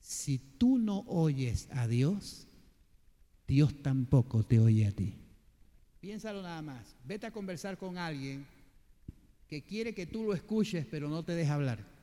[0.00, 2.48] Si tú no oyes a Dios,
[3.46, 5.14] Dios tampoco te oye a ti.
[6.00, 6.96] Piénsalo nada más.
[7.04, 8.44] Vete a conversar con alguien
[9.46, 11.95] que quiere que tú lo escuches, pero no te deja hablar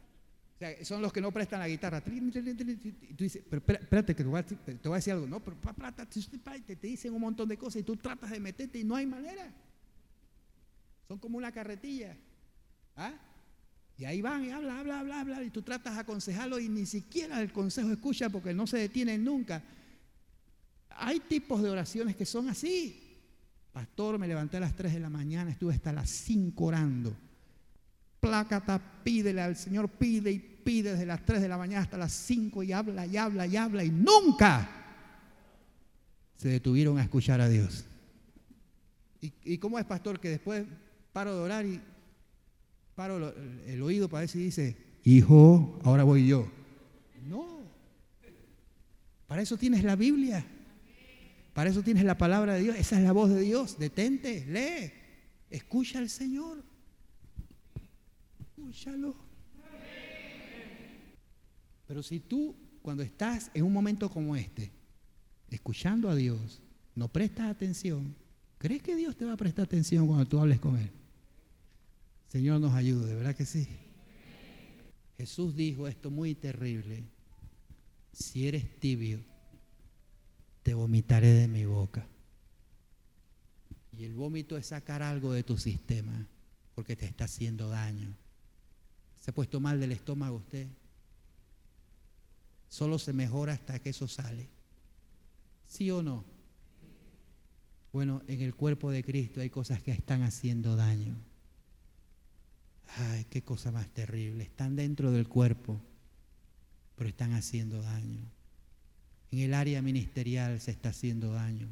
[0.83, 2.01] son los que no prestan la guitarra.
[2.05, 5.27] Y tú dices, pero espérate, que te voy, a, decir algo.
[5.27, 8.83] No, pero te, te dicen un montón de cosas y tú tratas de meterte y
[8.83, 9.51] no hay manera.
[11.07, 12.17] Son como una carretilla.
[12.95, 13.13] ¿Ah?
[13.97, 15.43] Y ahí van y habla, habla, habla, habla.
[15.43, 19.23] Y tú tratas de aconsejarlo y ni siquiera el consejo escucha porque no se detienen
[19.23, 19.63] nunca.
[20.89, 22.99] Hay tipos de oraciones que son así.
[23.71, 27.15] Pastor, me levanté a las 3 de la mañana, estuve hasta las 5 orando.
[28.23, 32.13] Plácata, pídele al Señor, pide y pide desde las 3 de la mañana hasta las
[32.13, 34.69] 5 y habla y habla y habla y nunca
[36.37, 37.83] se detuvieron a escuchar a Dios.
[39.19, 40.63] ¿Y, cómo es, pastor, que después
[41.11, 41.81] paro de orar y
[42.95, 43.33] paro
[43.67, 46.49] el oído para ver si dice, hijo, ahora voy yo?
[47.27, 47.59] No.
[49.27, 50.45] Para eso tienes la Biblia.
[51.53, 52.77] Para eso tienes la palabra de Dios.
[52.77, 53.77] Esa es la voz de Dios.
[53.77, 54.93] Detente, lee.
[55.49, 56.63] Escucha al Señor.
[58.73, 59.15] Escúchalo.
[61.85, 64.71] Pero si tú, cuando estás en un momento como este,
[65.51, 66.59] escuchando a Dios,
[66.95, 68.15] no prestas atención,
[68.57, 70.89] ¿crees que Dios te va a prestar atención cuando tú hables con Él?
[72.29, 73.67] Señor nos ayude, ¿verdad que sí?
[75.17, 77.03] Jesús dijo esto muy terrible.
[78.11, 79.19] Si eres tibio,
[80.63, 82.07] te vomitaré de mi boca.
[83.95, 86.27] Y el vómito es sacar algo de tu sistema
[86.73, 88.15] porque te está haciendo daño.
[89.23, 90.67] ¿Se ha puesto mal del estómago usted?
[92.73, 94.49] solo se mejora hasta que eso sale.
[95.67, 96.25] ¿Sí o no?
[97.91, 101.15] Bueno, en el cuerpo de Cristo hay cosas que están haciendo daño.
[102.97, 104.43] Ay, qué cosa más terrible.
[104.43, 105.79] Están dentro del cuerpo,
[106.95, 108.21] pero están haciendo daño.
[109.29, 111.67] En el área ministerial se está haciendo daño.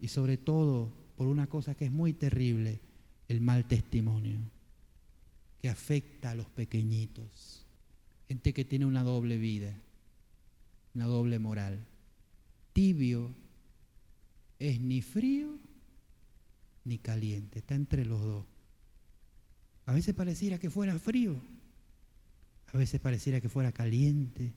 [0.00, 2.80] Y sobre todo por una cosa que es muy terrible,
[3.28, 4.38] el mal testimonio,
[5.64, 7.64] que afecta a los pequeñitos.
[8.28, 9.74] Gente que tiene una doble vida
[10.94, 11.86] una doble moral.
[12.74, 13.34] Tibio
[14.58, 15.58] es ni frío
[16.84, 18.44] ni caliente, está entre los dos.
[19.86, 21.40] A veces pareciera que fuera frío,
[22.74, 24.52] a veces pareciera que fuera caliente.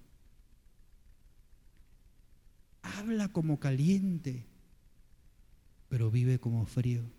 [2.82, 4.46] Habla como caliente,
[5.88, 7.17] pero vive como frío.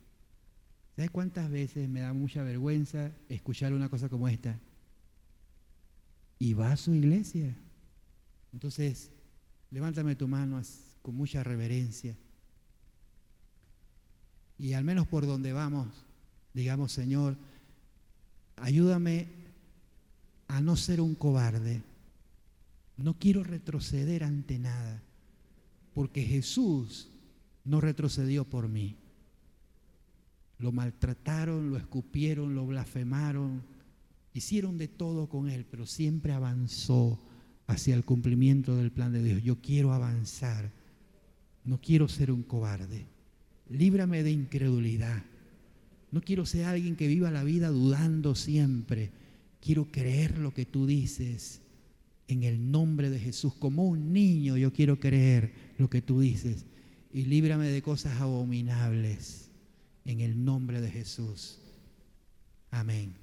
[0.98, 4.58] ¿Sabes cuántas veces me da mucha vergüenza escuchar una cosa como esta?
[6.40, 7.56] Y va a su iglesia.
[8.52, 9.12] Entonces,
[9.70, 10.60] levántame tu mano
[11.00, 12.16] con mucha reverencia.
[14.58, 15.86] Y al menos por donde vamos,
[16.52, 17.36] digamos, Señor,
[18.56, 19.28] ayúdame
[20.48, 21.80] a no ser un cobarde.
[22.96, 25.00] No quiero retroceder ante nada,
[25.94, 27.08] porque Jesús
[27.64, 28.96] no retrocedió por mí.
[30.58, 33.62] Lo maltrataron, lo escupieron, lo blasfemaron,
[34.34, 37.20] hicieron de todo con él, pero siempre avanzó
[37.66, 39.42] hacia el cumplimiento del plan de Dios.
[39.42, 40.72] Yo quiero avanzar,
[41.64, 43.06] no quiero ser un cobarde.
[43.70, 45.22] Líbrame de incredulidad.
[46.10, 49.10] No quiero ser alguien que viva la vida dudando siempre.
[49.60, 51.60] Quiero creer lo que tú dices
[52.26, 53.54] en el nombre de Jesús.
[53.54, 56.64] Como un niño yo quiero creer lo que tú dices.
[57.12, 59.47] Y líbrame de cosas abominables
[60.08, 61.58] en el nombre de Jesús.
[62.70, 63.14] Amén.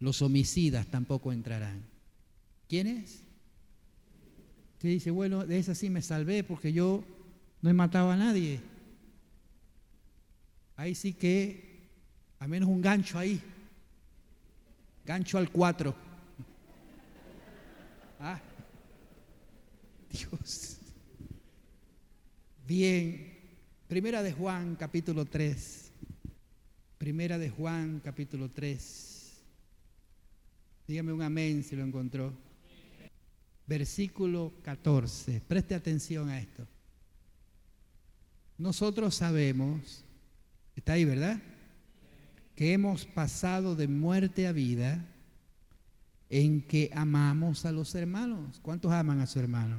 [0.00, 1.84] Los homicidas tampoco entrarán.
[2.66, 3.22] ¿Quiénes?
[4.72, 7.04] Usted dice, bueno, de esa sí me salvé porque yo
[7.60, 8.58] no he matado a nadie.
[10.76, 11.90] Ahí sí que,
[12.38, 13.38] a menos un gancho ahí.
[15.04, 15.94] Gancho al 4.
[18.18, 18.40] Ah,
[20.10, 20.78] Dios.
[22.66, 23.33] Bien.
[23.88, 25.92] Primera de Juan, capítulo 3.
[26.96, 29.42] Primera de Juan, capítulo 3.
[30.88, 32.32] Dígame un amén si lo encontró.
[33.66, 35.42] Versículo 14.
[35.46, 36.66] Preste atención a esto.
[38.56, 40.02] Nosotros sabemos,
[40.74, 41.42] está ahí, ¿verdad?
[42.54, 45.04] Que hemos pasado de muerte a vida
[46.30, 48.60] en que amamos a los hermanos.
[48.62, 49.76] ¿Cuántos aman a su hermano?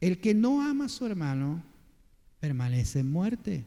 [0.00, 1.75] El que no ama a su hermano
[2.40, 3.64] permanece en muerte.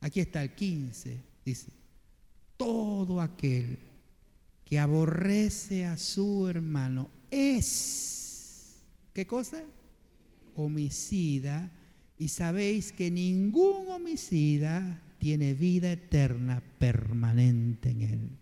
[0.00, 1.72] Aquí está el 15, dice,
[2.56, 3.78] todo aquel
[4.64, 8.82] que aborrece a su hermano es,
[9.12, 9.62] ¿qué cosa?
[10.54, 11.72] Homicida.
[12.18, 18.38] Y sabéis que ningún homicida tiene vida eterna permanente en él.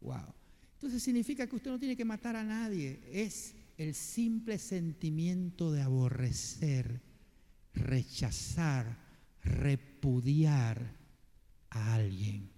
[0.00, 0.34] Wow.
[0.74, 3.00] Entonces significa que usted no tiene que matar a nadie.
[3.12, 7.00] Es el simple sentimiento de aborrecer,
[7.74, 8.98] rechazar,
[9.42, 10.96] repudiar
[11.70, 12.50] a alguien.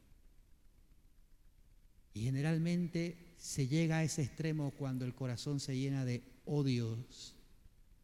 [2.13, 7.35] Y generalmente se llega a ese extremo cuando el corazón se llena de odios,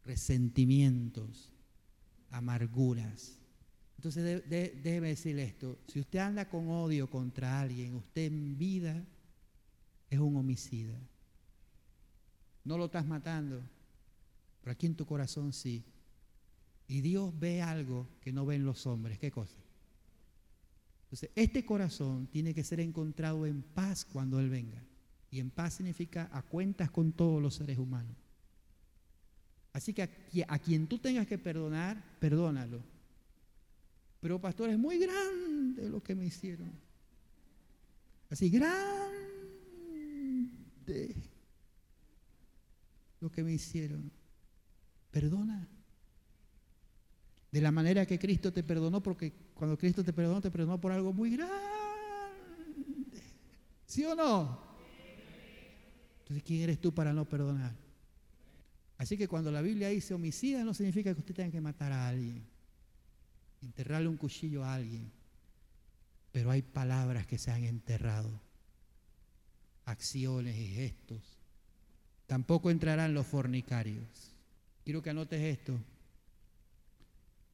[0.03, 1.51] resentimientos,
[2.29, 3.37] amarguras.
[3.97, 9.05] Entonces déjeme decirle esto, si usted anda con odio contra alguien, usted en vida
[10.09, 10.99] es un homicida.
[12.63, 13.61] No lo estás matando,
[14.61, 15.83] pero aquí en tu corazón sí.
[16.91, 19.17] Y Dios ve algo que no ven los hombres.
[19.17, 19.55] ¿Qué cosa?
[21.03, 24.83] Entonces, este corazón tiene que ser encontrado en paz cuando Él venga.
[25.29, 28.17] Y en paz significa a cuentas con todos los seres humanos.
[29.71, 30.01] Así que
[30.45, 32.83] a, quien tú tengas que perdonar, perdónalo.
[34.19, 36.73] Pero pastor, es muy grande lo que me hicieron.
[38.29, 38.75] Así, grande
[43.21, 44.11] lo que me hicieron.
[45.09, 45.69] Perdona.
[47.51, 50.91] De la manera que Cristo te perdonó, porque cuando Cristo te perdonó, te perdonó por
[50.91, 51.51] algo muy grande.
[53.85, 54.71] ¿Sí o no?
[56.19, 57.75] Entonces, ¿quién eres tú para no perdonar?
[58.97, 62.07] Así que cuando la Biblia dice homicida, no significa que usted tenga que matar a
[62.07, 62.45] alguien,
[63.61, 65.11] enterrarle un cuchillo a alguien.
[66.31, 68.29] Pero hay palabras que se han enterrado
[69.83, 71.37] acciones y gestos.
[72.27, 74.37] Tampoco entrarán los fornicarios.
[74.85, 75.77] Quiero que anotes esto.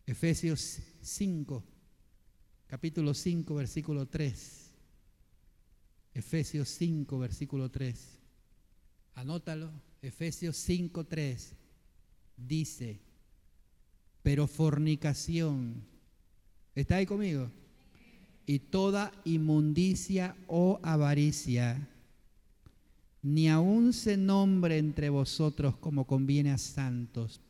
[0.08, 1.64] Efesios 5,
[2.66, 4.72] capítulo 5, versículo 3.
[6.14, 8.20] Efesios 5, versículo 3.
[9.16, 9.70] Anótalo.
[10.01, 11.53] Efesios 5, 3.
[12.38, 13.01] Dice,
[14.24, 15.84] pero fornicación.
[16.74, 17.51] ¿Está ahí conmigo?
[18.45, 21.86] Y toda inmundicia o avaricia
[23.22, 27.41] ni aún se nombre entre vosotros como conviene a santos.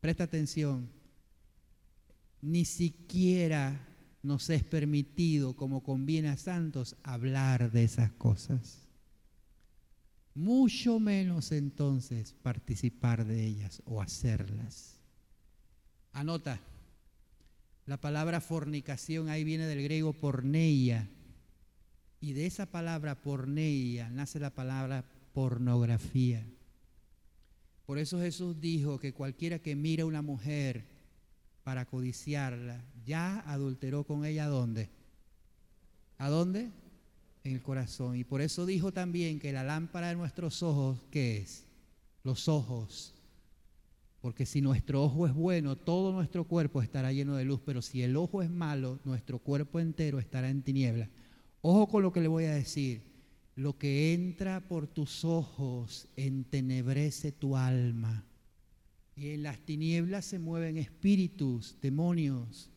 [0.00, 0.88] Presta atención,
[2.40, 3.86] ni siquiera
[4.22, 8.88] nos es permitido, como conviene a santos, hablar de esas cosas.
[10.34, 15.00] Mucho menos entonces participar de ellas o hacerlas.
[16.12, 16.60] Anota,
[17.86, 21.08] la palabra fornicación ahí viene del griego porneia,
[22.20, 26.44] y de esa palabra porneia nace la palabra pornografía.
[27.86, 30.97] Por eso Jesús dijo que cualquiera que mira a una mujer
[31.68, 34.88] para codiciarla, ya adulteró con ella ¿a dónde?
[36.16, 36.70] ¿A dónde?
[37.44, 38.16] En el corazón.
[38.16, 41.66] Y por eso dijo también que la lámpara de nuestros ojos, ¿qué es?
[42.24, 43.12] Los ojos.
[44.22, 48.00] Porque si nuestro ojo es bueno, todo nuestro cuerpo estará lleno de luz, pero si
[48.02, 51.10] el ojo es malo, nuestro cuerpo entero estará en tinieblas.
[51.60, 53.02] Ojo con lo que le voy a decir.
[53.56, 58.24] Lo que entra por tus ojos entenebrece tu alma.
[59.18, 62.70] Y en las tinieblas se mueven espíritus, demonios.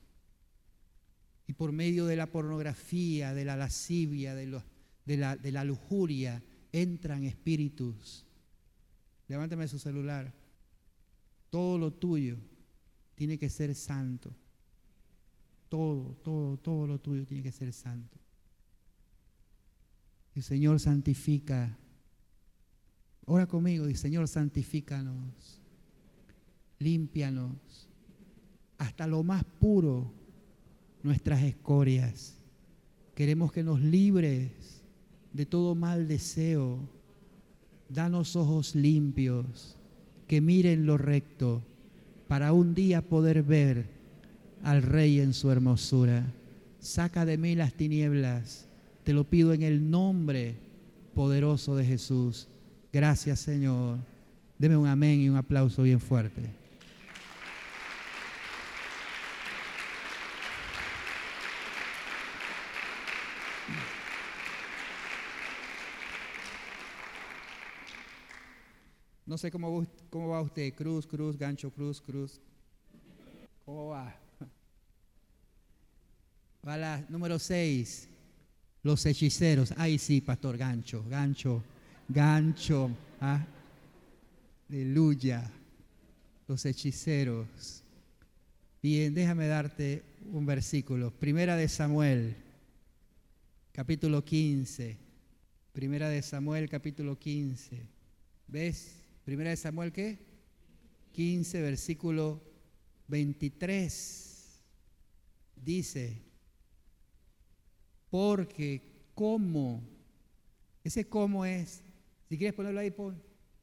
[1.46, 4.60] Y por medio de la pornografía, de la lascivia, de,
[5.06, 8.26] de, la, de la lujuria, entran espíritus.
[9.28, 10.34] Levántame su celular.
[11.52, 12.38] Todo lo tuyo
[13.14, 14.34] tiene que ser santo.
[15.70, 18.18] Todo, todo, todo lo tuyo tiene que ser santo.
[20.34, 21.78] El Señor santifica.
[23.26, 25.61] Ora conmigo, y Señor, santifícanos,
[26.82, 27.88] límpianos,
[28.78, 30.12] hasta lo más puro,
[31.04, 32.38] nuestras escorias.
[33.16, 34.82] Queremos que nos libres
[35.34, 36.80] de todo mal deseo.
[37.90, 39.78] Danos ojos limpios,
[40.28, 41.62] que miren lo recto,
[42.28, 43.86] para un día poder ver
[44.64, 46.34] al Rey en su hermosura.
[46.80, 48.68] Saca de mí las tinieblas
[49.04, 50.56] te lo pido en el nombre
[51.14, 52.48] poderoso de Jesús.
[52.94, 54.00] Gracias Señor.
[54.58, 56.61] Deme un amén y un aplauso bien fuerte.
[69.32, 72.42] No sé cómo, cómo va usted, cruz, cruz, gancho, cruz, cruz.
[73.64, 74.14] ¿Cómo va?
[76.68, 78.10] Va la número 6.
[78.84, 79.74] Los hechiceros.
[79.78, 81.64] Ay, sí, pastor, gancho, gancho,
[82.10, 82.92] gancho.
[83.22, 83.48] ¿ah?
[84.68, 85.50] Aleluya.
[86.46, 87.84] Los hechiceros.
[88.84, 91.10] Bien, déjame darte un versículo.
[91.10, 92.36] Primera de Samuel,
[93.72, 94.98] capítulo 15.
[95.72, 97.80] Primera de Samuel, capítulo 15.
[98.50, 99.01] ¿Ves?
[99.32, 100.20] Primera de Samuel, ¿qué?
[101.14, 102.44] 15, versículo
[103.08, 104.62] 23.
[105.56, 106.22] Dice,
[108.10, 108.82] porque
[109.16, 109.88] cómo,
[110.84, 111.82] ese cómo es,
[112.28, 112.94] si quieres ponerlo ahí,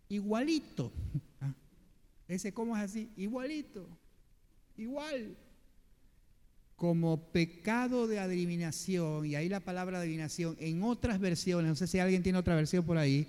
[0.09, 0.91] igualito.
[1.43, 1.55] Ah,
[2.29, 3.87] ese cómo es así, igualito,
[4.79, 5.37] igual.
[6.77, 11.99] Como pecado de adivinación, y ahí la palabra adivinación, en otras versiones, no sé si
[11.99, 13.29] alguien tiene otra versión por ahí,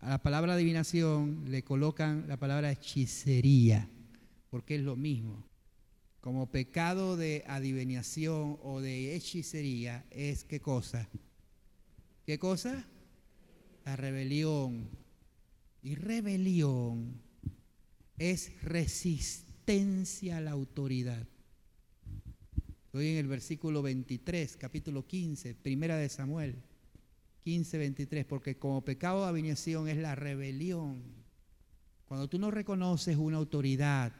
[0.00, 3.88] a la palabra adivinación le colocan la palabra hechicería,
[4.50, 5.48] porque es lo mismo
[6.20, 11.08] como pecado de adivinación o de hechicería es qué cosa?
[12.26, 12.86] ¿Qué cosa?
[13.84, 14.90] La rebelión.
[15.82, 17.22] Y rebelión
[18.18, 21.26] es resistencia a la autoridad.
[22.86, 26.56] Estoy en el versículo 23, capítulo 15, primera de Samuel,
[27.44, 31.02] 15, 23, porque como pecado de adivinación es la rebelión.
[32.06, 34.12] Cuando tú no reconoces una autoridad,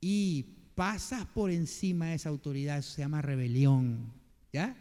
[0.00, 0.42] y
[0.74, 4.12] pasas por encima de esa autoridad, eso se llama rebelión.
[4.52, 4.76] ¿Ya?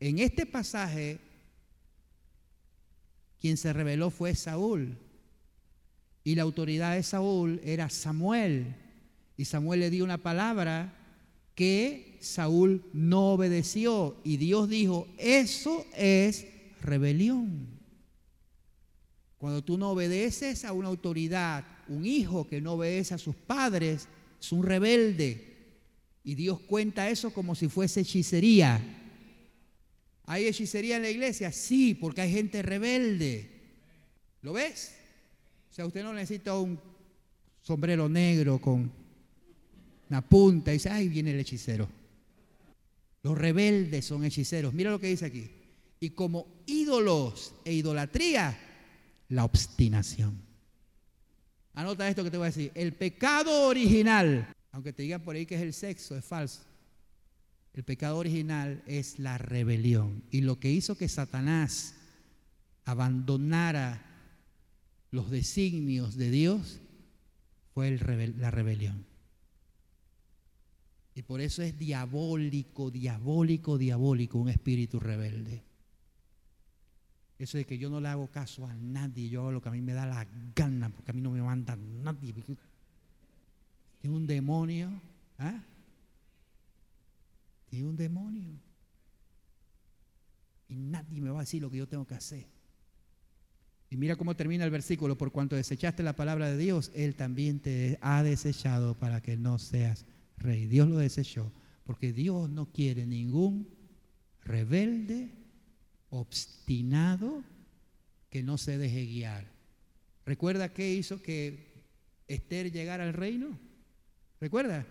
[0.00, 1.18] En este pasaje,
[3.40, 4.98] quien se rebeló fue Saúl.
[6.24, 8.74] Y la autoridad de Saúl era Samuel.
[9.36, 10.94] Y Samuel le dio una palabra
[11.54, 14.16] que Saúl no obedeció.
[14.24, 16.46] Y Dios dijo, eso es
[16.80, 17.66] rebelión.
[19.38, 24.08] Cuando tú no obedeces a una autoridad, un hijo que no obedece a sus padres
[24.40, 25.54] es un rebelde.
[26.24, 28.80] Y Dios cuenta eso como si fuese hechicería.
[30.24, 31.52] ¿Hay hechicería en la iglesia?
[31.52, 33.50] Sí, porque hay gente rebelde.
[34.42, 34.96] ¿Lo ves?
[35.70, 36.78] O sea, usted no necesita un
[37.62, 38.90] sombrero negro con
[40.08, 41.88] una punta y dice, ay, viene el hechicero.
[43.26, 44.72] Los rebeldes son hechiceros.
[44.72, 45.50] Mira lo que dice aquí.
[45.98, 48.56] Y como ídolos e idolatría,
[49.30, 50.40] la obstinación.
[51.74, 52.70] Anota esto que te voy a decir.
[52.76, 56.60] El pecado original, aunque te digan por ahí que es el sexo, es falso.
[57.74, 60.22] El pecado original es la rebelión.
[60.30, 61.96] Y lo que hizo que Satanás
[62.84, 64.06] abandonara
[65.10, 66.78] los designios de Dios
[67.74, 69.04] fue la rebelión.
[71.16, 75.62] Y por eso es diabólico, diabólico, diabólico un espíritu rebelde.
[77.38, 79.72] Eso de que yo no le hago caso a nadie, yo hago lo que a
[79.72, 82.34] mí me da la gana, porque a mí no me manda nadie.
[83.98, 84.90] Tiene un demonio,
[85.38, 85.58] ¿ah?
[87.70, 88.60] Tiene un demonio.
[90.68, 92.46] Y nadie me va a decir lo que yo tengo que hacer.
[93.88, 97.58] Y mira cómo termina el versículo, por cuanto desechaste la palabra de Dios, Él también
[97.60, 100.04] te ha desechado para que no seas
[100.38, 100.66] rey.
[100.66, 101.52] Dios lo desechó,
[101.84, 103.68] porque Dios no quiere ningún
[104.44, 105.30] rebelde,
[106.10, 107.44] obstinado,
[108.30, 109.50] que no se deje guiar.
[110.24, 111.84] ¿Recuerda qué hizo que
[112.28, 113.58] Esther llegara al reino?
[114.40, 114.86] ¿Recuerda?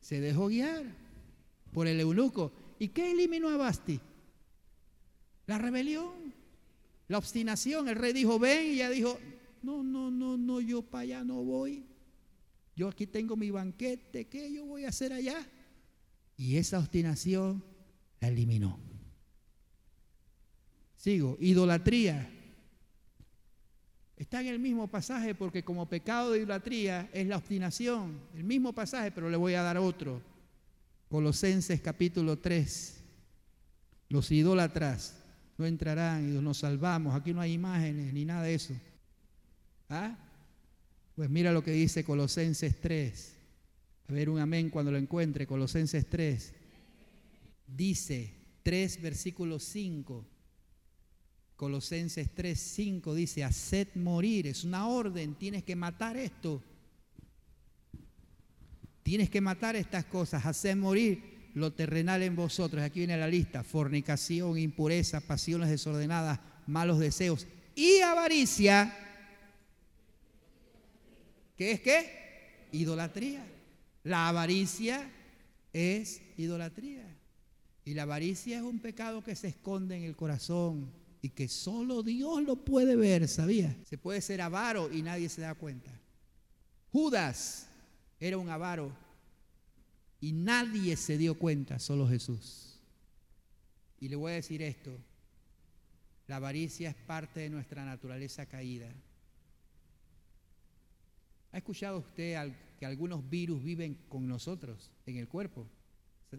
[0.00, 0.84] Se dejó guiar
[1.72, 2.52] por el eunuco.
[2.78, 4.00] ¿Y qué eliminó a Basti?
[5.46, 6.34] La rebelión,
[7.08, 7.88] la obstinación.
[7.88, 9.18] El rey dijo, ven, y ella dijo,
[9.62, 11.84] no, no, no, no, yo para allá no voy.
[12.82, 15.46] Yo aquí tengo mi banquete, ¿qué yo voy a hacer allá?
[16.36, 17.62] Y esa obstinación
[18.18, 18.76] la eliminó.
[20.96, 22.28] Sigo, idolatría.
[24.16, 28.18] Está en el mismo pasaje porque como pecado de idolatría es la obstinación.
[28.34, 30.20] El mismo pasaje, pero le voy a dar otro.
[31.08, 33.00] Colosenses capítulo 3.
[34.08, 35.22] Los idólatras
[35.56, 37.14] no entrarán y nos salvamos.
[37.14, 38.74] Aquí no hay imágenes ni nada de eso.
[39.88, 40.18] ¿Ah?
[41.14, 43.32] Pues mira lo que dice Colosenses 3.
[44.08, 45.46] A ver un amén cuando lo encuentre.
[45.46, 46.52] Colosenses 3.
[47.66, 50.26] Dice 3 versículo 5.
[51.62, 56.60] Colosenses 3, 5 dice, haced morir, es una orden, tienes que matar esto.
[59.04, 62.82] Tienes que matar estas cosas, haced morir lo terrenal en vosotros.
[62.82, 67.46] Aquí viene la lista, fornicación, impureza, pasiones desordenadas, malos deseos
[67.76, 69.11] y avaricia.
[71.56, 72.68] ¿Qué es qué?
[72.72, 73.44] Idolatría.
[74.04, 75.10] La avaricia
[75.72, 77.06] es idolatría.
[77.84, 80.90] Y la avaricia es un pecado que se esconde en el corazón,
[81.22, 83.76] y que solo Dios lo puede ver, ¿sabía?
[83.84, 85.90] Se puede ser avaro y nadie se da cuenta.
[86.90, 87.68] Judas
[88.18, 88.92] era un avaro
[90.20, 92.80] y nadie se dio cuenta, solo Jesús.
[94.00, 94.90] Y le voy a decir esto,
[96.26, 98.92] la avaricia es parte de nuestra naturaleza caída.
[101.52, 105.66] ¿Ha escuchado usted que algunos virus viven con nosotros en el cuerpo?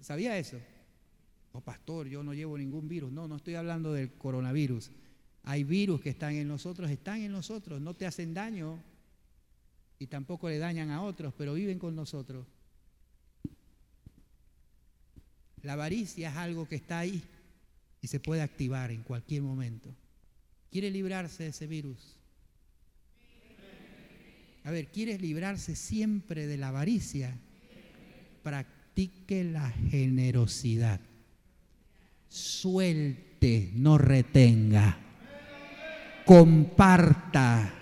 [0.01, 0.59] ¿Sabía eso?
[1.53, 3.11] oh pastor, yo no llevo ningún virus.
[3.11, 4.91] No, no estoy hablando del coronavirus.
[5.43, 8.81] Hay virus que están en nosotros, están en nosotros, no te hacen daño
[9.99, 12.45] y tampoco le dañan a otros, pero viven con nosotros.
[15.61, 17.23] La avaricia es algo que está ahí
[18.01, 19.93] y se puede activar en cualquier momento.
[20.71, 22.17] ¿Quiere librarse de ese virus?
[24.63, 27.37] A ver, ¿quieres librarse siempre de la avaricia?
[28.43, 30.99] Practique la generosidad
[32.33, 34.97] suelte, no retenga.
[36.25, 37.73] Comparta,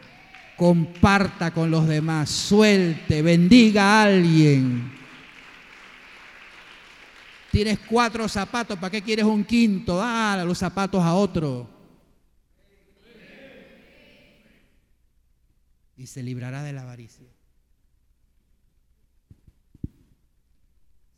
[0.58, 4.92] comparta con los demás, suelte, bendiga a alguien.
[7.50, 9.98] Tienes cuatro zapatos, ¿para qué quieres un quinto?
[9.98, 11.81] Dale los zapatos a otro.
[15.98, 17.28] Y se librará de la avaricia.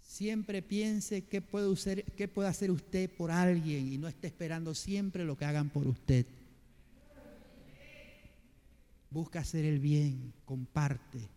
[0.02, 1.74] Siempre piense qué puede,
[2.28, 6.28] puede hacer usted por alguien y no esté esperando siempre lo que hagan por usted.
[9.10, 11.30] Busca hacer el bien, comparte.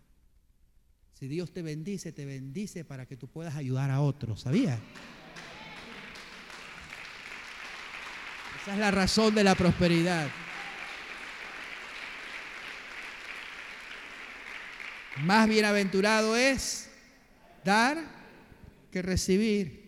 [1.13, 4.79] Si Dios te bendice, te bendice para que tú puedas ayudar a otros, ¿sabías?
[8.61, 10.29] Esa es la razón de la prosperidad.
[15.23, 16.89] Más bienaventurado es
[17.63, 17.97] dar
[18.91, 19.87] que recibir.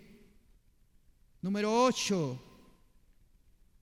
[1.41, 2.45] Número 8.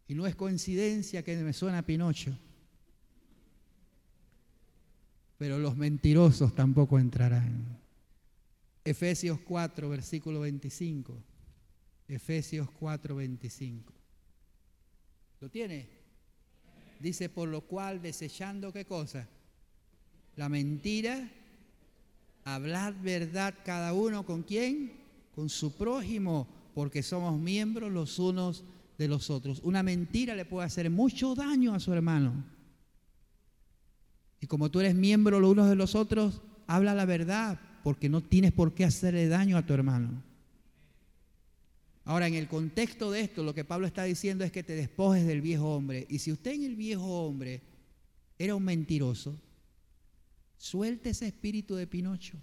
[0.09, 2.37] Y no es coincidencia que me suena Pinocho.
[5.37, 7.79] Pero los mentirosos tampoco entrarán.
[8.83, 11.21] Efesios 4, versículo 25.
[12.07, 13.93] Efesios 4, 25.
[15.41, 15.89] ¿Lo tiene?
[16.99, 19.27] Dice, por lo cual desechando qué cosa?
[20.35, 21.29] La mentira,
[22.53, 24.97] hablad verdad cada uno con quién?
[25.37, 28.63] con su prójimo, porque somos miembros los unos
[28.97, 29.61] de los otros.
[29.63, 32.43] Una mentira le puede hacer mucho daño a su hermano.
[34.41, 38.21] Y como tú eres miembro los unos de los otros, habla la verdad, porque no
[38.21, 40.23] tienes por qué hacerle daño a tu hermano.
[42.03, 45.27] Ahora, en el contexto de esto, lo que Pablo está diciendo es que te despojes
[45.27, 46.07] del viejo hombre.
[46.09, 47.61] Y si usted en el viejo hombre
[48.39, 49.35] era un mentiroso,
[50.57, 52.41] suelte ese espíritu de Pinocho.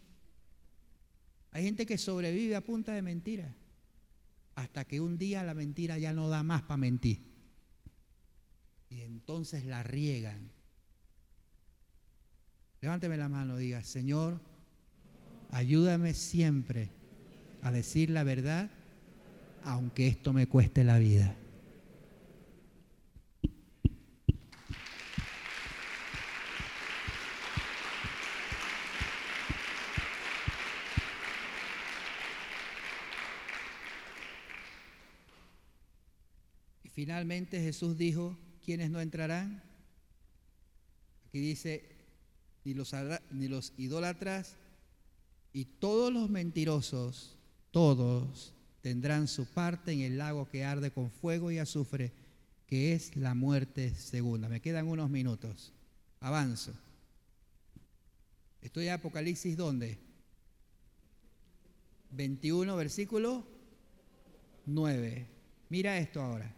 [1.51, 3.55] Hay gente que sobrevive a punta de mentira,
[4.55, 7.21] hasta que un día la mentira ya no da más para mentir.
[8.91, 10.51] Y entonces la riegan.
[12.81, 14.41] Levánteme la mano, diga, Señor,
[15.51, 16.91] ayúdame siempre
[17.63, 18.71] a decir la verdad,
[19.63, 21.37] aunque esto me cueste la vida.
[36.95, 39.63] Finalmente Jesús dijo, ¿quiénes no entrarán?
[41.29, 41.85] Aquí dice,
[42.65, 42.95] ni los,
[43.31, 44.57] ni los idólatras
[45.53, 47.37] y todos los mentirosos,
[47.71, 52.13] todos tendrán su parte en el lago que arde con fuego y azufre,
[52.67, 54.49] que es la muerte segunda.
[54.49, 55.73] Me quedan unos minutos.
[56.21, 56.73] Avanzo.
[58.63, 59.99] Estoy en Apocalipsis ¿dónde?
[62.13, 63.47] 21, versículo
[64.67, 65.27] 9.
[65.69, 66.55] Mira esto ahora.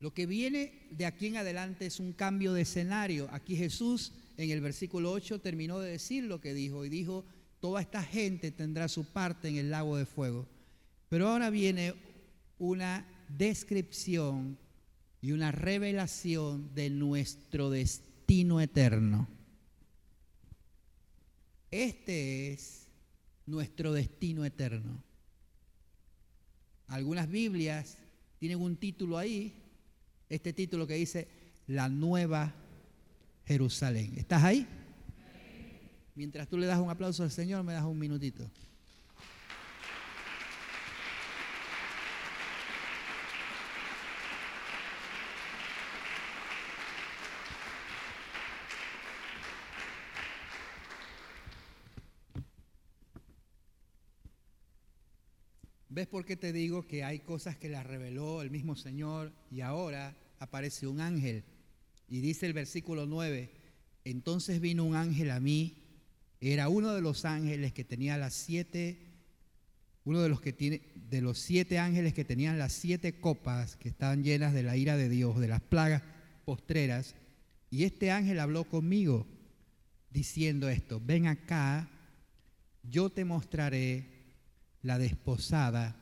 [0.00, 3.28] Lo que viene de aquí en adelante es un cambio de escenario.
[3.30, 7.24] Aquí Jesús en el versículo 8 terminó de decir lo que dijo y dijo,
[7.60, 10.48] toda esta gente tendrá su parte en el lago de fuego.
[11.08, 11.94] Pero ahora viene
[12.58, 14.58] una descripción
[15.20, 19.28] y una revelación de nuestro destino eterno.
[21.70, 22.88] Este es
[23.46, 25.02] nuestro destino eterno.
[26.88, 27.98] Algunas Biblias
[28.42, 29.54] tienen un título ahí,
[30.28, 31.28] este título que dice
[31.68, 32.52] La Nueva
[33.46, 34.14] Jerusalén.
[34.16, 34.66] ¿Estás ahí?
[36.16, 38.50] Mientras tú le das un aplauso al Señor, me das un minutito.
[55.94, 59.60] ¿Ves por qué te digo que hay cosas que las reveló el mismo Señor y
[59.60, 61.44] ahora aparece un ángel?
[62.08, 63.50] Y dice el versículo 9,
[64.04, 65.76] entonces vino un ángel a mí
[66.40, 68.98] era uno de los ángeles que tenía las siete,
[70.04, 73.90] uno de los que tiene, de los siete ángeles que tenían las siete copas que
[73.90, 76.02] estaban llenas de la ira de Dios, de las plagas
[76.46, 77.14] postreras.
[77.70, 79.26] Y este ángel habló conmigo
[80.10, 81.90] diciendo esto, ven acá,
[82.82, 84.11] yo te mostraré
[84.82, 85.96] la desposada,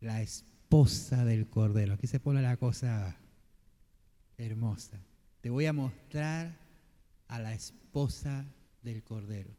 [0.00, 1.94] la esposa del Cordero.
[1.94, 3.16] Aquí se pone la cosa
[4.36, 5.00] hermosa.
[5.40, 6.56] Te voy a mostrar
[7.26, 8.44] a la esposa
[8.82, 9.50] del Cordero.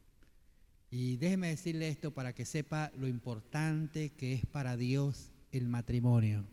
[0.92, 6.46] Y déjeme decirle esto para que sepa lo importante que es para Dios el matrimonio,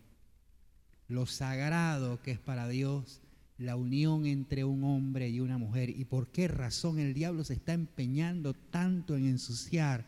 [1.07, 3.21] lo sagrado que es para Dios
[3.57, 7.53] la unión entre un hombre y una mujer y por qué razón el diablo se
[7.53, 10.05] está empeñando tanto en ensuciar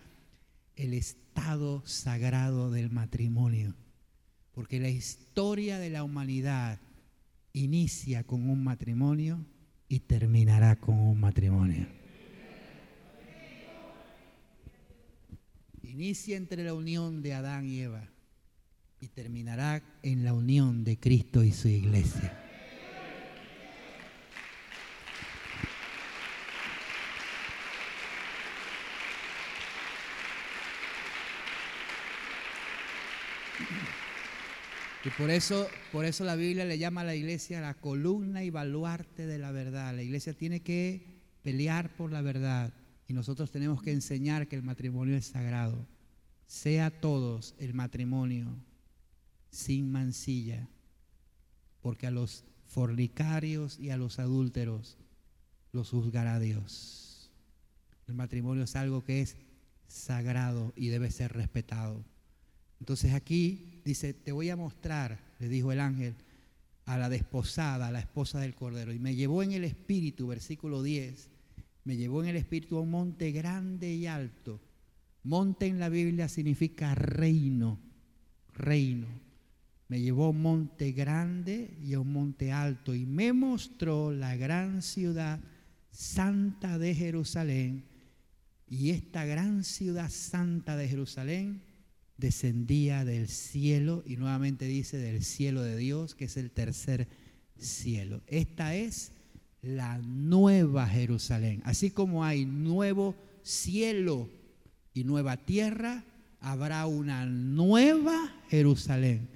[0.75, 1.28] el estado
[1.85, 3.75] sagrado del matrimonio.
[4.53, 6.79] Porque la historia de la humanidad
[7.53, 9.45] inicia con un matrimonio
[9.87, 11.87] y terminará con un matrimonio.
[15.83, 18.07] Inicia entre la unión de Adán y Eva
[19.01, 22.48] y terminará en la unión de Cristo y su iglesia.
[35.05, 38.49] Y por eso, por eso la Biblia le llama a la iglesia la columna y
[38.49, 39.95] baluarte de la verdad.
[39.95, 42.73] La iglesia tiene que pelear por la verdad.
[43.07, 45.87] Y nosotros tenemos que enseñar que el matrimonio es sagrado.
[46.47, 48.47] Sea todos el matrimonio
[49.51, 50.67] sin mancilla,
[51.81, 54.97] porque a los fornicarios y a los adúlteros
[55.71, 57.31] los juzgará Dios.
[58.07, 59.37] El matrimonio es algo que es
[59.87, 62.03] sagrado y debe ser respetado.
[62.79, 66.15] Entonces aquí dice, te voy a mostrar, le dijo el ángel,
[66.85, 68.91] a la desposada, a la esposa del Cordero.
[68.93, 71.29] Y me llevó en el espíritu, versículo 10,
[71.83, 74.59] me llevó en el espíritu a un monte grande y alto.
[75.23, 77.79] Monte en la Biblia significa reino,
[78.53, 79.07] reino.
[79.87, 84.35] Me llevó a un monte grande y a un monte alto y me mostró la
[84.35, 85.39] gran ciudad
[85.91, 87.85] santa de Jerusalén.
[88.67, 91.68] Y esta gran ciudad santa de Jerusalén
[92.19, 97.07] descendía del cielo y nuevamente dice del cielo de Dios, que es el tercer
[97.57, 98.21] cielo.
[98.27, 99.11] Esta es
[99.61, 101.61] la nueva Jerusalén.
[101.65, 104.29] Así como hay nuevo cielo
[104.93, 106.03] y nueva tierra,
[106.39, 109.29] habrá una nueva Jerusalén.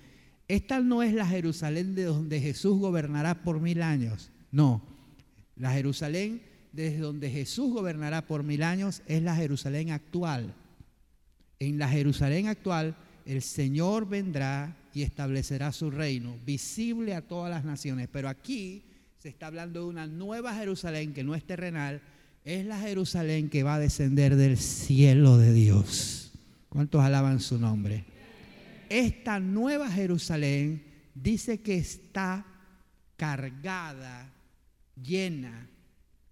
[0.48, 4.30] Esta no es la Jerusalén de donde Jesús gobernará por mil años.
[4.52, 4.82] No,
[5.56, 6.42] la Jerusalén
[6.74, 10.54] desde donde Jesús gobernará por mil años es la Jerusalén actual.
[11.60, 17.64] En la Jerusalén actual el Señor vendrá y establecerá su reino, visible a todas las
[17.64, 18.10] naciones.
[18.12, 18.84] Pero aquí
[19.18, 22.02] se está hablando de una nueva Jerusalén que no es terrenal,
[22.44, 26.34] es la Jerusalén que va a descender del cielo de Dios.
[26.70, 28.04] ¿Cuántos alaban su nombre?
[28.90, 30.84] Esta nueva Jerusalén
[31.16, 32.46] dice que está
[33.16, 34.34] cargada,
[35.02, 35.70] llena,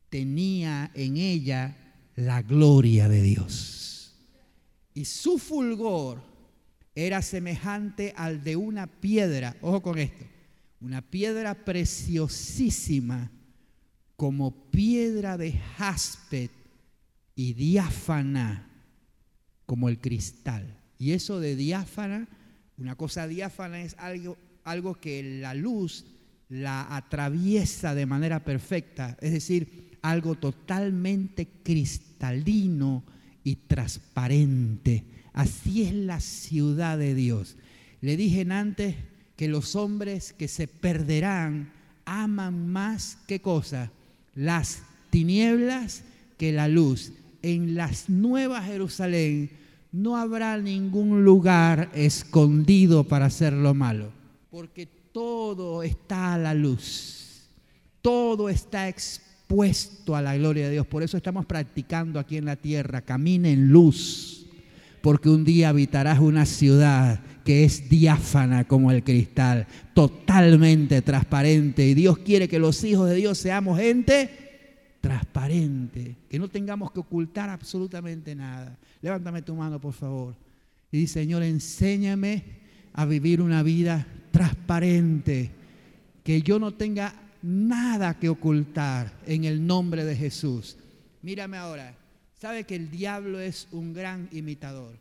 [0.09, 1.77] tenía en ella
[2.15, 3.90] la gloria de Dios.
[4.93, 6.21] Y su fulgor
[6.95, 10.25] era semejante al de una piedra, ojo con esto,
[10.81, 13.31] una piedra preciosísima
[14.15, 16.49] como piedra de jaspe
[17.35, 18.67] y diáfana
[19.65, 20.77] como el cristal.
[20.99, 22.27] Y eso de diáfana,
[22.77, 26.05] una cosa diáfana es algo, algo que la luz
[26.49, 33.05] la atraviesa de manera perfecta, es decir, algo totalmente cristalino
[33.43, 35.03] y transparente.
[35.33, 37.55] Así es la ciudad de Dios.
[38.01, 38.95] Le dije antes
[39.35, 41.71] que los hombres que se perderán
[42.05, 43.91] aman más que cosa,
[44.35, 46.03] las tinieblas
[46.37, 47.13] que la luz.
[47.41, 49.49] En las nuevas Jerusalén
[49.91, 54.11] no habrá ningún lugar escondido para hacer lo malo,
[54.49, 57.49] porque todo está a la luz,
[58.01, 59.30] todo está expuesto
[60.15, 60.87] a la gloria de Dios.
[60.87, 64.47] Por eso estamos practicando aquí en la tierra, camina en luz,
[65.01, 71.85] porque un día habitarás una ciudad que es diáfana como el cristal, totalmente transparente.
[71.85, 74.29] Y Dios quiere que los hijos de Dios seamos gente
[75.01, 78.77] transparente, que no tengamos que ocultar absolutamente nada.
[79.01, 80.35] Levántame tu mano, por favor.
[80.91, 82.43] Y dice, Señor, enséñame
[82.93, 85.51] a vivir una vida transparente,
[86.23, 90.77] que yo no tenga nada que ocultar en el nombre de Jesús.
[91.21, 91.95] Mírame ahora,
[92.39, 94.97] sabe que el diablo es un gran imitador.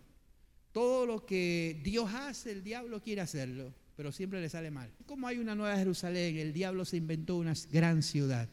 [0.73, 4.91] Todo lo que Dios hace, el diablo quiere hacerlo, pero siempre le sale mal.
[5.07, 8.49] Como hay una nueva Jerusalén, el diablo se inventó una gran ciudad,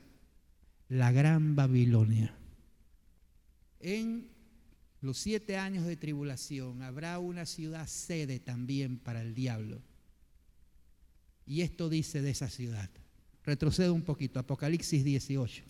[0.89, 2.33] la gran Babilonia.
[3.79, 4.29] En
[5.01, 9.81] los siete años de tribulación habrá una ciudad sede también para el diablo.
[11.45, 12.89] Y esto dice de esa ciudad.
[13.47, 15.63] Retrocedo un poquito, Apocalipsis 18.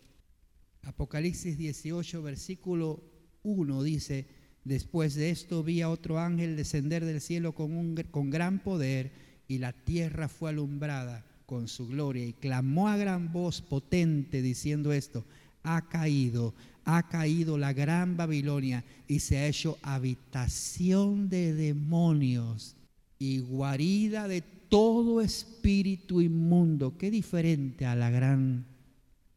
[0.81, 3.03] Apocalipsis 18, versículo
[3.43, 4.25] 1 dice,
[4.63, 9.11] Después de esto vi a otro ángel descender del cielo con, un, con gran poder
[9.47, 14.91] y la tierra fue alumbrada con su gloria y clamó a gran voz potente diciendo
[14.91, 15.23] esto,
[15.61, 22.75] ha caído, ha caído la gran Babilonia y se ha hecho habitación de demonios
[23.19, 26.98] y guarida de todo espíritu inmundo.
[26.98, 28.65] Qué diferente a la gran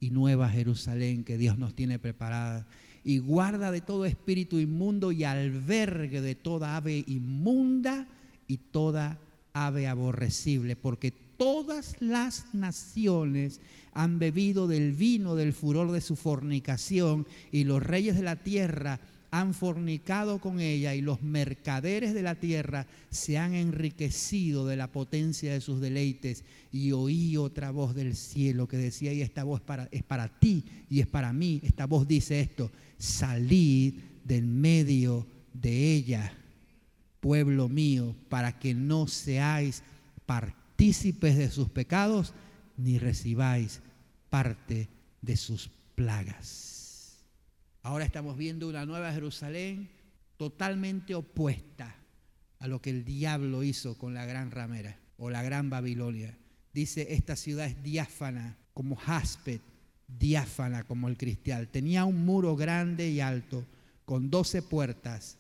[0.01, 2.67] y nueva Jerusalén que Dios nos tiene preparada
[3.05, 8.09] y guarda de todo espíritu inmundo y albergue de toda ave inmunda
[8.47, 9.19] y toda
[9.53, 13.61] ave aborrecible, porque todas las naciones
[13.93, 19.01] han bebido del vino del furor de su fornicación y los reyes de la tierra
[19.31, 24.89] han fornicado con ella y los mercaderes de la tierra se han enriquecido de la
[24.89, 26.45] potencia de sus deleites.
[26.73, 31.01] Y oí otra voz del cielo que decía, y esta voz es para ti y
[31.01, 31.61] es para mí.
[31.63, 33.95] Esta voz dice esto, salid
[34.25, 36.33] del medio de ella,
[37.21, 39.83] pueblo mío, para que no seáis
[40.27, 42.35] partícipes de sus pecados,
[42.77, 43.81] ni recibáis
[44.29, 44.89] parte
[45.23, 46.70] de sus plagas.
[47.83, 49.91] Ahora estamos viendo una nueva Jerusalén
[50.37, 51.97] totalmente opuesta
[52.59, 56.37] a lo que el diablo hizo con la gran ramera o la gran Babilonia.
[56.73, 59.63] Dice, esta ciudad es diáfana como jaspet
[60.19, 61.69] diáfana como el cristal.
[61.69, 63.65] Tenía un muro grande y alto
[64.05, 65.37] con doce puertas.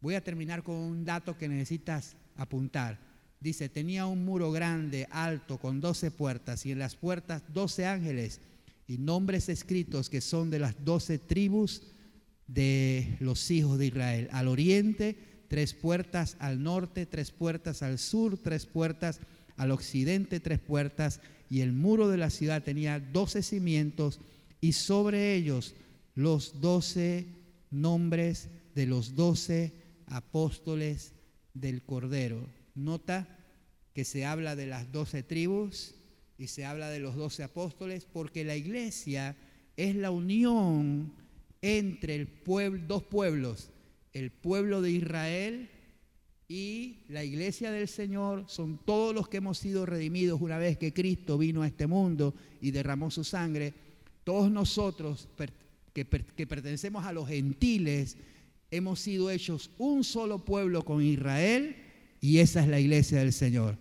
[0.00, 2.98] Voy a terminar con un dato que necesitas apuntar.
[3.40, 8.40] Dice, tenía un muro grande, alto, con doce puertas y en las puertas doce ángeles
[8.86, 11.82] y nombres escritos que son de las doce tribus
[12.46, 14.28] de los hijos de Israel.
[14.32, 15.16] Al oriente,
[15.48, 19.20] tres puertas, al norte, tres puertas, al sur, tres puertas,
[19.56, 24.20] al occidente, tres puertas y el muro de la ciudad tenía doce cimientos
[24.60, 25.74] y sobre ellos
[26.14, 27.26] los doce
[27.70, 29.72] nombres de los doce
[30.06, 31.12] apóstoles
[31.54, 32.46] del Cordero.
[32.74, 33.28] Nota
[33.94, 35.94] que se habla de las doce tribus
[36.38, 39.36] y se habla de los doce apóstoles porque la iglesia
[39.76, 41.12] es la unión
[41.62, 42.28] entre el
[42.86, 43.70] dos pueblos,
[44.12, 45.68] el pueblo de Israel
[46.48, 50.92] y la iglesia del Señor son todos los que hemos sido redimidos una vez que
[50.92, 53.74] Cristo vino a este mundo y derramó su sangre.
[54.22, 55.28] Todos nosotros
[55.92, 58.16] que, pertenecemos a los gentiles
[58.70, 61.76] hemos sido hechos un solo pueblo con Israel
[62.20, 63.76] y esa es la iglesia del Señor.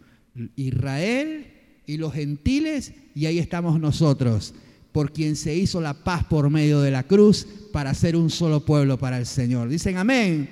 [0.55, 1.54] Israel
[1.85, 4.53] y los gentiles y ahí estamos nosotros,
[4.91, 8.65] por quien se hizo la paz por medio de la cruz para ser un solo
[8.65, 9.69] pueblo para el Señor.
[9.69, 10.49] Dicen amén.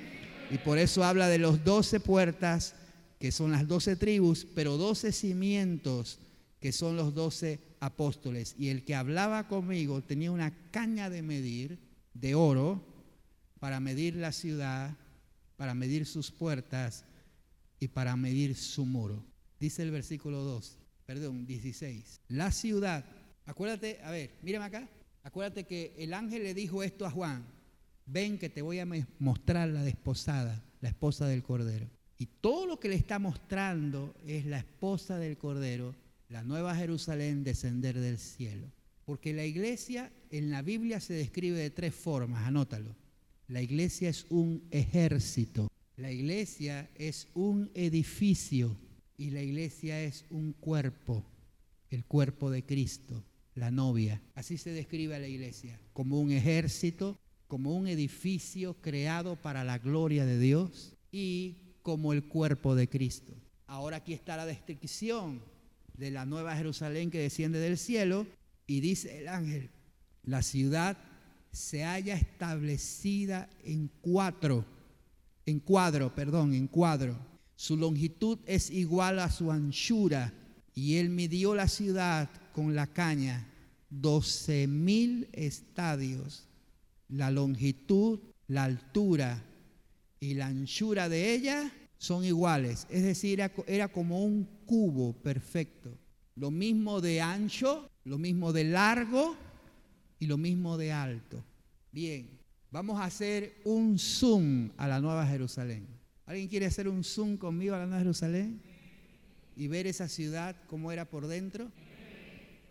[0.50, 2.74] Y por eso habla de los doce puertas,
[3.18, 6.18] que son las doce tribus, pero doce cimientos,
[6.60, 8.54] que son los doce apóstoles.
[8.58, 11.78] Y el que hablaba conmigo tenía una caña de medir,
[12.12, 12.84] de oro,
[13.58, 14.96] para medir la ciudad,
[15.56, 17.04] para medir sus puertas.
[17.80, 19.22] y para medir su muro.
[19.60, 22.20] Dice el versículo 2, perdón, 16.
[22.28, 23.04] La ciudad,
[23.44, 24.88] acuérdate, a ver, mírame acá,
[25.22, 27.44] acuérdate que el ángel le dijo esto a Juan,
[28.06, 28.86] ven que te voy a
[29.18, 31.88] mostrar la desposada, la esposa del Cordero.
[32.18, 35.94] Y todo lo que le está mostrando es la esposa del Cordero,
[36.28, 38.70] la nueva Jerusalén descender del cielo.
[39.04, 42.96] Porque la iglesia en la Biblia se describe de tres formas, anótalo.
[43.48, 48.76] La iglesia es un ejército, la iglesia es un edificio
[49.16, 51.24] y la iglesia es un cuerpo,
[51.90, 53.24] el cuerpo de Cristo,
[53.54, 54.20] la novia.
[54.34, 59.78] Así se describe a la iglesia, como un ejército, como un edificio creado para la
[59.78, 63.32] gloria de Dios y como el cuerpo de Cristo.
[63.66, 65.42] Ahora aquí está la descripción
[65.96, 68.26] de la nueva Jerusalén que desciende del cielo
[68.66, 69.70] y dice el ángel,
[70.24, 70.96] la ciudad
[71.52, 74.64] se haya establecida en cuatro,
[75.46, 77.16] en cuadro, perdón, en cuadro.
[77.56, 80.32] Su longitud es igual a su anchura
[80.74, 83.48] y él midió la ciudad con la caña,
[83.90, 86.48] doce mil estadios,
[87.08, 88.18] la longitud,
[88.48, 89.42] la altura
[90.20, 95.96] y la anchura de ella son iguales, es decir, era, como un cubo perfecto.
[96.36, 99.36] Lo mismo de ancho, lo mismo de largo
[100.18, 101.42] y lo mismo de alto.
[101.92, 102.28] Bien,
[102.70, 105.93] vamos a hacer un zoom a la Nueva Jerusalén.
[106.26, 108.62] ¿Alguien quiere hacer un zoom conmigo a la Nueva Jerusalén?
[109.56, 111.70] Y ver esa ciudad como era por dentro.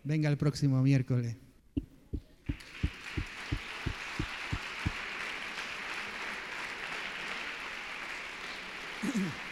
[0.02, 1.36] Venga el próximo miércoles.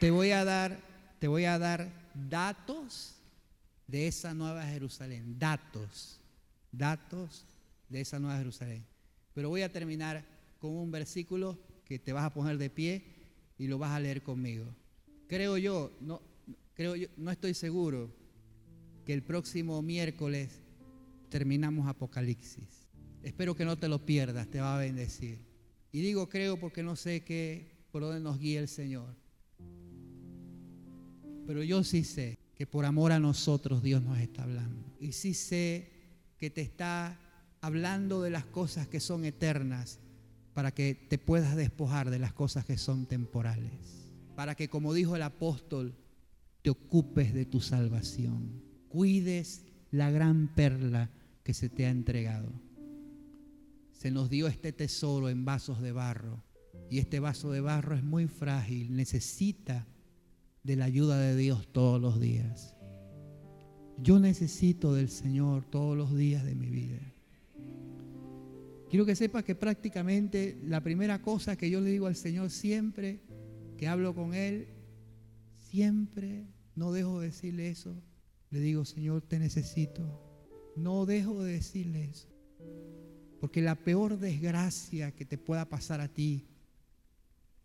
[0.00, 0.80] Te voy a dar,
[1.20, 3.14] te voy a dar datos
[3.86, 6.21] de esa nueva Jerusalén, datos,
[6.72, 7.46] datos
[7.88, 8.84] de esa nueva Jerusalén.
[9.34, 10.24] Pero voy a terminar
[10.58, 13.04] con un versículo que te vas a poner de pie
[13.58, 14.66] y lo vas a leer conmigo.
[15.28, 16.20] Creo yo, no,
[16.74, 18.10] creo yo, no estoy seguro
[19.04, 20.60] que el próximo miércoles
[21.28, 22.88] terminamos Apocalipsis.
[23.22, 25.38] Espero que no te lo pierdas, te va a bendecir.
[25.92, 29.14] Y digo creo porque no sé qué, por dónde nos guía el Señor.
[31.46, 34.84] Pero yo sí sé que por amor a nosotros Dios nos está hablando.
[35.00, 35.91] Y sí sé
[36.42, 37.20] que te está
[37.60, 40.00] hablando de las cosas que son eternas
[40.54, 44.12] para que te puedas despojar de las cosas que son temporales.
[44.34, 45.94] Para que, como dijo el apóstol,
[46.62, 48.60] te ocupes de tu salvación.
[48.88, 51.12] Cuides la gran perla
[51.44, 52.50] que se te ha entregado.
[53.92, 56.42] Se nos dio este tesoro en vasos de barro.
[56.90, 59.86] Y este vaso de barro es muy frágil, necesita
[60.64, 62.74] de la ayuda de Dios todos los días.
[64.02, 66.98] Yo necesito del Señor todos los días de mi vida.
[68.90, 73.20] Quiero que sepa que prácticamente la primera cosa que yo le digo al Señor siempre
[73.78, 74.68] que hablo con Él,
[75.70, 77.94] siempre no dejo de decirle eso.
[78.50, 80.02] Le digo, Señor, te necesito.
[80.76, 82.28] No dejo de decirle eso.
[83.40, 86.46] Porque la peor desgracia que te pueda pasar a ti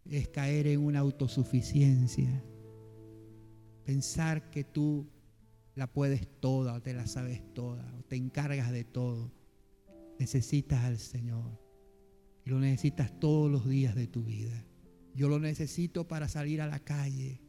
[0.06, 2.44] es caer en una autosuficiencia
[3.88, 5.08] pensar que tú
[5.78, 9.32] la puedes toda te la sabes toda te encargas de todo.
[10.20, 11.60] Necesitas al Señor.
[12.46, 14.66] Y lo necesitas todos los días de tu vida.
[15.14, 17.42] Yo lo necesito para salir a la calle.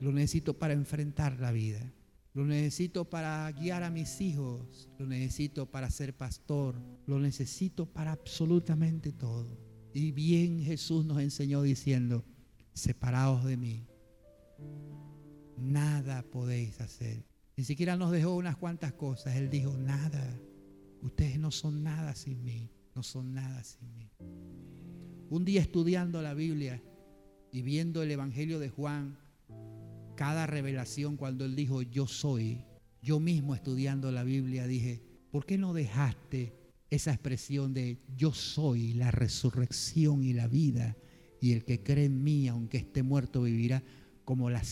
[0.00, 1.94] Lo necesito para enfrentar la vida.
[2.34, 4.90] Lo necesito para guiar a mis hijos.
[4.98, 6.74] Lo necesito para ser pastor.
[7.06, 9.58] Lo necesito para absolutamente todo.
[9.94, 12.24] Y bien Jesús nos enseñó diciendo,
[12.72, 13.86] separados de mí,
[15.62, 17.24] nada podéis hacer.
[17.56, 19.36] Ni siquiera nos dejó unas cuantas cosas.
[19.36, 20.40] Él dijo, nada.
[21.02, 22.70] Ustedes no son nada sin mí.
[22.94, 24.10] No son nada sin mí.
[25.30, 26.82] Un día estudiando la Biblia
[27.50, 29.18] y viendo el Evangelio de Juan,
[30.16, 32.64] cada revelación cuando él dijo, yo soy,
[33.00, 36.54] yo mismo estudiando la Biblia dije, ¿por qué no dejaste
[36.90, 40.96] esa expresión de yo soy la resurrección y la vida?
[41.40, 43.82] Y el que cree en mí, aunque esté muerto, vivirá
[44.24, 44.62] como la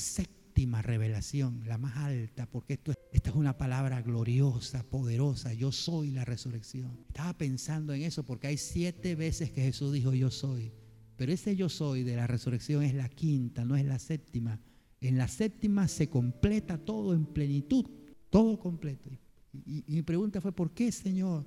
[0.61, 5.55] séptima revelación, la más alta, porque esto, esta es una palabra gloriosa, poderosa.
[5.55, 6.99] Yo soy la resurrección.
[7.09, 10.71] Estaba pensando en eso porque hay siete veces que Jesús dijo yo soy.
[11.17, 14.61] Pero ese yo soy de la resurrección es la quinta, no es la séptima.
[15.01, 17.87] En la séptima se completa todo en plenitud,
[18.29, 19.09] todo completo.
[19.55, 21.47] Y, y mi pregunta fue, ¿por qué, Señor?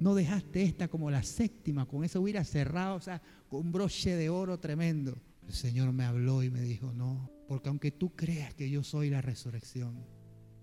[0.00, 4.16] no dejaste esta como la séptima, con eso hubiera cerrado, o sea, con un broche
[4.16, 5.16] de oro tremendo.
[5.46, 9.10] El Señor me habló y me dijo, no, porque aunque tú creas que yo soy
[9.10, 10.06] la resurrección,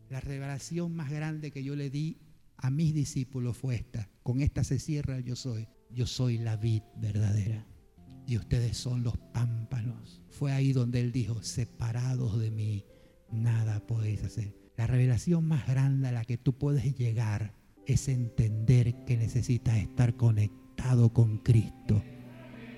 [0.09, 2.19] la revelación más grande que yo le di
[2.57, 4.09] a mis discípulos fue esta.
[4.23, 5.67] Con esta se cierra yo soy.
[5.89, 7.67] Yo soy la vid verdadera
[8.27, 10.21] y ustedes son los pámpanos.
[10.29, 12.85] Fue ahí donde él dijo, separados de mí,
[13.31, 14.55] nada podéis hacer.
[14.77, 17.53] La revelación más grande a la que tú puedes llegar
[17.85, 22.01] es entender que necesitas estar conectado con Cristo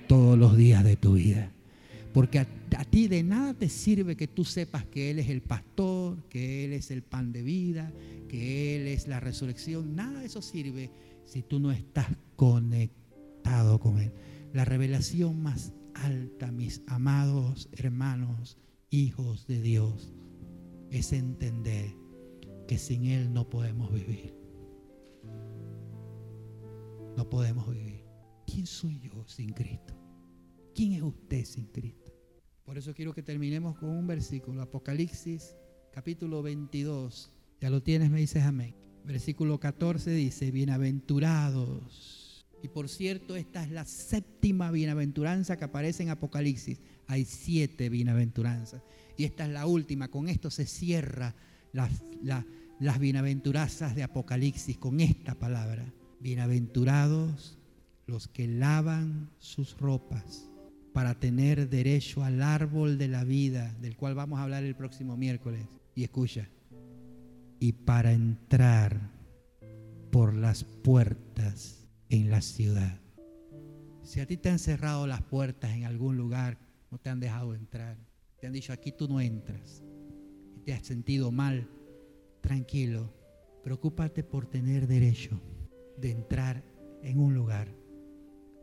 [0.08, 1.53] todos los días de tu vida.
[2.14, 2.46] Porque a,
[2.84, 6.72] ti de nada te sirve que tú sepas que Él es el pastor, que Él
[6.72, 7.92] es el pan de vida,
[8.28, 9.96] que Él es la resurrección.
[9.96, 10.92] Nada de eso sirve
[11.24, 14.12] si tú no estás conectado con Él.
[14.52, 18.58] La revelación más alta, mis amados hermanos,
[18.90, 20.14] hijos de Dios,
[20.90, 21.96] es entender
[22.68, 24.32] que sin Él no podemos vivir.
[27.16, 28.04] No podemos vivir.
[28.46, 29.94] ¿Quién soy yo sin Cristo?
[30.76, 32.03] ¿Quién es usted sin Cristo?
[32.64, 35.54] Por eso quiero que terminemos con un versículo, Apocalipsis
[35.92, 37.30] capítulo 22.
[37.60, 38.74] Ya lo tienes, me dices amén.
[39.04, 42.46] Versículo 14 dice, bienaventurados.
[42.62, 46.80] Y por cierto, esta es la séptima bienaventuranza que aparece en Apocalipsis.
[47.06, 48.82] Hay siete bienaventuranzas.
[49.18, 50.08] Y esta es la última.
[50.08, 51.34] Con esto se cierra
[51.72, 51.90] las,
[52.98, 55.84] bienaventuranzas de Apocalipsis, con esta palabra.
[56.18, 57.58] Bienaventurados
[58.06, 60.48] los que lavan sus ropas
[60.94, 65.16] para tener derecho al árbol de la vida, del cual vamos a hablar el próximo
[65.16, 65.66] miércoles.
[65.96, 66.48] Y escucha,
[67.58, 69.10] y para entrar
[70.12, 73.00] por las puertas en la ciudad.
[74.04, 76.58] Si a ti te han cerrado las puertas en algún lugar,
[76.92, 77.98] no te han dejado entrar,
[78.38, 79.82] te han dicho aquí tú no entras,
[80.54, 81.68] y te has sentido mal,
[82.40, 83.12] tranquilo,
[83.64, 85.40] preocúpate por tener derecho
[85.96, 86.62] de entrar
[87.02, 87.66] en un lugar,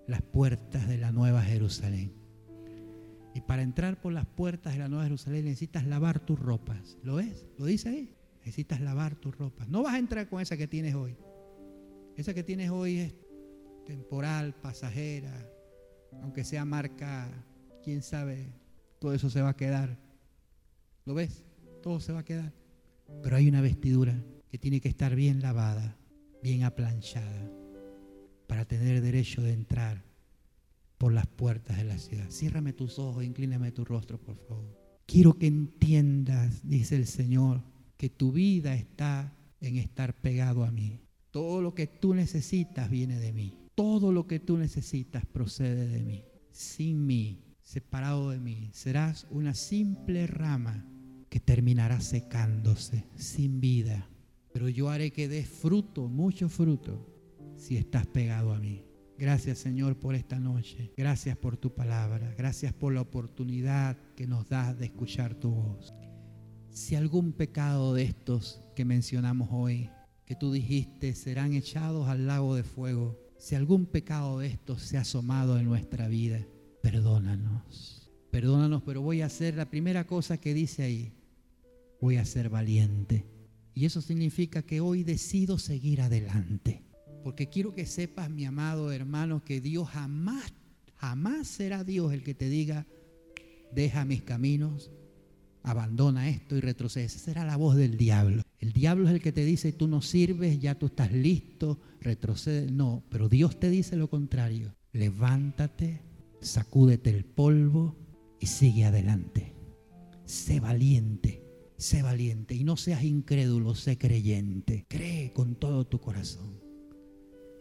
[0.08, 2.20] las puertas de la Nueva Jerusalén.
[3.34, 6.98] Y para entrar por las puertas de la Nueva Jerusalén necesitas lavar tus ropas.
[7.03, 7.48] ¿Lo ves?
[7.58, 8.16] ¿Lo dice ahí?
[8.40, 9.70] Necesitas lavar tus ropas.
[9.70, 11.16] No vas a entrar con esa que tienes hoy.
[12.18, 13.16] Esa que tienes hoy es
[13.86, 15.49] temporal, pasajera,
[16.22, 17.30] aunque sea marca,
[17.84, 18.53] quién sabe,
[18.99, 19.98] todo eso se va a quedar.
[21.06, 21.44] ¿Lo ves?
[21.82, 22.53] Todo se va a quedar.
[23.24, 25.98] Pero hay una vestidura que tiene que estar bien lavada,
[26.44, 27.49] bien aplanchada,
[28.48, 30.03] para tener derecho de entrar
[31.02, 32.30] por las puertas de la ciudad.
[32.30, 34.78] Ciérrame tus ojos, inclíname tu rostro, por favor.
[35.07, 37.64] Quiero que entiendas, dice el Señor,
[37.98, 40.99] que tu vida está en estar pegado a mí.
[41.32, 43.57] Todo lo que tú necesitas viene de mí.
[43.73, 46.23] Todo lo que tú necesitas procede de mí.
[46.52, 50.86] Sin mí, separado de mí, serás una simple rama
[51.30, 54.07] que terminará secándose, sin vida.
[54.53, 57.07] Pero yo haré que des fruto, mucho fruto,
[57.56, 58.84] si estás pegado a mí.
[59.22, 60.91] Gracias Señor por esta noche.
[60.98, 62.34] Gracias por tu palabra.
[62.35, 65.93] Gracias por la oportunidad que nos das de escuchar tu voz.
[66.72, 69.91] Si algún pecado de estos que mencionamos hoy,
[70.26, 74.98] que tú dijiste, serán echados al lago de fuego, si algún pecado de estos se
[74.98, 76.43] ha asomado en nuestra vida,
[76.81, 78.10] perdónanos.
[78.31, 81.14] Perdónanos, pero voy a hacer la primera cosa que dice ahí.
[82.02, 83.27] Voy a ser valiente.
[83.76, 86.81] Y eso significa que hoy decido seguir adelante.
[87.23, 90.53] Porque quiero que sepas, mi amado hermano, que Dios jamás,
[90.95, 92.88] jamás será Dios el que te diga,
[93.73, 94.91] deja mis caminos,
[95.64, 97.06] abandona esto y retrocede.
[97.06, 98.43] Esa será la voz del diablo.
[98.60, 102.72] El diablo es el que te dice, tú no sirves, ya tú estás listo, retrocede.
[102.72, 104.76] No, pero Dios te dice lo contrario.
[104.93, 106.02] Levántate,
[106.41, 107.95] sacúdete el polvo
[108.39, 109.53] y sigue adelante.
[110.26, 111.43] Sé valiente,
[111.77, 114.85] sé valiente y no seas incrédulo, sé creyente.
[114.88, 116.60] Cree con todo tu corazón.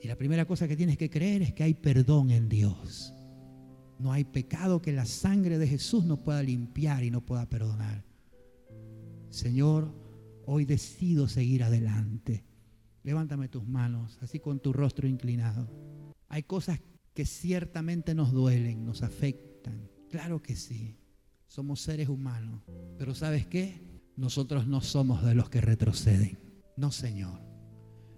[0.02, 3.14] Y la primera cosa que tienes que creer es que hay perdón en Dios.
[3.98, 8.02] No hay pecado que la sangre de Jesús no pueda limpiar y no pueda perdonar.
[9.28, 9.94] Señor,
[10.46, 12.44] hoy decido seguir adelante.
[13.02, 15.68] Levántame tus manos, así con tu rostro inclinado.
[16.28, 16.80] Hay cosas
[17.14, 19.90] que ciertamente nos duelen, nos afectan.
[20.08, 20.96] Claro que sí.
[21.46, 22.62] Somos seres humanos.
[22.96, 23.82] Pero ¿sabes qué?
[24.16, 26.38] Nosotros no somos de los que retroceden.
[26.76, 27.49] No, Señor.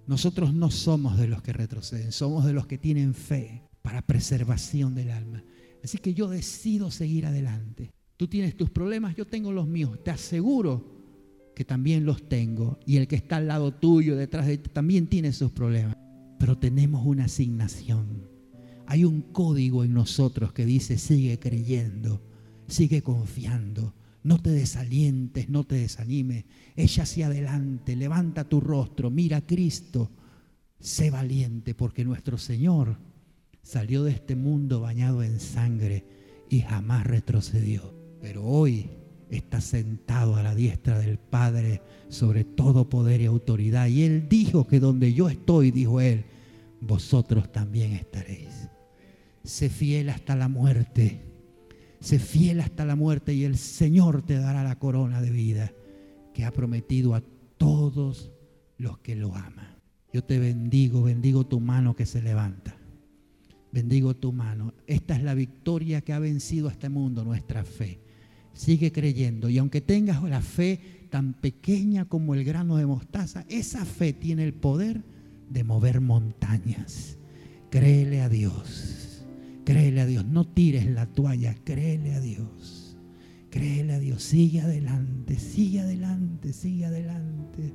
[0.06, 4.94] Nosotros no somos de los que retroceden, somos de los que tienen fe para preservación
[4.94, 5.44] del alma.
[5.82, 7.92] Así que yo decido seguir adelante.
[8.16, 9.98] Tú tienes tus problemas, yo tengo los míos.
[10.04, 10.84] Te aseguro
[11.54, 12.78] que también los tengo.
[12.86, 15.96] Y el que está al lado tuyo, detrás de ti, también tiene sus problemas.
[16.38, 18.28] Pero tenemos una asignación.
[18.86, 22.20] Hay un código en nosotros que dice, sigue creyendo,
[22.66, 26.44] sigue confiando, no te desalientes, no te desanimes.
[26.76, 30.10] Echa hacia adelante, levanta tu rostro, mira a Cristo.
[30.78, 32.98] Sé valiente porque nuestro Señor
[33.62, 36.04] salió de este mundo bañado en sangre
[36.50, 37.94] y jamás retrocedió.
[38.20, 38.90] Pero hoy
[39.30, 43.88] está sentado a la diestra del Padre sobre todo poder y autoridad.
[43.88, 46.24] Y Él dijo que donde yo estoy, dijo Él,
[46.80, 48.68] vosotros también estaréis.
[49.44, 51.31] Sé fiel hasta la muerte.
[52.02, 55.72] Sé fiel hasta la muerte y el Señor te dará la corona de vida
[56.34, 57.22] que ha prometido a
[57.56, 58.32] todos
[58.76, 59.78] los que lo aman.
[60.12, 62.76] Yo te bendigo, bendigo tu mano que se levanta.
[63.70, 64.74] Bendigo tu mano.
[64.88, 68.00] Esta es la victoria que ha vencido a este mundo, nuestra fe.
[68.52, 73.84] Sigue creyendo y aunque tengas la fe tan pequeña como el grano de mostaza, esa
[73.84, 75.04] fe tiene el poder
[75.48, 77.16] de mover montañas.
[77.70, 79.01] Créele a Dios.
[79.64, 80.24] Créele a Dios.
[80.24, 81.54] No tires la toalla.
[81.64, 82.96] Créele a Dios.
[83.50, 84.22] Créele a Dios.
[84.22, 85.38] Sigue adelante.
[85.38, 86.52] Sigue adelante.
[86.52, 87.72] Sigue adelante.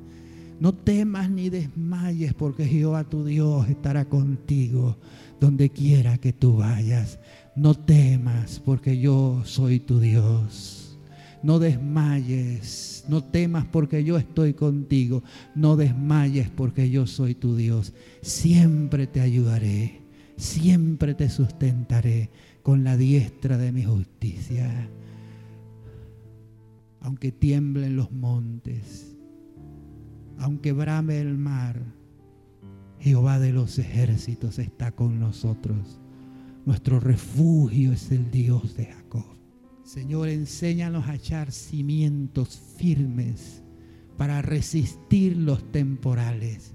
[0.59, 4.97] No temas ni desmayes porque Jehová tu Dios estará contigo
[5.39, 7.19] donde quiera que tú vayas.
[7.55, 10.97] No temas porque yo soy tu Dios.
[11.43, 15.23] No desmayes, no temas porque yo estoy contigo.
[15.53, 17.93] No desmayes porque yo soy tu Dios.
[18.21, 20.01] Siempre te ayudaré,
[20.37, 22.29] siempre te sustentaré
[22.63, 24.89] con la diestra de mi justicia.
[27.01, 29.17] Aunque tiemblen los montes,
[30.37, 31.81] aunque brame el mar,
[32.99, 35.99] Jehová de los ejércitos está con nosotros.
[36.65, 39.25] Nuestro refugio es el Dios de Jacob.
[39.83, 43.63] Señor, enséñanos a echar cimientos firmes
[44.17, 46.73] para resistir los temporales.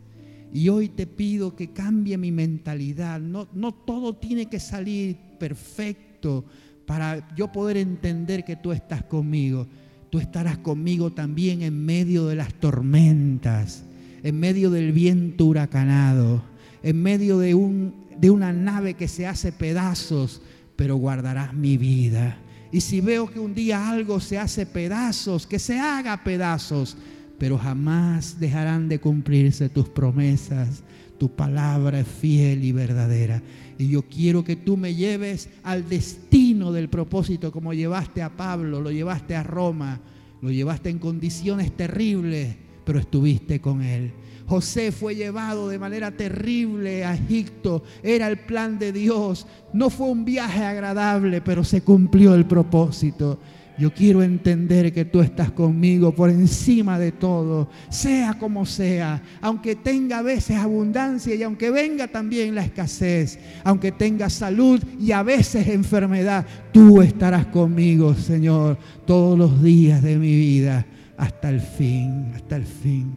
[0.53, 3.21] Y hoy te pido que cambie mi mentalidad.
[3.21, 6.45] No, no todo tiene que salir perfecto
[6.87, 9.67] para yo poder entender que tú estás conmigo
[10.13, 13.83] tú estarás conmigo también en medio de las tormentas,
[14.23, 16.43] en medio del viento huracanado,
[16.83, 20.43] en medio de, un, de una nave que se hace pedazos,
[20.77, 22.37] pero guardarás mi vida.
[22.71, 26.99] Y si veo que un día algo se hace pedazos, que se haga pedazos,
[27.43, 30.85] pero jamás dejarán de cumplirse tus promesas.
[31.19, 33.43] Tu palabra es fiel y verdadera.
[33.79, 38.81] Y yo quiero que tú me lleves al destino del propósito como llevaste a Pablo,
[38.81, 39.99] lo llevaste a Roma,
[40.41, 42.55] lo llevaste en condiciones terribles,
[42.85, 44.13] pero estuviste con él.
[44.47, 47.83] José fue llevado de manera terrible a Egipto.
[48.05, 49.49] Era el plan de Dios.
[49.73, 53.41] No fue un viaje agradable, pero se cumplió el propósito.
[53.79, 59.77] Yo quiero entender que tú estás conmigo por encima de todo, sea como sea, aunque
[59.77, 65.23] tenga a veces abundancia y aunque venga también la escasez, aunque tenga salud y a
[65.23, 68.77] veces enfermedad, tú estarás conmigo, Señor,
[69.07, 70.85] todos los días de mi vida,
[71.17, 73.17] hasta el fin, hasta el fin.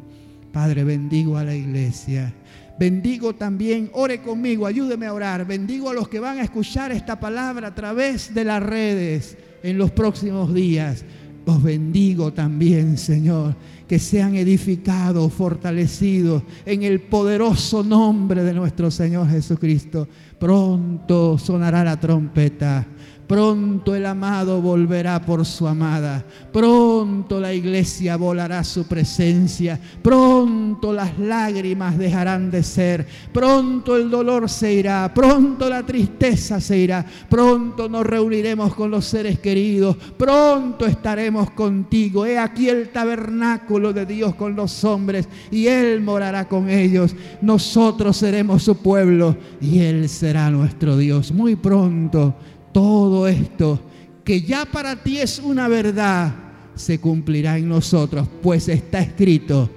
[0.54, 2.34] Padre, bendigo a la iglesia.
[2.80, 5.46] Bendigo también, ore conmigo, ayúdeme a orar.
[5.46, 9.78] Bendigo a los que van a escuchar esta palabra a través de las redes en
[9.78, 11.04] los próximos días.
[11.48, 13.56] Os bendigo también, Señor,
[13.88, 20.08] que sean edificados, fortalecidos en el poderoso nombre de nuestro Señor Jesucristo.
[20.40, 22.86] Pronto sonará la trompeta
[23.28, 26.24] Pronto el amado volverá por su amada.
[26.54, 29.80] Pronto la iglesia volará su presencia.
[30.04, 33.08] Pronto las lágrimas dejarán de ser.
[33.34, 35.12] Pronto el dolor se irá.
[35.14, 37.04] Pronto la tristeza se irá.
[37.28, 39.96] Pronto nos reuniremos con los seres queridos.
[40.18, 42.28] Pronto estaremos contigo.
[42.28, 47.16] He aquí el tabernáculo de Dios con los hombres y Él morará con ellos.
[47.42, 51.32] Nosotros seremos su pueblo y Él será nuestro Dios.
[51.32, 52.36] Muy pronto
[52.76, 53.80] todo esto
[54.26, 56.36] que ya para ti es una verdad,
[56.76, 59.70] se cumplirá en nosotros, pues está escrito,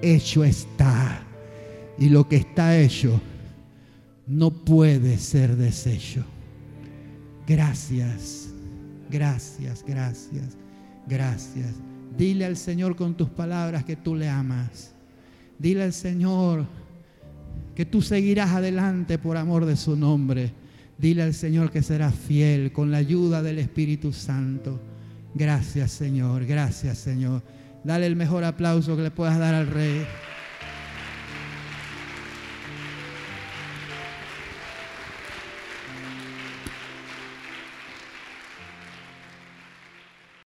[0.00, 1.26] hecho está.
[1.98, 3.20] Y lo que está hecho
[4.26, 6.24] no puede ser deshecho.
[7.46, 8.48] Gracias,
[9.10, 10.56] gracias, gracias,
[11.06, 11.74] gracias.
[12.16, 14.94] Dile al Señor con tus palabras que tú le amas.
[15.58, 16.64] Dile al Señor
[17.74, 20.61] que tú seguirás adelante por amor de su nombre
[21.02, 24.80] Dile al Señor que será fiel con la ayuda del Espíritu Santo.
[25.34, 27.42] Gracias Señor, gracias Señor.
[27.82, 30.06] Dale el mejor aplauso que le puedas dar al Rey.